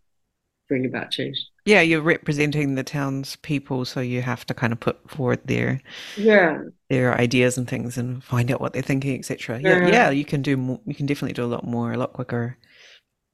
bring 0.70 0.86
about 0.86 1.10
change. 1.10 1.36
Yeah, 1.66 1.82
you're 1.82 2.00
representing 2.00 2.76
the 2.76 2.84
town's 2.84 3.36
people, 3.36 3.84
so 3.84 4.00
you 4.00 4.22
have 4.22 4.46
to 4.46 4.54
kind 4.54 4.72
of 4.72 4.80
put 4.80 5.10
forward 5.10 5.40
their 5.44 5.82
yeah 6.16 6.62
their 6.88 7.18
ideas 7.20 7.58
and 7.58 7.68
things 7.68 7.98
and 7.98 8.24
find 8.24 8.50
out 8.50 8.60
what 8.60 8.72
they're 8.72 8.80
thinking, 8.80 9.18
etc. 9.18 9.60
Yeah. 9.60 9.80
yeah, 9.80 9.88
yeah, 9.88 10.10
you 10.10 10.24
can 10.24 10.40
do 10.40 10.56
more. 10.56 10.80
You 10.86 10.94
can 10.94 11.04
definitely 11.06 11.34
do 11.34 11.44
a 11.44 11.52
lot 11.52 11.66
more, 11.66 11.92
a 11.92 11.98
lot 11.98 12.14
quicker. 12.14 12.56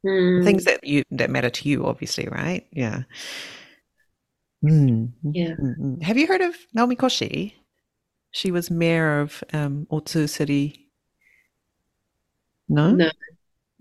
Mm. 0.05 0.45
Things 0.45 0.65
that 0.65 0.83
you 0.83 1.05
that 1.11 1.31
matter 1.31 1.51
to 1.51 1.69
you, 1.69 1.87
obviously, 1.87 2.27
right? 2.27 2.67
Yeah. 2.73 3.03
Mm. 4.65 5.13
Yeah. 5.23 5.55
Mm-hmm. 5.61 6.01
Have 6.01 6.17
you 6.17 6.27
heard 6.27 6.41
of 6.41 6.57
Naomi 6.75 6.97
Koshi? 6.97 7.53
She 8.33 8.51
was 8.51 8.71
mayor 8.71 9.21
of 9.21 9.45
um, 9.53 9.87
Otsu 9.91 10.27
City. 10.27 10.91
No. 12.69 12.91
No. 12.91 13.11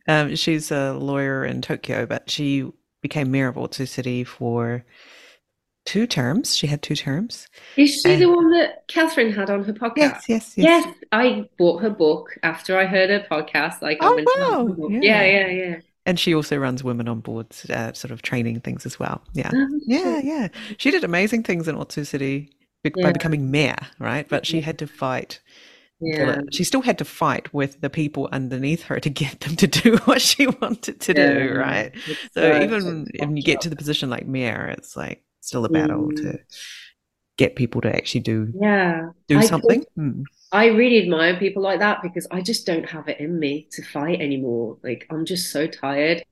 Um, 0.07 0.35
she's 0.35 0.71
a 0.71 0.93
lawyer 0.93 1.43
in 1.43 1.61
Tokyo, 1.61 2.05
but 2.05 2.29
she 2.29 2.69
became 3.05 3.29
mayor 3.29 3.47
of 3.47 3.55
Otsu 3.55 3.87
City 3.87 4.23
for 4.23 4.83
two 5.85 6.07
terms. 6.07 6.55
She 6.57 6.65
had 6.65 6.81
two 6.81 6.95
terms. 6.95 7.47
Is 7.77 8.01
she 8.01 8.13
and... 8.13 8.21
the 8.21 8.29
one 8.31 8.49
that 8.49 8.87
Catherine 8.87 9.31
had 9.31 9.51
on 9.51 9.63
her 9.63 9.73
podcast? 9.73 9.95
Yes, 9.97 10.23
yes, 10.27 10.53
yes. 10.57 10.85
Yes, 10.85 10.95
I 11.11 11.47
bought 11.59 11.83
her 11.83 11.91
book 11.91 12.35
after 12.41 12.79
I 12.79 12.85
heard 12.85 13.11
her 13.11 13.23
podcast. 13.29 13.83
Like, 13.83 13.99
oh 14.01 14.23
wow, 14.37 14.89
yeah. 14.89 14.99
yeah, 15.01 15.23
yeah, 15.23 15.47
yeah. 15.49 15.75
And 16.07 16.19
she 16.19 16.33
also 16.33 16.57
runs 16.57 16.83
Women 16.83 17.07
on 17.07 17.19
Boards, 17.19 17.69
uh, 17.69 17.93
sort 17.93 18.11
of 18.11 18.23
training 18.23 18.61
things 18.61 18.87
as 18.87 18.99
well. 18.99 19.21
Yeah, 19.33 19.51
oh, 19.53 19.79
yeah, 19.85 20.19
yeah. 20.23 20.47
She 20.77 20.89
did 20.89 21.03
amazing 21.03 21.43
things 21.43 21.67
in 21.67 21.75
Otsu 21.75 22.07
City 22.07 22.49
by 22.83 22.91
yeah. 22.95 23.11
becoming 23.11 23.51
mayor, 23.51 23.77
right? 23.99 24.27
But 24.27 24.47
she 24.47 24.61
had 24.61 24.79
to 24.79 24.87
fight 24.87 25.41
yeah. 25.99 26.41
She 26.51 26.63
still 26.63 26.81
had 26.81 26.97
to 26.97 27.05
fight 27.05 27.53
with 27.53 27.81
the 27.81 27.89
people 27.89 28.27
underneath 28.31 28.83
her 28.83 28.99
to 28.99 29.09
get 29.09 29.39
them 29.41 29.55
to 29.57 29.67
do 29.81 29.97
what 30.05 30.21
she 30.21 30.47
wanted 30.47 30.99
to 31.01 31.13
yeah. 31.13 31.33
do, 31.33 31.53
right? 31.53 31.91
So 32.33 32.51
uh, 32.51 32.63
even 32.63 33.07
when 33.19 33.37
you 33.37 33.43
get 33.43 33.61
to 33.61 33.69
the 33.69 33.75
position 33.75 34.09
like 34.09 34.27
mayor, 34.27 34.67
it's 34.67 34.95
like 34.95 35.23
still 35.41 35.65
a 35.65 35.69
battle 35.69 36.09
mm. 36.09 36.15
to 36.17 36.39
get 37.37 37.57
people 37.57 37.81
to 37.81 37.93
actually 37.93 38.21
do 38.21 38.51
yeah 38.59 39.09
do 39.27 39.37
I 39.37 39.45
something. 39.45 39.83
Mm. 39.97 40.23
I 40.51 40.67
really 40.67 41.01
admire 41.01 41.37
people 41.37 41.61
like 41.61 41.79
that 41.79 42.01
because 42.01 42.25
I 42.31 42.41
just 42.41 42.65
don't 42.65 42.87
have 42.89 43.09
it 43.09 43.19
in 43.19 43.39
me 43.39 43.67
to 43.71 43.83
fight 43.83 44.21
anymore. 44.21 44.77
Like 44.83 45.05
I'm 45.09 45.25
just 45.25 45.51
so 45.51 45.67
tired 45.67 46.23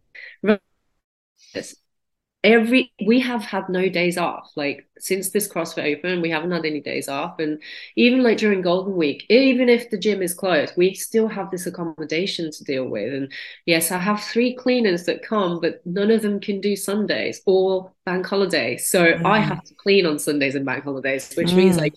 every 2.43 2.91
we 3.05 3.21
have 3.21 3.41
had 3.41 3.69
no 3.69 3.87
days 3.87 4.17
off 4.17 4.51
like 4.57 4.85
since 4.99 5.29
this 5.29 5.47
crossfit 5.47 5.97
open 5.97 6.21
we 6.21 6.29
haven't 6.29 6.51
had 6.51 6.65
any 6.65 6.81
days 6.81 7.07
off 7.07 7.39
and 7.39 7.61
even 7.95 8.21
like 8.21 8.37
during 8.37 8.61
golden 8.61 8.97
week 8.97 9.25
even 9.29 9.69
if 9.69 9.89
the 9.89 9.97
gym 9.97 10.21
is 10.21 10.33
closed 10.33 10.73
we 10.75 10.93
still 10.93 11.27
have 11.27 11.49
this 11.51 11.65
accommodation 11.65 12.51
to 12.51 12.63
deal 12.65 12.85
with 12.85 13.13
and 13.13 13.31
yes 13.65 13.91
i 13.91 13.97
have 13.97 14.21
three 14.21 14.53
cleaners 14.55 15.05
that 15.05 15.23
come 15.23 15.61
but 15.61 15.81
none 15.85 16.11
of 16.11 16.21
them 16.21 16.39
can 16.39 16.59
do 16.59 16.75
sundays 16.75 17.41
or 17.45 17.89
bank 18.05 18.25
holidays 18.25 18.89
so 18.89 19.13
mm. 19.13 19.25
i 19.25 19.39
have 19.39 19.63
to 19.63 19.73
clean 19.75 20.05
on 20.05 20.19
sundays 20.19 20.55
and 20.55 20.65
bank 20.65 20.83
holidays 20.83 21.33
which 21.35 21.51
mm. 21.51 21.57
means 21.57 21.77
like 21.77 21.95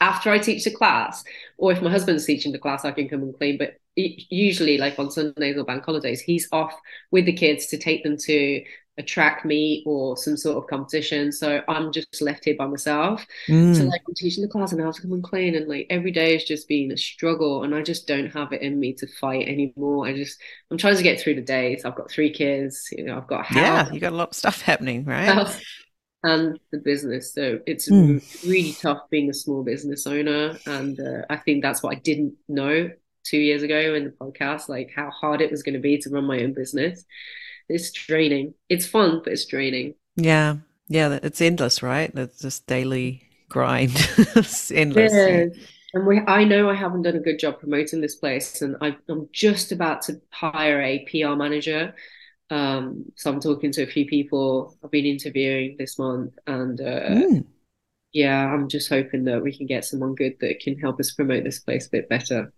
after 0.00 0.30
i 0.30 0.38
teach 0.38 0.64
the 0.64 0.74
class 0.74 1.22
or 1.56 1.70
if 1.70 1.80
my 1.80 1.90
husband's 1.90 2.24
teaching 2.24 2.50
the 2.50 2.58
class 2.58 2.84
i 2.84 2.90
can 2.90 3.08
come 3.08 3.22
and 3.22 3.36
clean 3.36 3.56
but 3.56 3.74
usually 3.94 4.78
like 4.78 4.98
on 4.98 5.10
sundays 5.10 5.56
or 5.56 5.64
bank 5.64 5.84
holidays 5.84 6.20
he's 6.20 6.48
off 6.52 6.74
with 7.10 7.26
the 7.26 7.32
kids 7.32 7.66
to 7.66 7.76
take 7.76 8.04
them 8.04 8.16
to 8.16 8.62
a 8.98 9.02
track 9.02 9.44
meet 9.44 9.84
or 9.86 10.16
some 10.16 10.36
sort 10.36 10.58
of 10.58 10.68
competition. 10.68 11.32
So 11.32 11.62
I'm 11.68 11.92
just 11.92 12.20
left 12.20 12.44
here 12.44 12.56
by 12.58 12.66
myself. 12.66 13.24
Mm. 13.48 13.72
So 13.72 13.84
like 13.84 14.00
I'm 14.08 14.14
teaching 14.14 14.42
the 14.42 14.48
class 14.50 14.72
and 14.72 14.82
I 14.82 14.86
have 14.86 14.94
to 14.96 15.02
come 15.02 15.12
and 15.12 15.22
clean 15.22 15.54
and 15.54 15.68
like 15.68 15.86
every 15.90 16.10
day 16.10 16.34
is 16.36 16.44
just 16.44 16.68
been 16.68 16.90
a 16.92 16.96
struggle 16.96 17.62
and 17.64 17.74
I 17.74 17.82
just 17.82 18.06
don't 18.06 18.30
have 18.32 18.52
it 18.52 18.62
in 18.62 18.78
me 18.80 18.94
to 18.94 19.06
fight 19.06 19.46
anymore. 19.48 20.06
I 20.06 20.14
just 20.14 20.40
I'm 20.70 20.78
trying 20.78 20.96
to 20.96 21.02
get 21.02 21.20
through 21.20 21.36
the 21.36 21.42
days. 21.42 21.84
I've 21.84 21.94
got 21.96 22.10
three 22.10 22.32
kids, 22.32 22.88
you 22.92 23.04
know, 23.04 23.16
I've 23.16 23.26
got 23.28 23.46
Yeah, 23.50 23.90
you 23.92 24.00
got 24.00 24.12
a 24.12 24.16
lot 24.16 24.30
of 24.30 24.34
stuff 24.34 24.62
happening, 24.62 25.04
right? 25.04 25.48
and 26.24 26.58
the 26.72 26.78
business. 26.78 27.32
So 27.34 27.60
it's 27.66 27.88
Mm. 27.88 28.20
really 28.46 28.72
tough 28.74 29.08
being 29.10 29.30
a 29.30 29.34
small 29.34 29.62
business 29.62 30.06
owner. 30.06 30.58
And 30.66 30.98
uh, 31.00 31.22
I 31.30 31.36
think 31.36 31.62
that's 31.62 31.82
what 31.82 31.96
I 31.96 32.00
didn't 32.00 32.34
know 32.48 32.90
two 33.24 33.38
years 33.38 33.62
ago 33.62 33.94
in 33.94 34.04
the 34.04 34.10
podcast, 34.10 34.68
like 34.68 34.90
how 34.94 35.10
hard 35.10 35.40
it 35.40 35.50
was 35.50 35.62
going 35.62 35.74
to 35.74 35.80
be 35.80 35.98
to 35.98 36.10
run 36.10 36.24
my 36.24 36.42
own 36.42 36.54
business. 36.54 37.04
It's 37.68 37.90
draining. 37.92 38.54
It's 38.68 38.86
fun, 38.86 39.20
but 39.24 39.32
it's 39.32 39.46
draining. 39.46 39.94
Yeah. 40.16 40.56
Yeah, 40.88 41.18
it's 41.22 41.40
endless, 41.40 41.82
right? 41.82 42.10
It's 42.14 42.40
just 42.40 42.66
daily 42.66 43.22
grind. 43.48 43.92
it's 44.36 44.70
endless. 44.70 45.12
Yes. 45.12 45.50
And 45.94 46.06
we, 46.06 46.20
I 46.20 46.44
know 46.44 46.68
I 46.68 46.74
haven't 46.74 47.02
done 47.02 47.16
a 47.16 47.20
good 47.20 47.38
job 47.38 47.60
promoting 47.60 48.00
this 48.00 48.16
place, 48.16 48.60
and 48.60 48.76
I, 48.82 48.96
I'm 49.08 49.28
just 49.32 49.72
about 49.72 50.02
to 50.02 50.20
hire 50.30 50.80
a 50.82 51.04
PR 51.06 51.34
manager. 51.34 51.94
Um, 52.50 53.06
so 53.16 53.30
I'm 53.32 53.40
talking 53.40 53.72
to 53.72 53.82
a 53.82 53.86
few 53.86 54.06
people 54.06 54.76
I've 54.84 54.90
been 54.90 55.06
interviewing 55.06 55.76
this 55.78 55.98
month, 55.98 56.34
and 56.46 56.80
uh, 56.80 57.10
Mm. 57.10 57.46
yeah, 58.12 58.46
I'm 58.46 58.68
just 58.68 58.88
hoping 58.88 59.24
that 59.24 59.42
we 59.42 59.56
can 59.56 59.66
get 59.66 59.84
someone 59.84 60.14
good 60.14 60.36
that 60.40 60.60
can 60.60 60.78
help 60.78 61.00
us 61.00 61.12
promote 61.12 61.44
this 61.44 61.60
place 61.60 61.86
a 61.86 61.90
bit 61.90 62.08
better. 62.08 62.52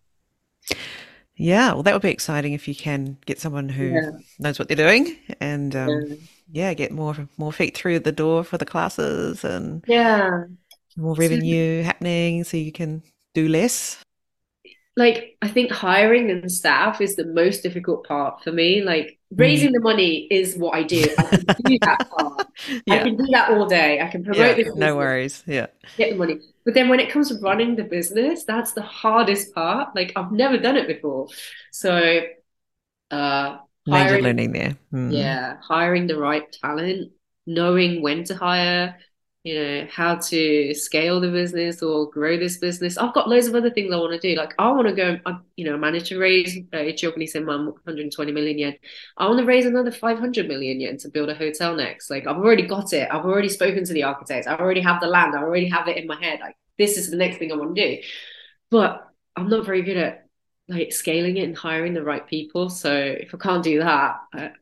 Yeah, 1.41 1.73
well, 1.73 1.83
that 1.85 1.95
would 1.95 2.03
be 2.03 2.11
exciting 2.11 2.53
if 2.53 2.69
you 2.69 2.75
can 2.75 3.17
get 3.27 3.41
someone 3.41 3.69
who 3.71 3.85
Yeah. 3.95 4.11
knows 4.39 4.59
what 4.59 4.69
they're 4.69 4.77
doing 4.77 5.17
and 5.41 5.75
um, 5.75 5.89
Um, 5.89 6.19
yeah, 6.53 6.75
get 6.75 6.93
more 6.93 7.17
more 7.39 7.53
feet 7.53 7.77
through 7.77 8.01
the 8.01 8.13
door 8.13 8.45
for 8.45 8.59
the 8.59 8.67
classes 8.67 9.45
and 9.45 9.83
yeah. 9.87 10.45
more 10.97 11.17
So- 11.17 11.21
revenue 11.23 11.83
happening 11.83 12.45
so 12.45 12.57
you 12.57 12.73
can 12.73 13.03
do 13.35 13.49
less. 13.49 14.03
like 14.97 15.37
I 15.41 15.49
think 15.49 15.71
hiring 15.73 16.31
and 16.31 16.51
staff 16.51 17.01
is 17.01 17.17
the 17.17 17.25
most 17.27 17.63
difficult 17.63 18.07
part 18.07 18.43
for 18.43 18.53
me. 18.53 18.83
Like 18.83 19.19
raising 19.35 19.73
the 19.73 19.81
money 19.81 20.27
is 20.31 20.57
what 20.57 20.75
I 20.75 20.83
do. 20.83 21.05
I 21.19 21.23
can 21.25 21.45
do 21.65 21.79
that 21.83 22.11
part. 22.11 22.47
I 22.91 22.99
can 22.99 23.17
do 23.17 23.27
that 23.33 23.51
all 23.51 23.67
day. 23.67 24.01
I 24.01 24.09
can 24.09 24.25
promote 24.25 24.39
Yeah, 24.39 24.55
this 24.55 24.75
no 24.75 24.97
business, 24.97 24.97
worries. 24.97 25.43
Yeah. 25.47 25.67
get 25.97 26.11
the 26.11 26.17
money. 26.17 26.41
But 26.71 26.75
then 26.75 26.89
when 26.89 27.01
it 27.01 27.11
comes 27.11 27.31
to 27.31 27.35
running 27.41 27.75
the 27.75 27.83
business, 27.83 28.45
that's 28.45 28.75
the 28.75 28.83
hardest 28.83 29.53
part. 29.53 29.89
Like 29.97 30.13
I've 30.15 30.31
never 30.31 30.57
done 30.57 30.77
it 30.77 30.87
before. 30.87 31.27
So 31.73 32.21
uh 33.11 33.57
Major 33.89 34.23
learning 34.23 34.53
there. 34.53 34.79
Mm. 34.95 35.13
yeah, 35.13 35.57
hiring 35.61 36.07
the 36.07 36.17
right 36.17 36.47
talent, 36.53 37.11
knowing 37.45 38.03
when 38.03 38.23
to 38.23 38.37
hire, 38.37 38.97
you 39.43 39.55
know, 39.61 39.89
how 39.91 40.15
to 40.15 40.73
scale 40.75 41.21
the 41.21 41.33
business 41.33 41.83
or 41.83 42.09
grow 42.09 42.39
this 42.39 42.59
business. 42.59 42.97
I've 42.97 43.15
got 43.15 43.29
loads 43.29 43.49
of 43.49 43.57
other 43.57 43.71
things 43.71 43.93
I 43.93 43.97
want 43.97 44.13
to 44.13 44.21
do. 44.21 44.39
Like 44.39 44.55
I 44.61 44.71
want 44.71 44.87
to 44.87 44.95
go, 44.95 45.19
I, 45.27 45.39
you 45.57 45.65
know, 45.65 45.77
manage 45.77 46.11
to 46.11 46.19
raise 46.21 46.57
uh, 46.73 46.77
Ichioku 46.77 47.19
Senman 47.25 47.65
120 47.65 48.31
million 48.31 48.59
yen. 48.59 48.77
I 49.17 49.27
want 49.27 49.41
to 49.41 49.45
raise 49.45 49.67
another 49.67 49.91
500 49.91 50.47
million 50.47 50.79
yen 50.79 50.99
to 50.99 51.09
build 51.09 51.31
a 51.31 51.35
hotel 51.35 51.75
next. 51.75 52.11
Like 52.11 52.29
I've 52.29 52.37
already 52.37 52.63
got 52.69 52.93
it. 52.93 53.09
I've 53.11 53.25
already 53.25 53.49
spoken 53.49 53.85
to 53.87 53.93
the 53.93 54.05
architects. 54.05 54.47
I 54.47 54.55
already 54.55 54.83
have 54.83 55.01
the 55.01 55.09
land. 55.09 55.35
I 55.35 55.39
already 55.39 55.69
have 55.69 55.89
it 55.89 55.97
in 55.97 56.07
my 56.07 56.23
head. 56.23 56.39
Like 56.39 56.55
this 56.81 56.97
is 56.97 57.11
the 57.11 57.17
next 57.17 57.39
thing 57.39 57.53
I 57.53 57.57
want 57.57 57.77
to 57.77 57.97
do. 57.97 58.03
But 58.71 59.07
I'm 59.37 59.49
not 59.49 59.67
very 59.67 59.83
good 59.83 59.99
at 59.99 60.27
like 60.69 60.93
scaling 60.93 61.37
it 61.37 61.45
and 61.45 61.57
hiring 61.57 61.95
the 61.95 62.03
right 62.03 62.27
people. 62.27 62.71
So 62.71 62.93
if 62.95 63.35
I 63.35 63.39
can't 63.39 63.63
do 63.65 63.81
that, 63.81 64.21
I, 64.35 64.53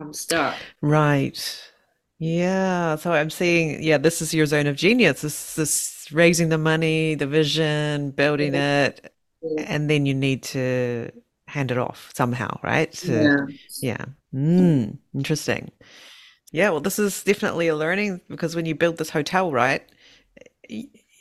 I'm 0.00 0.12
stuck. 0.12 0.56
Right. 0.80 1.38
Yeah. 2.18 2.96
So 2.96 3.12
I'm 3.12 3.30
seeing, 3.30 3.82
yeah, 3.82 3.98
this 3.98 4.22
is 4.22 4.32
your 4.32 4.46
zone 4.46 4.66
of 4.66 4.76
genius. 4.76 5.22
This 5.22 5.54
this 5.54 6.08
raising 6.12 6.48
the 6.48 6.58
money, 6.58 7.14
the 7.14 7.26
vision, 7.26 8.12
building 8.12 8.54
it, 8.54 9.12
and 9.58 9.90
then 9.90 10.06
you 10.06 10.14
need 10.14 10.42
to 10.44 11.10
hand 11.48 11.70
it 11.70 11.78
off 11.78 12.12
somehow, 12.14 12.58
right? 12.62 12.92
To, 12.92 13.12
Yeah. 13.12 13.46
yeah. 13.80 14.04
Mm, 14.34 14.98
interesting. 15.14 15.70
Yeah, 16.52 16.70
well, 16.70 16.80
this 16.80 16.98
is 16.98 17.24
definitely 17.24 17.68
a 17.68 17.76
learning 17.76 18.22
because 18.28 18.56
when 18.56 18.66
you 18.66 18.74
build 18.74 18.98
this 18.98 19.10
hotel, 19.10 19.52
right, 19.52 19.82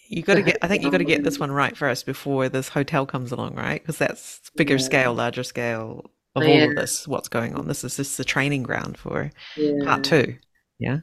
you 0.07 0.23
got 0.23 0.35
to 0.35 0.43
get, 0.43 0.57
I 0.61 0.67
think 0.67 0.83
you 0.83 0.91
got 0.91 0.99
to 0.99 1.05
get 1.05 1.23
this 1.23 1.39
one 1.39 1.51
right 1.51 1.75
first 1.75 2.05
before 2.05 2.49
this 2.49 2.69
hotel 2.69 3.05
comes 3.05 3.31
along, 3.31 3.55
right? 3.55 3.81
Because 3.81 3.97
that's 3.97 4.49
bigger 4.55 4.77
Yeah. 4.77 4.79
scale, 4.79 5.13
larger 5.13 5.43
scale 5.43 6.11
of 6.35 6.47
Oh, 6.47 6.47
all 6.47 6.63
of 6.65 6.75
this, 6.75 7.07
what's 7.07 7.29
going 7.29 7.55
on. 7.55 7.67
This 7.67 7.83
is 7.83 7.95
just 7.97 8.17
the 8.17 8.23
training 8.25 8.63
ground 8.63 8.97
for 8.97 9.31
Yeah. 9.55 9.71
part 9.79 10.03
two. 10.03 10.37
Yeah. 10.79 10.99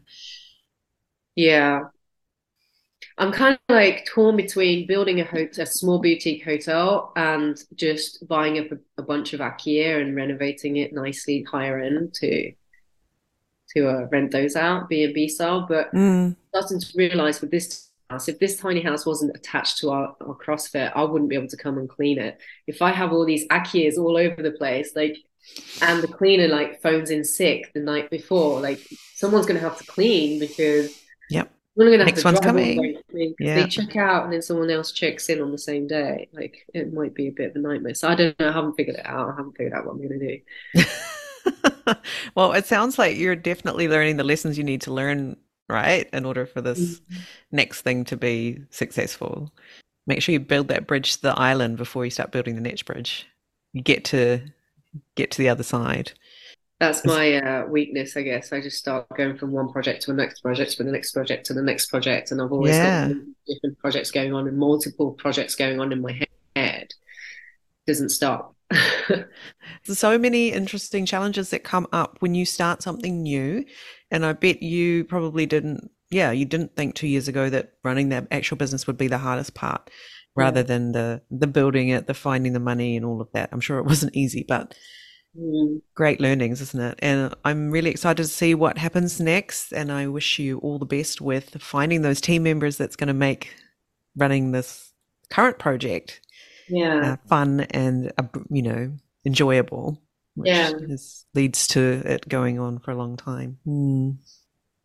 Yeah. 1.34 1.90
I'm 3.18 3.32
kind 3.32 3.54
of 3.68 3.74
like 3.74 4.06
torn 4.06 4.36
between 4.36 4.86
building 4.86 5.20
a 5.20 5.24
hotel, 5.24 5.62
a 5.64 5.66
small 5.66 6.00
boutique 6.00 6.44
hotel, 6.44 7.12
and 7.16 7.56
just 7.74 8.26
buying 8.26 8.58
up 8.58 8.72
a, 8.72 8.78
a 8.98 9.02
bunch 9.04 9.32
of 9.32 9.40
akiya 9.40 10.00
and 10.00 10.16
renovating 10.16 10.76
it 10.76 10.92
nicely 10.92 11.42
higher 11.42 11.78
end 11.78 12.14
to 12.14 12.52
to 13.74 13.88
uh, 13.88 14.06
rent 14.10 14.30
those 14.30 14.56
out, 14.56 14.88
B 14.88 15.04
and 15.04 15.14
B 15.14 15.28
style. 15.28 15.66
But 15.68 15.92
Mm, 15.92 16.34
starting 16.54 16.80
to 16.80 16.88
realize 16.96 17.40
with 17.42 17.52
this 17.52 17.90
house, 18.12 18.28
if 18.28 18.38
this 18.38 18.56
tiny 18.56 18.80
house 18.82 19.04
wasn't 19.06 19.36
attached 19.36 19.78
to 19.78 19.90
our, 19.90 20.16
our 20.20 20.36
CrossFit, 20.36 20.92
I 20.94 21.04
wouldn't 21.04 21.30
be 21.30 21.36
able 21.36 21.48
to 21.48 21.56
come 21.56 21.78
and 21.78 21.88
clean 21.88 22.18
it. 22.18 22.38
If 22.66 22.82
I 22.82 22.90
have 22.92 23.12
all 23.12 23.24
these 23.26 23.46
akiyas 23.48 23.98
all 23.98 24.16
over 24.16 24.42
the 24.42 24.52
place, 24.52 24.94
like, 24.96 25.16
and 25.80 26.02
the 26.02 26.08
cleaner 26.08 26.48
like 26.48 26.80
phones 26.82 27.10
in 27.10 27.24
sick 27.24 27.72
the 27.74 27.80
night 27.80 28.10
before, 28.10 28.60
like 28.60 28.80
someone's 29.14 29.46
gonna 29.46 29.60
have 29.60 29.78
to 29.78 29.84
clean 29.84 30.38
because 30.38 30.96
Yep. 31.30 31.50
we're 31.76 31.90
gonna 31.90 32.04
have 32.04 32.06
Next 32.06 32.22
to 32.22 32.28
one's 32.28 32.40
drive 32.40 32.56
all 32.56 32.64
the 32.64 32.76
coming. 32.76 32.78
way. 32.78 32.96
I 33.10 33.12
mean, 33.12 33.34
'cause 33.38 33.48
Yeah. 33.48 33.54
they 33.56 33.68
check 33.68 33.96
out 33.96 34.24
and 34.24 34.32
then 34.32 34.42
someone 34.42 34.70
else 34.70 34.92
checks 34.92 35.28
in 35.28 35.40
on 35.40 35.50
the 35.52 35.58
same 35.58 35.86
day. 35.88 36.28
Like 36.32 36.56
it 36.74 36.92
might 36.92 37.14
be 37.14 37.28
a 37.28 37.32
bit 37.32 37.50
of 37.50 37.56
a 37.56 37.58
nightmare. 37.58 37.94
So 37.94 38.08
I 38.08 38.14
don't 38.14 38.38
know. 38.38 38.48
I 38.48 38.52
haven't 38.52 38.74
figured 38.74 38.96
it 38.96 39.06
out. 39.06 39.28
I 39.30 39.36
haven't 39.36 39.56
figured 39.56 39.72
out 39.74 39.86
what 39.86 39.92
I'm 39.94 40.02
gonna 40.02 40.18
do. 40.18 40.38
Well, 42.36 42.52
it 42.52 42.66
sounds 42.66 42.98
like 42.98 43.16
you're 43.16 43.36
definitely 43.36 43.88
learning 43.88 44.16
the 44.16 44.24
lessons 44.24 44.56
you 44.56 44.64
need 44.64 44.82
to 44.82 44.92
learn, 44.92 45.36
right, 45.68 46.08
in 46.12 46.24
order 46.24 46.46
for 46.46 46.60
this 46.60 47.00
next 47.50 47.82
thing 47.82 48.04
to 48.06 48.16
be 48.16 48.60
successful. 48.70 49.52
Make 50.06 50.22
sure 50.22 50.32
you 50.32 50.40
build 50.40 50.68
that 50.68 50.86
bridge 50.86 51.14
to 51.16 51.22
the 51.22 51.38
island 51.38 51.76
before 51.76 52.04
you 52.04 52.10
start 52.10 52.32
building 52.32 52.54
the 52.54 52.60
next 52.60 52.82
bridge. 52.82 53.26
You 53.72 53.82
get 53.82 54.04
to 54.06 54.40
get 55.14 55.30
to 55.32 55.38
the 55.38 55.48
other 55.48 55.62
side. 55.62 56.12
That's 56.80 57.04
my 57.04 57.34
uh, 57.36 57.66
weakness, 57.66 58.16
I 58.16 58.22
guess. 58.22 58.52
I 58.52 58.60
just 58.60 58.76
start 58.76 59.06
going 59.16 59.36
from 59.38 59.52
one 59.52 59.70
project 59.70 60.02
to 60.02 60.10
the 60.10 60.16
next 60.16 60.40
project, 60.40 60.72
to 60.78 60.82
the 60.82 60.90
next 60.90 61.12
project, 61.12 61.46
to 61.46 61.54
the 61.54 61.62
next 61.62 61.86
project, 61.86 62.32
and 62.32 62.42
I've 62.42 62.50
always 62.50 62.76
Yeah. 62.76 63.06
got 63.08 63.16
different 63.46 63.78
projects 63.78 64.10
going 64.10 64.34
on 64.34 64.48
and 64.48 64.58
multiple 64.58 65.12
projects 65.12 65.54
going 65.54 65.78
on 65.78 65.92
in 65.92 66.00
my 66.02 66.20
head. 66.56 66.92
Doesn't 67.86 68.08
stop. 68.08 68.56
There's 69.08 69.98
so 69.98 70.18
many 70.18 70.50
interesting 70.50 71.06
challenges 71.06 71.50
that 71.50 71.62
come 71.62 71.86
up 71.92 72.16
when 72.18 72.34
you 72.34 72.44
start 72.44 72.82
something 72.82 73.22
new. 73.22 73.64
And 74.12 74.24
I 74.24 74.34
bet 74.34 74.62
you 74.62 75.04
probably 75.06 75.46
didn't, 75.46 75.90
yeah, 76.10 76.30
you 76.30 76.44
didn't 76.44 76.76
think 76.76 76.94
two 76.94 77.08
years 77.08 77.26
ago 77.26 77.50
that 77.50 77.72
running 77.82 78.10
that 78.10 78.28
actual 78.30 78.56
business 78.58 78.86
would 78.86 78.98
be 78.98 79.08
the 79.08 79.18
hardest 79.18 79.54
part 79.54 79.90
rather 80.36 80.62
than 80.62 80.92
the 80.92 81.22
the 81.30 81.48
building 81.48 81.88
it, 81.90 82.06
the 82.06 82.14
finding 82.14 82.52
the 82.52 82.60
money 82.60 82.96
and 82.96 83.04
all 83.04 83.20
of 83.20 83.32
that. 83.32 83.48
I'm 83.52 83.60
sure 83.60 83.78
it 83.78 83.86
wasn't 83.92 84.14
easy, 84.16 84.44
but 84.46 84.74
Mm. 85.36 85.80
great 85.94 86.20
learnings, 86.20 86.60
isn't 86.60 86.80
it? 86.82 86.98
And 87.00 87.34
I'm 87.44 87.70
really 87.70 87.90
excited 87.90 88.22
to 88.22 88.28
see 88.28 88.54
what 88.54 88.78
happens 88.78 89.20
next. 89.20 89.72
And 89.72 89.90
I 89.90 90.06
wish 90.06 90.38
you 90.38 90.58
all 90.58 90.78
the 90.78 90.84
best 90.84 91.22
with 91.22 91.56
finding 91.62 92.02
those 92.02 92.20
team 92.20 92.42
members 92.42 92.76
that's 92.76 92.96
going 92.96 93.08
to 93.08 93.14
make 93.14 93.54
running 94.16 94.52
this 94.52 94.92
current 95.30 95.58
project 95.58 96.20
Yeah. 96.68 97.14
uh, 97.14 97.16
fun 97.28 97.60
and 97.70 98.12
uh, 98.18 98.24
you 98.50 98.62
know 98.62 98.92
enjoyable, 99.24 100.00
which 100.34 100.48
Yeah. 100.48 100.72
is, 100.88 101.26
leads 101.34 101.66
to 101.68 101.80
it 102.04 102.28
going 102.28 102.58
on 102.58 102.78
for 102.78 102.90
a 102.90 102.96
long 102.96 103.16
time. 103.16 103.58
Mm. 103.66 104.16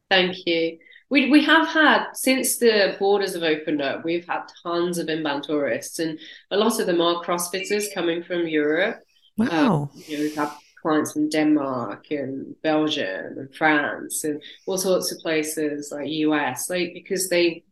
Thank 0.09 0.45
you. 0.45 0.77
We 1.09 1.29
we 1.31 1.43
have 1.45 1.67
had 1.69 2.07
since 2.13 2.57
the 2.57 2.95
borders 2.99 3.33
have 3.33 3.43
opened 3.43 3.81
up, 3.81 4.03
we've 4.03 4.27
had 4.27 4.43
tons 4.63 4.97
of 4.97 5.07
inbound 5.09 5.43
tourists, 5.43 5.99
and 5.99 6.19
a 6.51 6.57
lot 6.57 6.79
of 6.79 6.85
them 6.85 7.01
are 7.01 7.23
CrossFitters 7.23 7.93
coming 7.93 8.23
from 8.23 8.47
Europe. 8.47 8.99
Wow. 9.37 9.89
You 9.93 10.17
know, 10.17 10.23
we've 10.23 10.35
had 10.35 10.51
clients 10.81 11.13
from 11.13 11.29
Denmark 11.29 12.11
and 12.11 12.55
Belgium 12.61 13.37
and 13.37 13.55
France 13.55 14.23
and 14.23 14.41
all 14.65 14.77
sorts 14.77 15.11
of 15.11 15.19
places 15.19 15.91
like 15.91 16.07
US, 16.09 16.69
like 16.69 16.91
because 16.93 17.29
they 17.29 17.63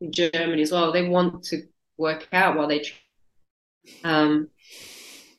in 0.00 0.12
Germany 0.12 0.62
as 0.62 0.72
well. 0.72 0.92
They 0.92 1.08
want 1.08 1.44
to 1.44 1.62
work 1.96 2.28
out 2.32 2.56
while 2.56 2.68
they. 2.68 2.84
Um, 4.04 4.48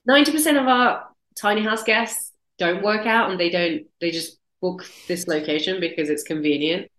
ninety 0.05 0.31
percent 0.31 0.57
of 0.57 0.67
our 0.67 1.06
tiny 1.39 1.63
house 1.63 1.83
guests 1.83 2.33
don't 2.57 2.83
work 2.83 3.05
out, 3.05 3.29
and 3.29 3.39
they 3.39 3.49
don't. 3.49 3.83
They 4.01 4.11
just 4.11 4.39
book 4.61 4.85
this 5.07 5.27
location 5.27 5.79
because 5.79 6.09
it's 6.09 6.23
convenient, 6.23 6.89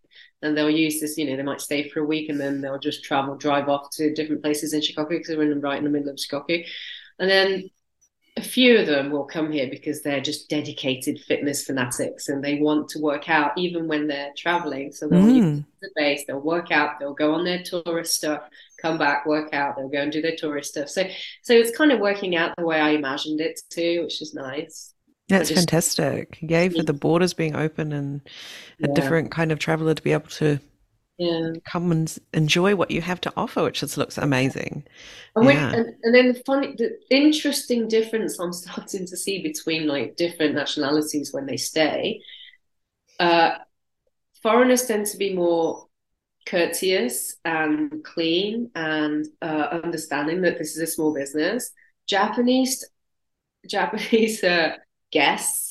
and 0.43 0.57
they'll 0.57 0.70
use 0.70 1.01
this. 1.01 1.18
You 1.18 1.26
know, 1.26 1.36
they 1.36 1.43
might 1.43 1.61
stay 1.61 1.89
for 1.89 2.01
a 2.01 2.07
week, 2.07 2.28
and 2.28 2.41
then 2.41 2.61
they'll 2.61 2.78
just 2.78 3.05
travel, 3.05 3.36
drive 3.36 3.68
off 3.68 3.91
to 3.93 4.14
different 4.14 4.43
places 4.43 4.72
in 4.72 4.80
Shikoku 4.80 5.11
because 5.11 5.36
we're 5.36 5.51
in, 5.51 5.61
right 5.61 5.78
in 5.78 5.84
the 5.84 5.91
middle 5.91 6.11
of 6.11 6.16
Shikoku 6.16 6.64
and 7.18 7.30
then 7.30 7.70
a 8.39 8.43
few 8.43 8.78
of 8.78 8.86
them 8.86 9.11
will 9.11 9.24
come 9.24 9.51
here 9.51 9.68
because 9.68 10.03
they're 10.03 10.20
just 10.20 10.49
dedicated 10.49 11.18
fitness 11.20 11.64
fanatics 11.64 12.28
and 12.28 12.43
they 12.43 12.61
want 12.61 12.89
to 12.91 13.01
work 13.01 13.28
out 13.28 13.53
even 13.59 13.89
when 13.89 14.07
they're 14.07 14.32
traveling. 14.36 14.93
So 14.93 15.09
they'll 15.09 15.22
Mm. 15.24 15.36
use 15.57 15.62
the 15.82 15.91
base, 15.97 16.24
they'll 16.26 16.39
work 16.41 16.70
out, 16.70 16.99
they'll 17.01 17.14
go 17.14 17.34
on 17.34 17.45
their 17.45 17.62
tourist 17.62 18.14
stuff, 18.14 18.43
come 18.80 18.97
back, 18.97 19.26
work 19.26 19.53
out, 19.53 19.76
they'll 19.76 19.89
go 19.89 20.01
and 20.03 20.12
do 20.12 20.22
their 20.22 20.36
tourist 20.36 20.70
stuff. 20.70 20.89
So 20.89 21.03
so 21.43 21.53
it's 21.53 21.76
kind 21.76 21.91
of 21.93 22.01
working 22.01 22.36
out 22.36 22.55
the 22.57 22.64
way 22.64 22.80
I 22.80 22.91
imagined 22.91 23.41
it 23.41 23.61
to, 23.70 24.03
which 24.05 24.22
is 24.22 24.34
nice. 24.34 24.95
That's 25.28 25.51
just- 25.51 25.61
fantastic. 25.61 26.39
Yay 26.41 26.68
for 26.70 26.82
the 26.84 26.93
borders 26.95 27.34
being 27.34 27.55
open 27.57 27.93
and 27.93 28.20
a 28.82 28.89
Yeah. 28.89 28.95
different 28.95 29.30
kind 29.30 29.53
of 29.53 29.59
traveler 29.59 29.95
to 29.95 30.03
be 30.03 30.12
able 30.12 30.30
to 30.30 30.59
Yeah. 31.19 31.53
come 31.64 31.93
and 31.93 32.19
enjoy 32.33 32.75
what 32.77 32.91
you 32.91 33.03
have 33.03 33.21
to 33.23 33.33
offer, 33.37 33.64
which 33.64 33.81
just 33.81 33.99
looks 33.99 34.19
amazing. 34.19 34.85
And, 35.37 35.49
Yeah. 35.49 35.71
and, 35.73 35.95
and 36.03 36.14
then 36.14 36.29
the 36.33 36.43
funny, 36.47 36.75
the 36.77 36.99
interesting 37.11 37.89
difference 37.89 38.39
I'm 38.39 38.53
starting 38.55 39.07
to 39.07 39.16
see 39.16 39.43
between 39.43 39.87
like 39.87 40.16
different 40.16 40.55
nationalities 40.55 41.33
when 41.33 41.47
they 41.47 41.57
stay. 41.57 42.21
Uh, 43.19 43.53
foreigners 44.43 44.87
tend 44.87 45.07
to 45.07 45.16
be 45.16 45.35
more 45.35 45.87
courteous 46.47 47.37
and 47.45 48.03
clean 48.05 48.71
and 48.75 49.27
uh, 49.43 49.81
understanding 49.85 50.43
that 50.43 50.59
this 50.59 50.77
is 50.77 50.83
a 50.83 50.87
small 50.87 51.14
business. 51.14 51.73
Japanese, 52.09 52.85
Japanese 53.69 54.43
uh, 54.45 54.77
guests, 55.12 55.68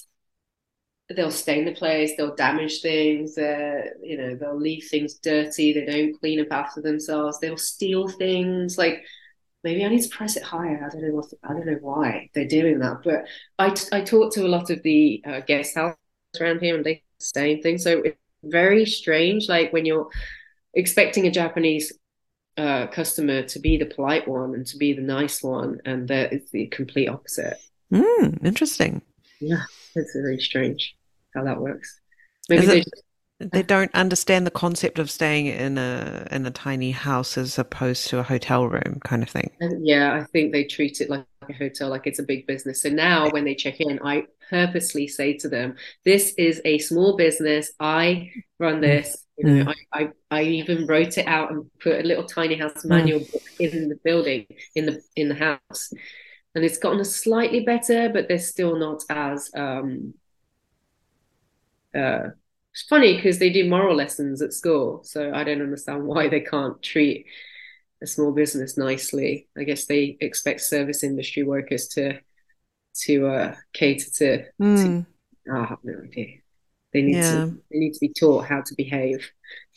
they'll 1.16 1.32
stain 1.32 1.66
the 1.66 1.72
place, 1.72 2.12
they'll 2.18 2.36
damage 2.36 2.82
things, 2.82 3.38
uh, 3.38 3.82
you 4.02 4.18
know, 4.18 4.36
they'll 4.36 4.60
leave 4.60 4.86
things 4.90 5.16
dirty, 5.16 5.74
they 5.74 5.86
don't 5.86 6.20
clean 6.20 6.42
up 6.42 6.52
after 6.52 6.82
themselves, 6.82 7.40
they'll 7.40 7.58
steal 7.58 8.08
things. 8.08 8.78
Like 8.78 9.04
maybe 9.64 9.86
I 9.86 9.90
need 9.90 10.04
to 10.04 10.10
press 10.10 10.36
it 10.36 10.44
higher. 10.44 10.86
I 10.86 10.90
don't 10.90 11.08
know 11.08 11.16
what, 11.16 11.26
I 11.44 11.54
don't 11.54 11.66
know 11.66 11.80
why 11.82 12.30
they're 12.34 12.48
doing 12.48 12.80
that, 12.80 13.04
but 13.04 13.26
I 13.58 13.74
I 13.98 14.02
talked 14.02 14.34
to 14.34 14.46
a 14.46 14.50
lot 14.50 14.70
of 14.70 14.84
the 14.84 15.24
uh, 15.26 15.40
guest 15.42 15.76
houses 15.76 15.98
around 16.42 16.60
here, 16.60 16.76
and 16.76 16.86
they 16.86 17.04
stain 17.20 17.62
things. 17.62 17.84
So 17.84 18.02
it's 18.04 18.18
very 18.44 18.86
strange. 18.86 19.48
Like 19.48 19.72
when 19.72 19.86
you're 19.86 20.10
expecting 20.74 21.26
a 21.26 21.32
Japanese 21.32 21.94
uh, 22.58 22.88
customer 22.88 23.44
to 23.44 23.60
be 23.60 23.78
the 23.78 23.86
polite 23.86 24.28
one 24.28 24.56
and 24.56 24.66
to 24.68 24.78
be 24.78 24.92
the 24.92 25.02
nice 25.02 25.42
one, 25.42 25.80
and 25.86 26.10
that 26.10 26.34
is 26.34 26.52
the 26.52 26.68
complete 26.68 27.08
opposite. 27.08 27.58
Mm, 27.94 28.44
interesting. 28.44 29.02
Yeah, 29.40 29.64
it's 29.96 30.14
very 30.14 30.40
strange 30.40 30.97
how 31.38 31.44
that 31.46 31.60
works. 31.62 32.00
Maybe 32.50 32.64
Is 32.64 32.70
they 32.70 32.80
it- 32.80 33.04
They 33.40 33.62
don't 33.62 33.94
understand 33.94 34.48
the 34.48 34.52
concept 34.66 34.98
of 34.98 35.12
staying 35.12 35.46
in 35.66 35.78
a 35.78 36.28
in 36.32 36.46
a 36.48 36.52
tiny 36.52 36.90
house 36.90 37.38
as 37.38 37.60
opposed 37.60 38.08
to 38.10 38.18
a 38.20 38.24
hotel 38.24 38.64
room 38.68 38.94
kind 39.10 39.22
of 39.22 39.30
thing. 39.30 39.50
Yeah, 39.94 40.08
I 40.20 40.24
think 40.34 40.46
they 40.54 40.64
treat 40.64 41.02
it 41.02 41.10
like 41.10 41.26
a 41.48 41.54
hotel, 41.54 41.88
like 41.96 42.08
it's 42.08 42.18
a 42.18 42.24
big 42.34 42.48
business. 42.48 42.82
So 42.82 42.90
now 42.90 43.30
when 43.30 43.46
they 43.46 43.54
check 43.54 43.80
in, 43.80 44.00
I 44.04 44.26
purposely 44.50 45.08
say 45.08 45.30
to 45.42 45.48
them, 45.50 45.76
"This 46.04 46.34
is 46.48 46.56
a 46.66 46.80
small 46.80 47.16
business. 47.16 47.72
I 47.80 48.32
run 48.60 48.82
this." 48.82 49.08
You 49.38 49.44
know, 49.48 49.66
Mm. 49.66 49.74
I, 49.94 50.00
I 50.00 50.04
I 50.40 50.42
even 50.60 50.88
wrote 50.88 51.16
it 51.22 51.28
out 51.28 51.52
and 51.52 51.60
put 51.86 52.00
a 52.04 52.08
little 52.10 52.24
tiny 52.38 52.56
house 52.56 52.82
Mm. 52.84 52.90
manual 52.96 53.20
book 53.32 53.44
in 53.60 53.90
the 53.90 54.00
building, 54.08 54.48
in 54.74 54.84
the 54.88 54.96
in 55.22 55.28
the 55.30 55.36
house, 55.48 55.82
and 56.56 56.62
it's 56.66 56.80
gotten 56.80 57.02
a 57.02 57.06
slightly 57.24 57.62
better, 57.74 58.10
but 58.10 58.24
they're 58.28 58.40
still 58.54 58.76
not 58.88 59.00
as 59.28 59.40
um. 59.66 60.16
Uh, 61.98 62.30
it's 62.74 62.84
funny 62.84 63.16
because 63.16 63.40
they 63.40 63.50
do 63.50 63.70
moral 63.70 63.96
lessons 63.96 64.42
at 64.42 64.54
school, 64.54 65.04
so 65.04 65.34
I 65.34 65.44
don't 65.44 65.62
understand 65.62 66.06
why 66.06 66.28
they 66.30 66.42
can't 66.42 66.82
treat 66.84 67.26
a 68.04 68.08
small 68.08 68.32
business 68.32 68.78
nicely. 68.78 69.48
I 69.58 69.64
guess 69.64 69.86
they 69.86 70.18
expect 70.22 70.62
service 70.62 71.04
industry 71.04 71.44
workers 71.44 71.88
to 71.90 72.20
to 73.06 73.28
uh, 73.28 73.56
cater 73.74 74.10
to. 74.18 74.46
Mm, 74.60 75.06
Oh, 75.50 75.62
I 75.62 75.66
have 75.66 75.80
no 75.84 75.94
idea. 76.04 76.40
They 76.94 77.02
need 77.02 77.16
Yeah. 77.16 77.46
to 77.46 77.62
they 77.72 77.80
need 77.80 77.94
to 77.94 78.00
be 78.02 78.14
taught 78.14 78.46
how 78.48 78.62
to 78.62 78.76
behave. 78.76 79.32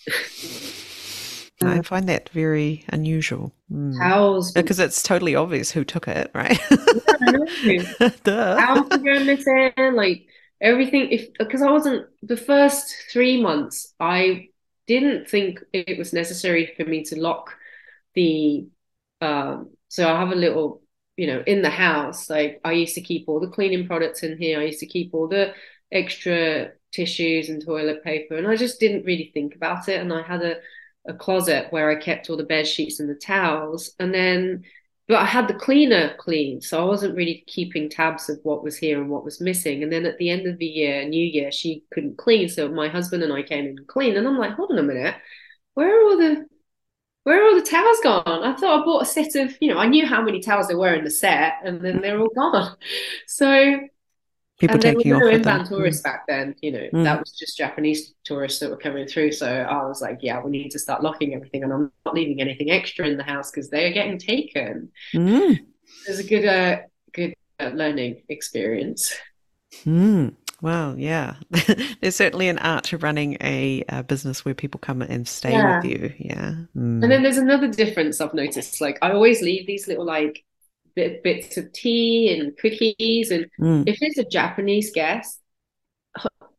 I 1.63 1.83
find 1.83 2.09
that 2.09 2.31
very 2.31 2.85
unusual. 2.89 3.53
Mm. 3.71 3.99
Towels, 4.01 4.53
Because 4.55 4.79
it's 4.79 5.03
totally 5.03 5.35
obvious 5.35 5.71
who 5.71 5.85
took 5.85 6.09
it, 6.09 6.31
right? 6.35 6.59
I 7.21 7.27
know. 7.31 7.47
Duh. 8.25 8.57
towels 8.59 8.91
to 8.93 8.99
go 9.01 9.25
missing, 9.25 9.95
like 9.95 10.27
everything. 10.61 11.11
If 11.11 11.33
because 11.39 11.63
I 11.63 11.71
wasn't 11.71 12.07
the 12.23 12.37
first 12.37 12.95
three 13.13 13.41
months, 13.41 13.95
I 13.99 14.49
didn't 14.87 15.29
think 15.29 15.61
it 15.73 15.99
was 15.99 16.13
necessary 16.13 16.73
for 16.77 16.85
me 16.85 17.05
to 17.05 17.21
lock 17.21 17.55
the. 18.15 18.67
Um, 19.21 19.71
so 19.89 20.09
I 20.09 20.19
have 20.19 20.33
a 20.33 20.37
little, 20.37 20.83
you 21.17 21.27
know, 21.27 21.43
in 21.47 21.63
the 21.63 21.71
house. 21.71 22.31
Like 22.31 22.61
I 22.65 22.73
used 22.73 22.95
to 22.95 23.01
keep 23.01 23.29
all 23.29 23.41
the 23.41 23.49
cleaning 23.49 23.87
products 23.87 24.23
in 24.23 24.39
here. 24.39 24.61
I 24.61 24.65
used 24.65 24.81
to 24.81 24.87
keep 24.87 25.15
all 25.15 25.29
the 25.29 25.55
extra 25.93 26.73
tissues 26.93 27.49
and 27.49 27.65
toilet 27.65 28.03
paper, 28.05 28.37
and 28.37 28.47
I 28.47 28.57
just 28.57 28.81
didn't 28.81 29.05
really 29.05 29.31
think 29.35 29.55
about 29.55 29.89
it. 29.89 30.01
And 30.01 30.13
I 30.13 30.23
had 30.23 30.43
a 30.43 30.57
a 31.09 31.15
closet 31.15 31.67
where 31.71 31.91
I 31.91 31.97
kept 31.97 32.29
all 32.29 32.37
the 32.37 32.45
bed 32.45 32.67
sheets 32.67 33.01
and 33.01 33.09
the 33.09 33.15
towels, 33.15 33.95
and 33.99 34.13
then 34.15 34.65
but 35.11 35.19
I 35.19 35.25
had 35.27 35.49
the 35.49 35.55
cleaner 35.55 36.15
clean, 36.19 36.61
so 36.61 36.81
I 36.81 36.85
wasn't 36.85 37.17
really 37.17 37.43
keeping 37.49 37.91
tabs 37.91 38.29
of 38.31 38.39
what 38.45 38.63
was 38.63 38.77
here 38.77 39.01
and 39.01 39.11
what 39.11 39.25
was 39.25 39.41
missing. 39.41 39.83
And 39.83 39.93
then 39.93 40.07
at 40.07 40.19
the 40.19 40.31
end 40.31 40.47
of 40.47 40.59
the 40.59 40.67
year, 40.67 41.05
New 41.05 41.25
Year, 41.25 41.51
she 41.51 41.85
couldn't 41.93 42.17
clean, 42.17 42.49
so 42.49 42.69
my 42.69 42.89
husband 42.89 43.25
and 43.25 43.33
I 43.33 43.43
came 43.43 43.65
in 43.67 43.79
and 43.79 43.89
cleaned. 43.89 44.17
And 44.17 44.29
I'm 44.29 44.39
like, 44.39 44.53
hold 44.55 44.71
on 44.71 44.79
a 44.79 44.83
minute, 44.85 45.17
where 45.75 45.89
are 46.01 46.05
all 46.05 46.17
the 46.17 46.47
where 47.25 47.43
are 47.43 47.49
all 47.49 47.57
the 47.57 47.67
towels 47.67 47.99
gone? 48.03 48.23
I 48.45 48.55
thought 48.55 48.81
I 48.81 48.85
bought 48.85 49.03
a 49.03 49.07
set 49.07 49.35
of, 49.35 49.55
you 49.61 49.75
know, 49.75 49.79
I 49.79 49.89
knew 49.89 50.07
how 50.07 50.23
many 50.23 50.41
towels 50.41 50.69
there 50.69 50.79
were 50.79 50.95
in 50.95 51.05
the 51.05 51.11
set, 51.11 51.55
and 51.65 51.85
then 51.85 52.01
they're 52.01 52.21
all 52.21 52.31
gone. 52.35 52.77
So 53.27 53.81
People 54.61 54.75
and 54.75 54.83
there 54.83 54.93
were 54.95 54.99
taking 55.01 55.13
off 55.15 55.21
no 55.21 55.27
with 55.27 55.43
them. 55.43 55.53
inbound 55.55 55.69
tourists 55.69 56.03
back 56.03 56.27
then, 56.29 56.55
you 56.61 56.71
know, 56.71 56.87
Mm. 56.93 57.05
that 57.05 57.19
was 57.19 57.33
just 57.33 57.57
Japanese 57.57 58.15
tourists 58.25 58.61
that 58.61 58.71
were 58.71 58.77
coming 58.77 59.07
through. 59.07 59.33
So 59.33 59.47
I 59.49 59.87
was 59.87 60.01
like, 60.03 60.19
yeah, 60.21 60.41
we 60.43 60.51
need 60.51 60.71
to 60.71 60.79
start 60.79 61.03
locking 61.03 61.35
everything, 61.35 61.65
and 61.65 61.73
I'm 61.73 61.91
not 62.07 62.15
leaving 62.15 62.41
anything 62.41 62.71
extra 62.71 63.07
in 63.09 63.17
the 63.17 63.23
house 63.25 63.51
because 63.51 63.71
they 63.71 63.87
are 63.87 63.93
getting 63.93 64.19
taken. 64.19 64.91
Mm, 65.15 65.59
It 65.59 66.09
was 66.09 66.19
a 66.21 66.25
good, 66.25 66.45
uh, 66.47 66.81
good 67.13 67.35
uh, 67.59 67.71
learning 67.75 68.23
experience. 68.29 69.15
mm. 69.85 70.35
Wow, 70.63 70.95
yeah. 70.99 71.37
There's 72.03 72.17
certainly 72.17 72.49
an 72.49 72.59
art 72.59 72.85
to 72.85 72.99
running 72.99 73.39
a, 73.41 73.83
uh 73.89 74.03
business 74.03 74.45
where 74.45 74.55
people 74.55 74.79
come 74.79 75.01
and 75.01 75.27
stay 75.27 75.53
Yeah. 75.53 75.77
with 75.77 75.87
you. 75.91 76.13
Yeah. 76.19 76.51
Mm. 76.77 77.03
And 77.03 77.11
then 77.11 77.23
there's 77.23 77.39
another 77.39 77.69
difference 77.69 78.21
I've 78.21 78.35
noticed. 78.35 78.79
Like 78.79 78.99
I 79.01 79.13
always 79.13 79.41
leave 79.41 79.67
these 79.67 79.89
little 79.89 80.05
like 80.05 80.45
bit, 80.95 81.23
bits 81.23 81.57
of 81.57 81.73
tea 81.73 82.33
and 82.39 82.57
cookies, 82.57 83.31
and 83.31 83.47
Mm. 83.61 83.89
if 83.89 83.99
it's 84.01 84.19
a 84.19 84.25
Japanese 84.25 84.91
guest, 84.93 85.41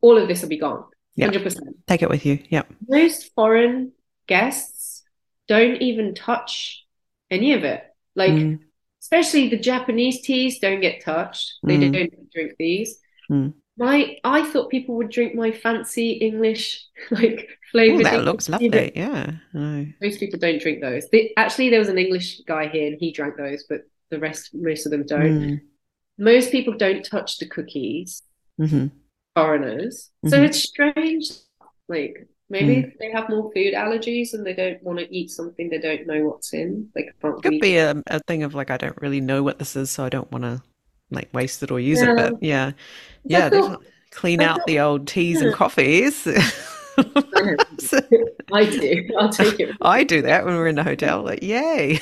all 0.02 0.18
of 0.18 0.28
this 0.28 0.42
will 0.42 0.50
be 0.50 0.58
gone, 0.58 0.84
hundred 1.20 1.44
percent. 1.44 1.76
Take 1.88 2.02
it 2.02 2.10
with 2.10 2.26
you. 2.26 2.40
Yep. 2.50 2.68
most 2.88 3.34
foreign 3.36 3.92
guests 4.28 5.04
don't 5.48 5.82
even 5.82 6.16
touch 6.16 6.86
any 7.30 7.54
of 7.54 7.64
it. 7.64 7.84
Like, 8.16 8.32
Mm. 8.32 8.60
especially 9.02 9.50
the 9.50 9.58
Japanese 9.58 10.22
teas 10.22 10.60
don't 10.60 10.82
get 10.82 11.02
touched. 11.04 11.54
They 11.64 11.78
Mm. 11.78 11.94
don't 11.94 12.32
drink 12.32 12.54
these. 12.58 13.00
Mm. 13.30 13.54
My, 13.78 14.18
I 14.24 14.44
thought 14.44 14.70
people 14.70 14.96
would 14.96 15.10
drink 15.10 15.34
my 15.36 15.52
fancy 15.52 16.12
English, 16.14 16.84
like 17.12 17.48
flavored. 17.72 18.06
that 18.06 18.14
English 18.14 18.26
looks 18.26 18.50
lovely. 18.50 18.70
but 18.70 18.96
Yeah. 18.96 19.32
No. 19.54 19.86
Most 20.02 20.20
people 20.20 20.40
don't 20.40 20.62
drink 20.62 20.82
those. 20.82 21.10
They, 21.10 21.34
actually, 21.38 21.70
there 21.70 21.80
was 21.80 21.90
an 21.90 21.98
English 21.98 22.42
guy 22.42 22.68
here 22.68 22.88
and 22.88 22.98
he 23.00 23.12
drank 23.12 23.38
those, 23.38 23.64
but 23.70 23.82
the 24.12 24.20
rest, 24.20 24.52
most 24.54 24.86
of 24.86 24.92
them 24.92 25.06
don't. 25.06 25.40
Mm. 25.42 25.62
Most 26.20 26.52
people 26.52 26.76
don't 26.78 27.04
touch 27.04 27.40
the 27.40 27.48
cookies. 27.48 28.22
hmm 28.58 28.88
foreigners. 29.34 30.12
So 30.28 30.38
Mhm. 30.40 30.46
it's 30.46 30.58
strange. 30.60 31.32
Like 31.88 32.28
maybe 32.50 32.94
they 33.00 33.12
have 33.12 33.30
more 33.30 33.50
food 33.54 33.74
allergies 33.74 34.34
and 34.34 34.46
they 34.46 34.54
don't 34.54 34.84
want 34.84 35.00
to 35.00 35.16
eat 35.16 35.32
something 35.32 35.70
they 35.70 35.78
don't 35.80 36.06
know 36.06 36.26
what's 36.26 36.52
in. 36.54 36.90
They 36.94 37.10
can't 37.22 37.42
Could 37.42 37.62
be 37.62 37.78
a, 37.78 37.96
a 38.08 38.20
thing 38.28 38.44
of 38.44 38.54
like, 38.54 38.70
I 38.70 38.76
don't 38.78 39.02
really 39.02 39.22
know 39.22 39.42
what 39.42 39.58
this 39.58 39.76
is, 39.78 39.90
so 39.90 40.04
I 40.04 40.10
don't 40.10 40.30
want 40.34 40.44
to 40.44 40.62
like 41.12 41.30
waste 41.34 41.64
it 41.64 41.72
or 41.72 41.80
use 41.80 42.02
it. 42.02 42.14
But 42.16 42.44
yeah, 42.44 42.74
yeah, 43.24 43.48
thought- 43.50 43.82
clean 44.12 44.42
out 44.42 44.60
the 44.68 44.82
old 44.82 45.08
teas 45.08 45.42
and 45.42 45.54
coffees. 45.56 46.28
I 46.28 47.56
do. 48.70 49.10
I'll 49.18 49.30
take 49.30 49.62
it. 49.62 49.74
I 49.82 50.04
do 50.04 50.22
that 50.24 50.46
when 50.46 50.56
we're 50.56 50.68
in 50.68 50.76
the 50.76 50.84
hotel. 50.84 51.24
Like, 51.24 51.42
yay. 51.42 52.00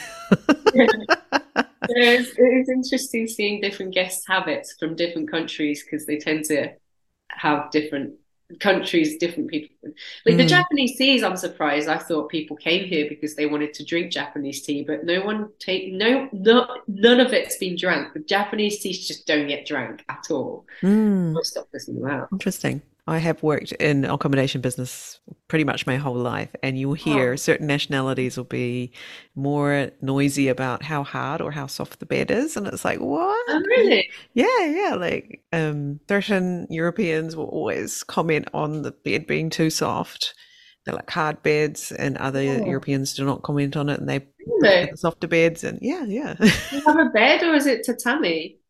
It's, 1.96 2.32
it's 2.38 2.70
interesting 2.70 3.28
seeing 3.28 3.62
different 3.62 3.94
guest 3.94 4.24
habits 4.28 4.76
from 4.80 4.96
different 4.96 5.30
countries 5.32 5.84
because 5.84 6.06
they 6.06 6.18
tend 6.18 6.46
to 6.46 6.70
have 7.30 7.72
different 7.72 8.16
countries, 8.60 9.18
different 9.18 9.50
people. 9.50 9.76
Like 10.26 10.38
the 10.38 10.44
Mm. 10.44 10.50
Japanese 10.50 10.98
teas, 10.98 11.24
I'm 11.24 11.38
surprised. 11.38 11.88
I 11.88 11.98
thought 11.98 12.30
people 12.30 12.58
came 12.58 12.86
here 12.88 13.08
because 13.08 13.36
they 13.36 13.46
wanted 13.46 13.74
to 13.76 13.86
drink 13.86 14.12
Japanese 14.12 14.62
tea, 14.64 14.84
but 14.84 15.06
no 15.06 15.22
one 15.22 15.50
take 15.60 15.94
no 15.94 16.30
no 16.34 16.68
none 16.88 17.20
of 17.20 17.34
it's 17.34 17.58
been 17.58 17.76
drank. 17.78 18.14
The 18.14 18.22
Japanese 18.22 18.80
teas 18.80 19.08
just 19.08 19.28
don't 19.28 19.48
get 19.48 19.68
drank 19.68 20.04
at 20.10 20.32
all. 20.32 20.66
Mm, 20.84 21.36
I'll 21.36 21.44
stop 21.44 21.68
listening 21.74 22.02
to 22.04 22.08
that. 22.08 22.30
interesting. 22.32 22.82
I 23.08 23.18
have 23.18 23.42
worked 23.42 23.72
in 23.74 24.06
accommodation 24.06 24.62
business 24.62 25.20
pretty 25.48 25.64
much 25.64 25.88
my 25.88 25.98
whole 25.98 26.16
life, 26.16 26.50
and 26.62 26.78
you'll 26.78 26.94
hear 26.94 27.34
Oh. 27.34 27.36
certain 27.36 27.66
nationalities 27.66 28.38
will 28.38 28.44
be 28.44 28.92
more 29.36 29.90
noisy 30.02 30.48
about 30.48 30.84
how 30.84 31.04
hard 31.04 31.42
or 31.42 31.52
how 31.52 31.66
soft 31.66 32.00
the 32.00 32.06
bed 32.06 32.30
is, 32.30 32.56
and 32.56 32.68
it's 32.68 32.86
like, 32.86 33.00
what? 33.00 33.46
Oh, 33.50 33.64
really? 33.68 34.10
Yeah, 34.34 34.66
yeah. 34.66 34.96
Like 34.96 35.42
um, 35.52 36.00
certain 36.08 36.68
Europeans 36.70 37.36
will 37.36 37.48
always 37.48 38.04
comment 38.04 38.48
on 38.54 38.84
the 38.84 38.92
bed 38.92 39.26
being 39.26 39.50
too 39.50 39.70
soft. 39.72 40.36
They're 40.86 40.96
like 40.96 41.10
hard 41.10 41.42
beds, 41.42 41.92
and 41.92 42.16
other 42.18 42.40
Oh. 42.42 42.66
Europeans 42.66 43.14
do 43.16 43.26
not 43.26 43.42
comment 43.42 43.76
on 43.76 43.90
it, 43.90 44.00
and 44.00 44.08
they 44.10 44.28
Really? 44.62 44.92
softer 44.96 45.28
beds. 45.28 45.64
And 45.64 45.80
yeah, 45.82 46.06
yeah. 46.06 46.36
Do 46.40 46.46
you 46.78 46.82
have 46.86 46.98
a 47.00 47.10
bed 47.10 47.44
or 47.44 47.56
is 47.56 47.66
it 47.66 47.84
tatami? 47.84 48.58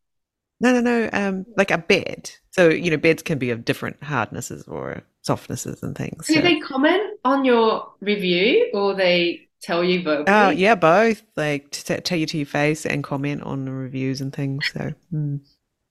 No, 0.61 0.73
no, 0.73 0.82
no. 0.82 1.09
Um, 1.13 1.45
like 1.55 1.71
a 1.71 1.77
bed. 1.77 2.32
So, 2.52 2.70
you 2.70 2.89
know, 2.91 2.97
beds 2.97 3.22
can 3.22 3.38
be 3.38 3.52
of 3.52 3.64
different 3.66 4.02
hardnesses 4.04 4.68
or 4.68 5.04
softnesses 5.22 5.84
and 5.84 5.95
things. 5.95 6.28
Do 6.28 6.36
So, 6.36 6.41
they 6.41 6.60
comment 6.60 7.20
on 7.24 7.45
your 7.45 7.91
review 8.02 8.70
or 8.74 8.95
they 8.95 9.47
tell 9.62 9.84
you 9.84 10.00
oh, 10.00 10.24
verbally? 10.26 10.56
yeah, 10.56 10.76
both. 10.76 11.22
Like 11.36 11.72
t- 11.72 11.95
tell 11.97 12.18
you 12.18 12.26
to 12.26 12.38
your 12.38 12.45
face 12.45 12.86
and 12.86 13.04
comment 13.04 13.43
on 13.43 13.66
the 13.66 13.72
reviews 13.72 14.22
and 14.22 14.34
things. 14.34 14.70
So, 14.74 14.93
mm. 15.14 15.39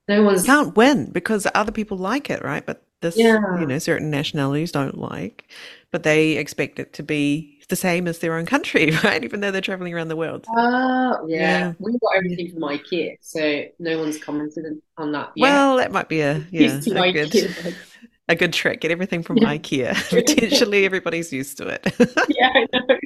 No 0.08 0.22
one's 0.22 0.44
can't 0.44 0.74
win 0.74 1.10
because 1.12 1.46
other 1.54 1.72
people 1.72 1.98
like 1.98 2.30
it, 2.30 2.42
right? 2.42 2.64
But 2.64 2.82
this, 3.02 3.16
Yeah. 3.16 3.38
you 3.60 3.66
know, 3.66 3.78
certain 3.78 4.10
nationalities 4.10 4.72
don't 4.72 4.96
like, 4.98 5.48
but 5.92 6.02
they 6.02 6.32
expect 6.38 6.78
it 6.78 6.94
to 6.94 7.02
be 7.02 7.57
the 7.68 7.76
same 7.76 8.06
as 8.08 8.18
their 8.18 8.34
own 8.34 8.46
country, 8.46 8.90
right? 9.04 9.22
Even 9.22 9.40
though 9.40 9.50
they're 9.50 9.60
traveling 9.60 9.94
around 9.94 10.08
the 10.08 10.16
world. 10.16 10.46
Oh, 10.48 11.26
yeah. 11.28 11.38
Yeah. 11.38 11.72
We 11.78 11.92
got 11.98 12.16
everything 12.16 12.50
from 12.52 12.62
IKEA, 12.62 13.18
so 13.20 13.64
no 13.78 13.98
one's 13.98 14.18
commented 14.18 14.64
on 14.96 15.12
that 15.12 15.32
yet. 15.34 15.42
Well, 15.42 15.76
that 15.76 15.92
might 15.92 16.08
be 16.08 16.20
a 16.20 16.44
yeah, 16.50 16.80
a 16.86 17.12
good 17.12 17.34
a 18.28 18.34
good 18.34 18.52
trick. 18.52 18.80
Get 18.80 18.90
everything 18.90 19.22
from 19.22 19.38
Yeah. 19.38 19.56
IKEA. 19.56 20.08
Potentially 20.10 20.84
everybody's 20.84 21.32
used 21.32 21.58
to 21.58 21.68
it. 21.68 21.86
Yeah, 22.28 22.50
I 22.54 22.66
know. 22.72 22.98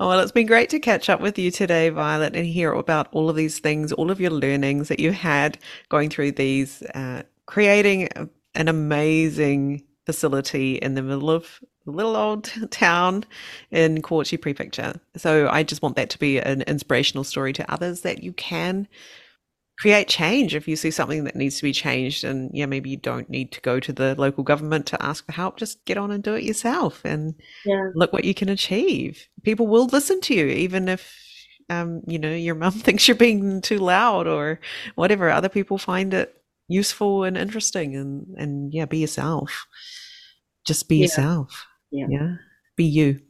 Oh, 0.00 0.08
well, 0.08 0.18
it's 0.20 0.32
been 0.32 0.46
great 0.46 0.70
to 0.70 0.80
catch 0.80 1.08
up 1.08 1.20
with 1.20 1.38
you 1.38 1.50
today, 1.50 1.88
Violet, 1.90 2.34
and 2.34 2.46
hear 2.46 2.72
about 2.72 3.06
all 3.12 3.30
of 3.30 3.36
these 3.36 3.58
things, 3.60 3.92
all 3.92 4.10
of 4.10 4.20
your 4.20 4.30
learnings 4.30 4.88
that 4.88 4.98
you 4.98 5.12
had 5.12 5.58
going 5.88 6.10
through 6.10 6.32
these, 6.32 6.82
uh, 6.94 7.22
creating 7.46 8.08
an 8.54 8.66
amazing 8.68 9.84
facility 10.06 10.76
in 10.76 10.94
the 10.94 11.02
middle 11.02 11.30
of 11.30 11.60
little 11.90 12.16
old 12.16 12.52
town 12.70 13.24
in 13.70 14.02
Kochi 14.02 14.36
Prefecture. 14.36 15.00
So 15.16 15.48
I 15.48 15.62
just 15.62 15.82
want 15.82 15.96
that 15.96 16.10
to 16.10 16.18
be 16.18 16.38
an 16.38 16.62
inspirational 16.62 17.24
story 17.24 17.52
to 17.54 17.72
others 17.72 18.02
that 18.02 18.22
you 18.22 18.32
can 18.32 18.88
create 19.78 20.08
change 20.08 20.54
if 20.54 20.68
you 20.68 20.76
see 20.76 20.90
something 20.90 21.24
that 21.24 21.34
needs 21.34 21.56
to 21.56 21.62
be 21.62 21.72
changed 21.72 22.22
and 22.22 22.50
yeah 22.52 22.66
maybe 22.66 22.90
you 22.90 22.98
don't 22.98 23.30
need 23.30 23.50
to 23.50 23.62
go 23.62 23.80
to 23.80 23.94
the 23.94 24.14
local 24.20 24.44
government 24.44 24.84
to 24.84 25.02
ask 25.02 25.24
for 25.24 25.32
help 25.32 25.56
just 25.56 25.82
get 25.86 25.96
on 25.96 26.10
and 26.10 26.22
do 26.22 26.34
it 26.34 26.44
yourself 26.44 27.02
and 27.02 27.34
Yeah. 27.64 27.90
look 27.94 28.12
what 28.12 28.24
you 28.24 28.34
can 28.34 28.48
achieve. 28.50 29.26
People 29.42 29.66
will 29.66 29.86
listen 29.86 30.20
to 30.22 30.34
you, 30.34 30.46
even 30.46 30.88
if 30.88 31.14
um, 31.70 32.02
you 32.06 32.18
know 32.18 32.32
your 32.32 32.54
mum 32.62 32.72
thinks 32.72 33.08
you're 33.08 33.16
being 33.16 33.60
too 33.62 33.78
loud 33.78 34.26
or 34.26 34.60
whatever. 34.96 35.30
Other 35.30 35.48
people 35.48 35.78
find 35.78 36.12
it 36.14 36.34
useful 36.68 37.24
and 37.24 37.36
interesting, 37.36 37.96
and 37.96 38.26
and 38.36 38.72
yeah, 38.74 38.84
be 38.84 38.98
yourself. 38.98 39.66
Just 40.66 40.88
be 40.88 40.96
Yeah. 40.96 41.02
yourself. 41.04 41.66
Yeah. 41.90 42.36
be 42.76 42.84
you. 42.84 43.20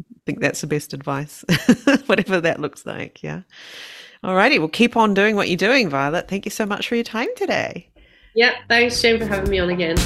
I 0.00 0.20
think 0.26 0.40
that's 0.40 0.60
the 0.60 0.66
best 0.66 0.92
advice, 0.92 1.44
whatever 2.06 2.40
that 2.40 2.60
looks 2.60 2.84
like. 2.86 3.22
Yeah. 3.22 3.42
All 4.22 4.34
righty. 4.34 4.58
well, 4.58 4.68
keep 4.68 4.96
on 4.96 5.14
doing 5.14 5.36
what 5.36 5.48
you're 5.48 5.56
doing, 5.56 5.88
Violet. 5.88 6.28
Thank 6.28 6.44
you 6.44 6.50
so 6.50 6.66
much 6.66 6.88
for 6.88 6.96
your 6.96 7.04
time 7.04 7.28
today. 7.36 7.90
Yeah, 8.34 8.54
thanks, 8.68 9.00
Jayne, 9.00 9.18
for 9.18 9.26
having 9.26 9.50
me 9.50 9.58
on 9.58 9.70
again. 9.70 9.96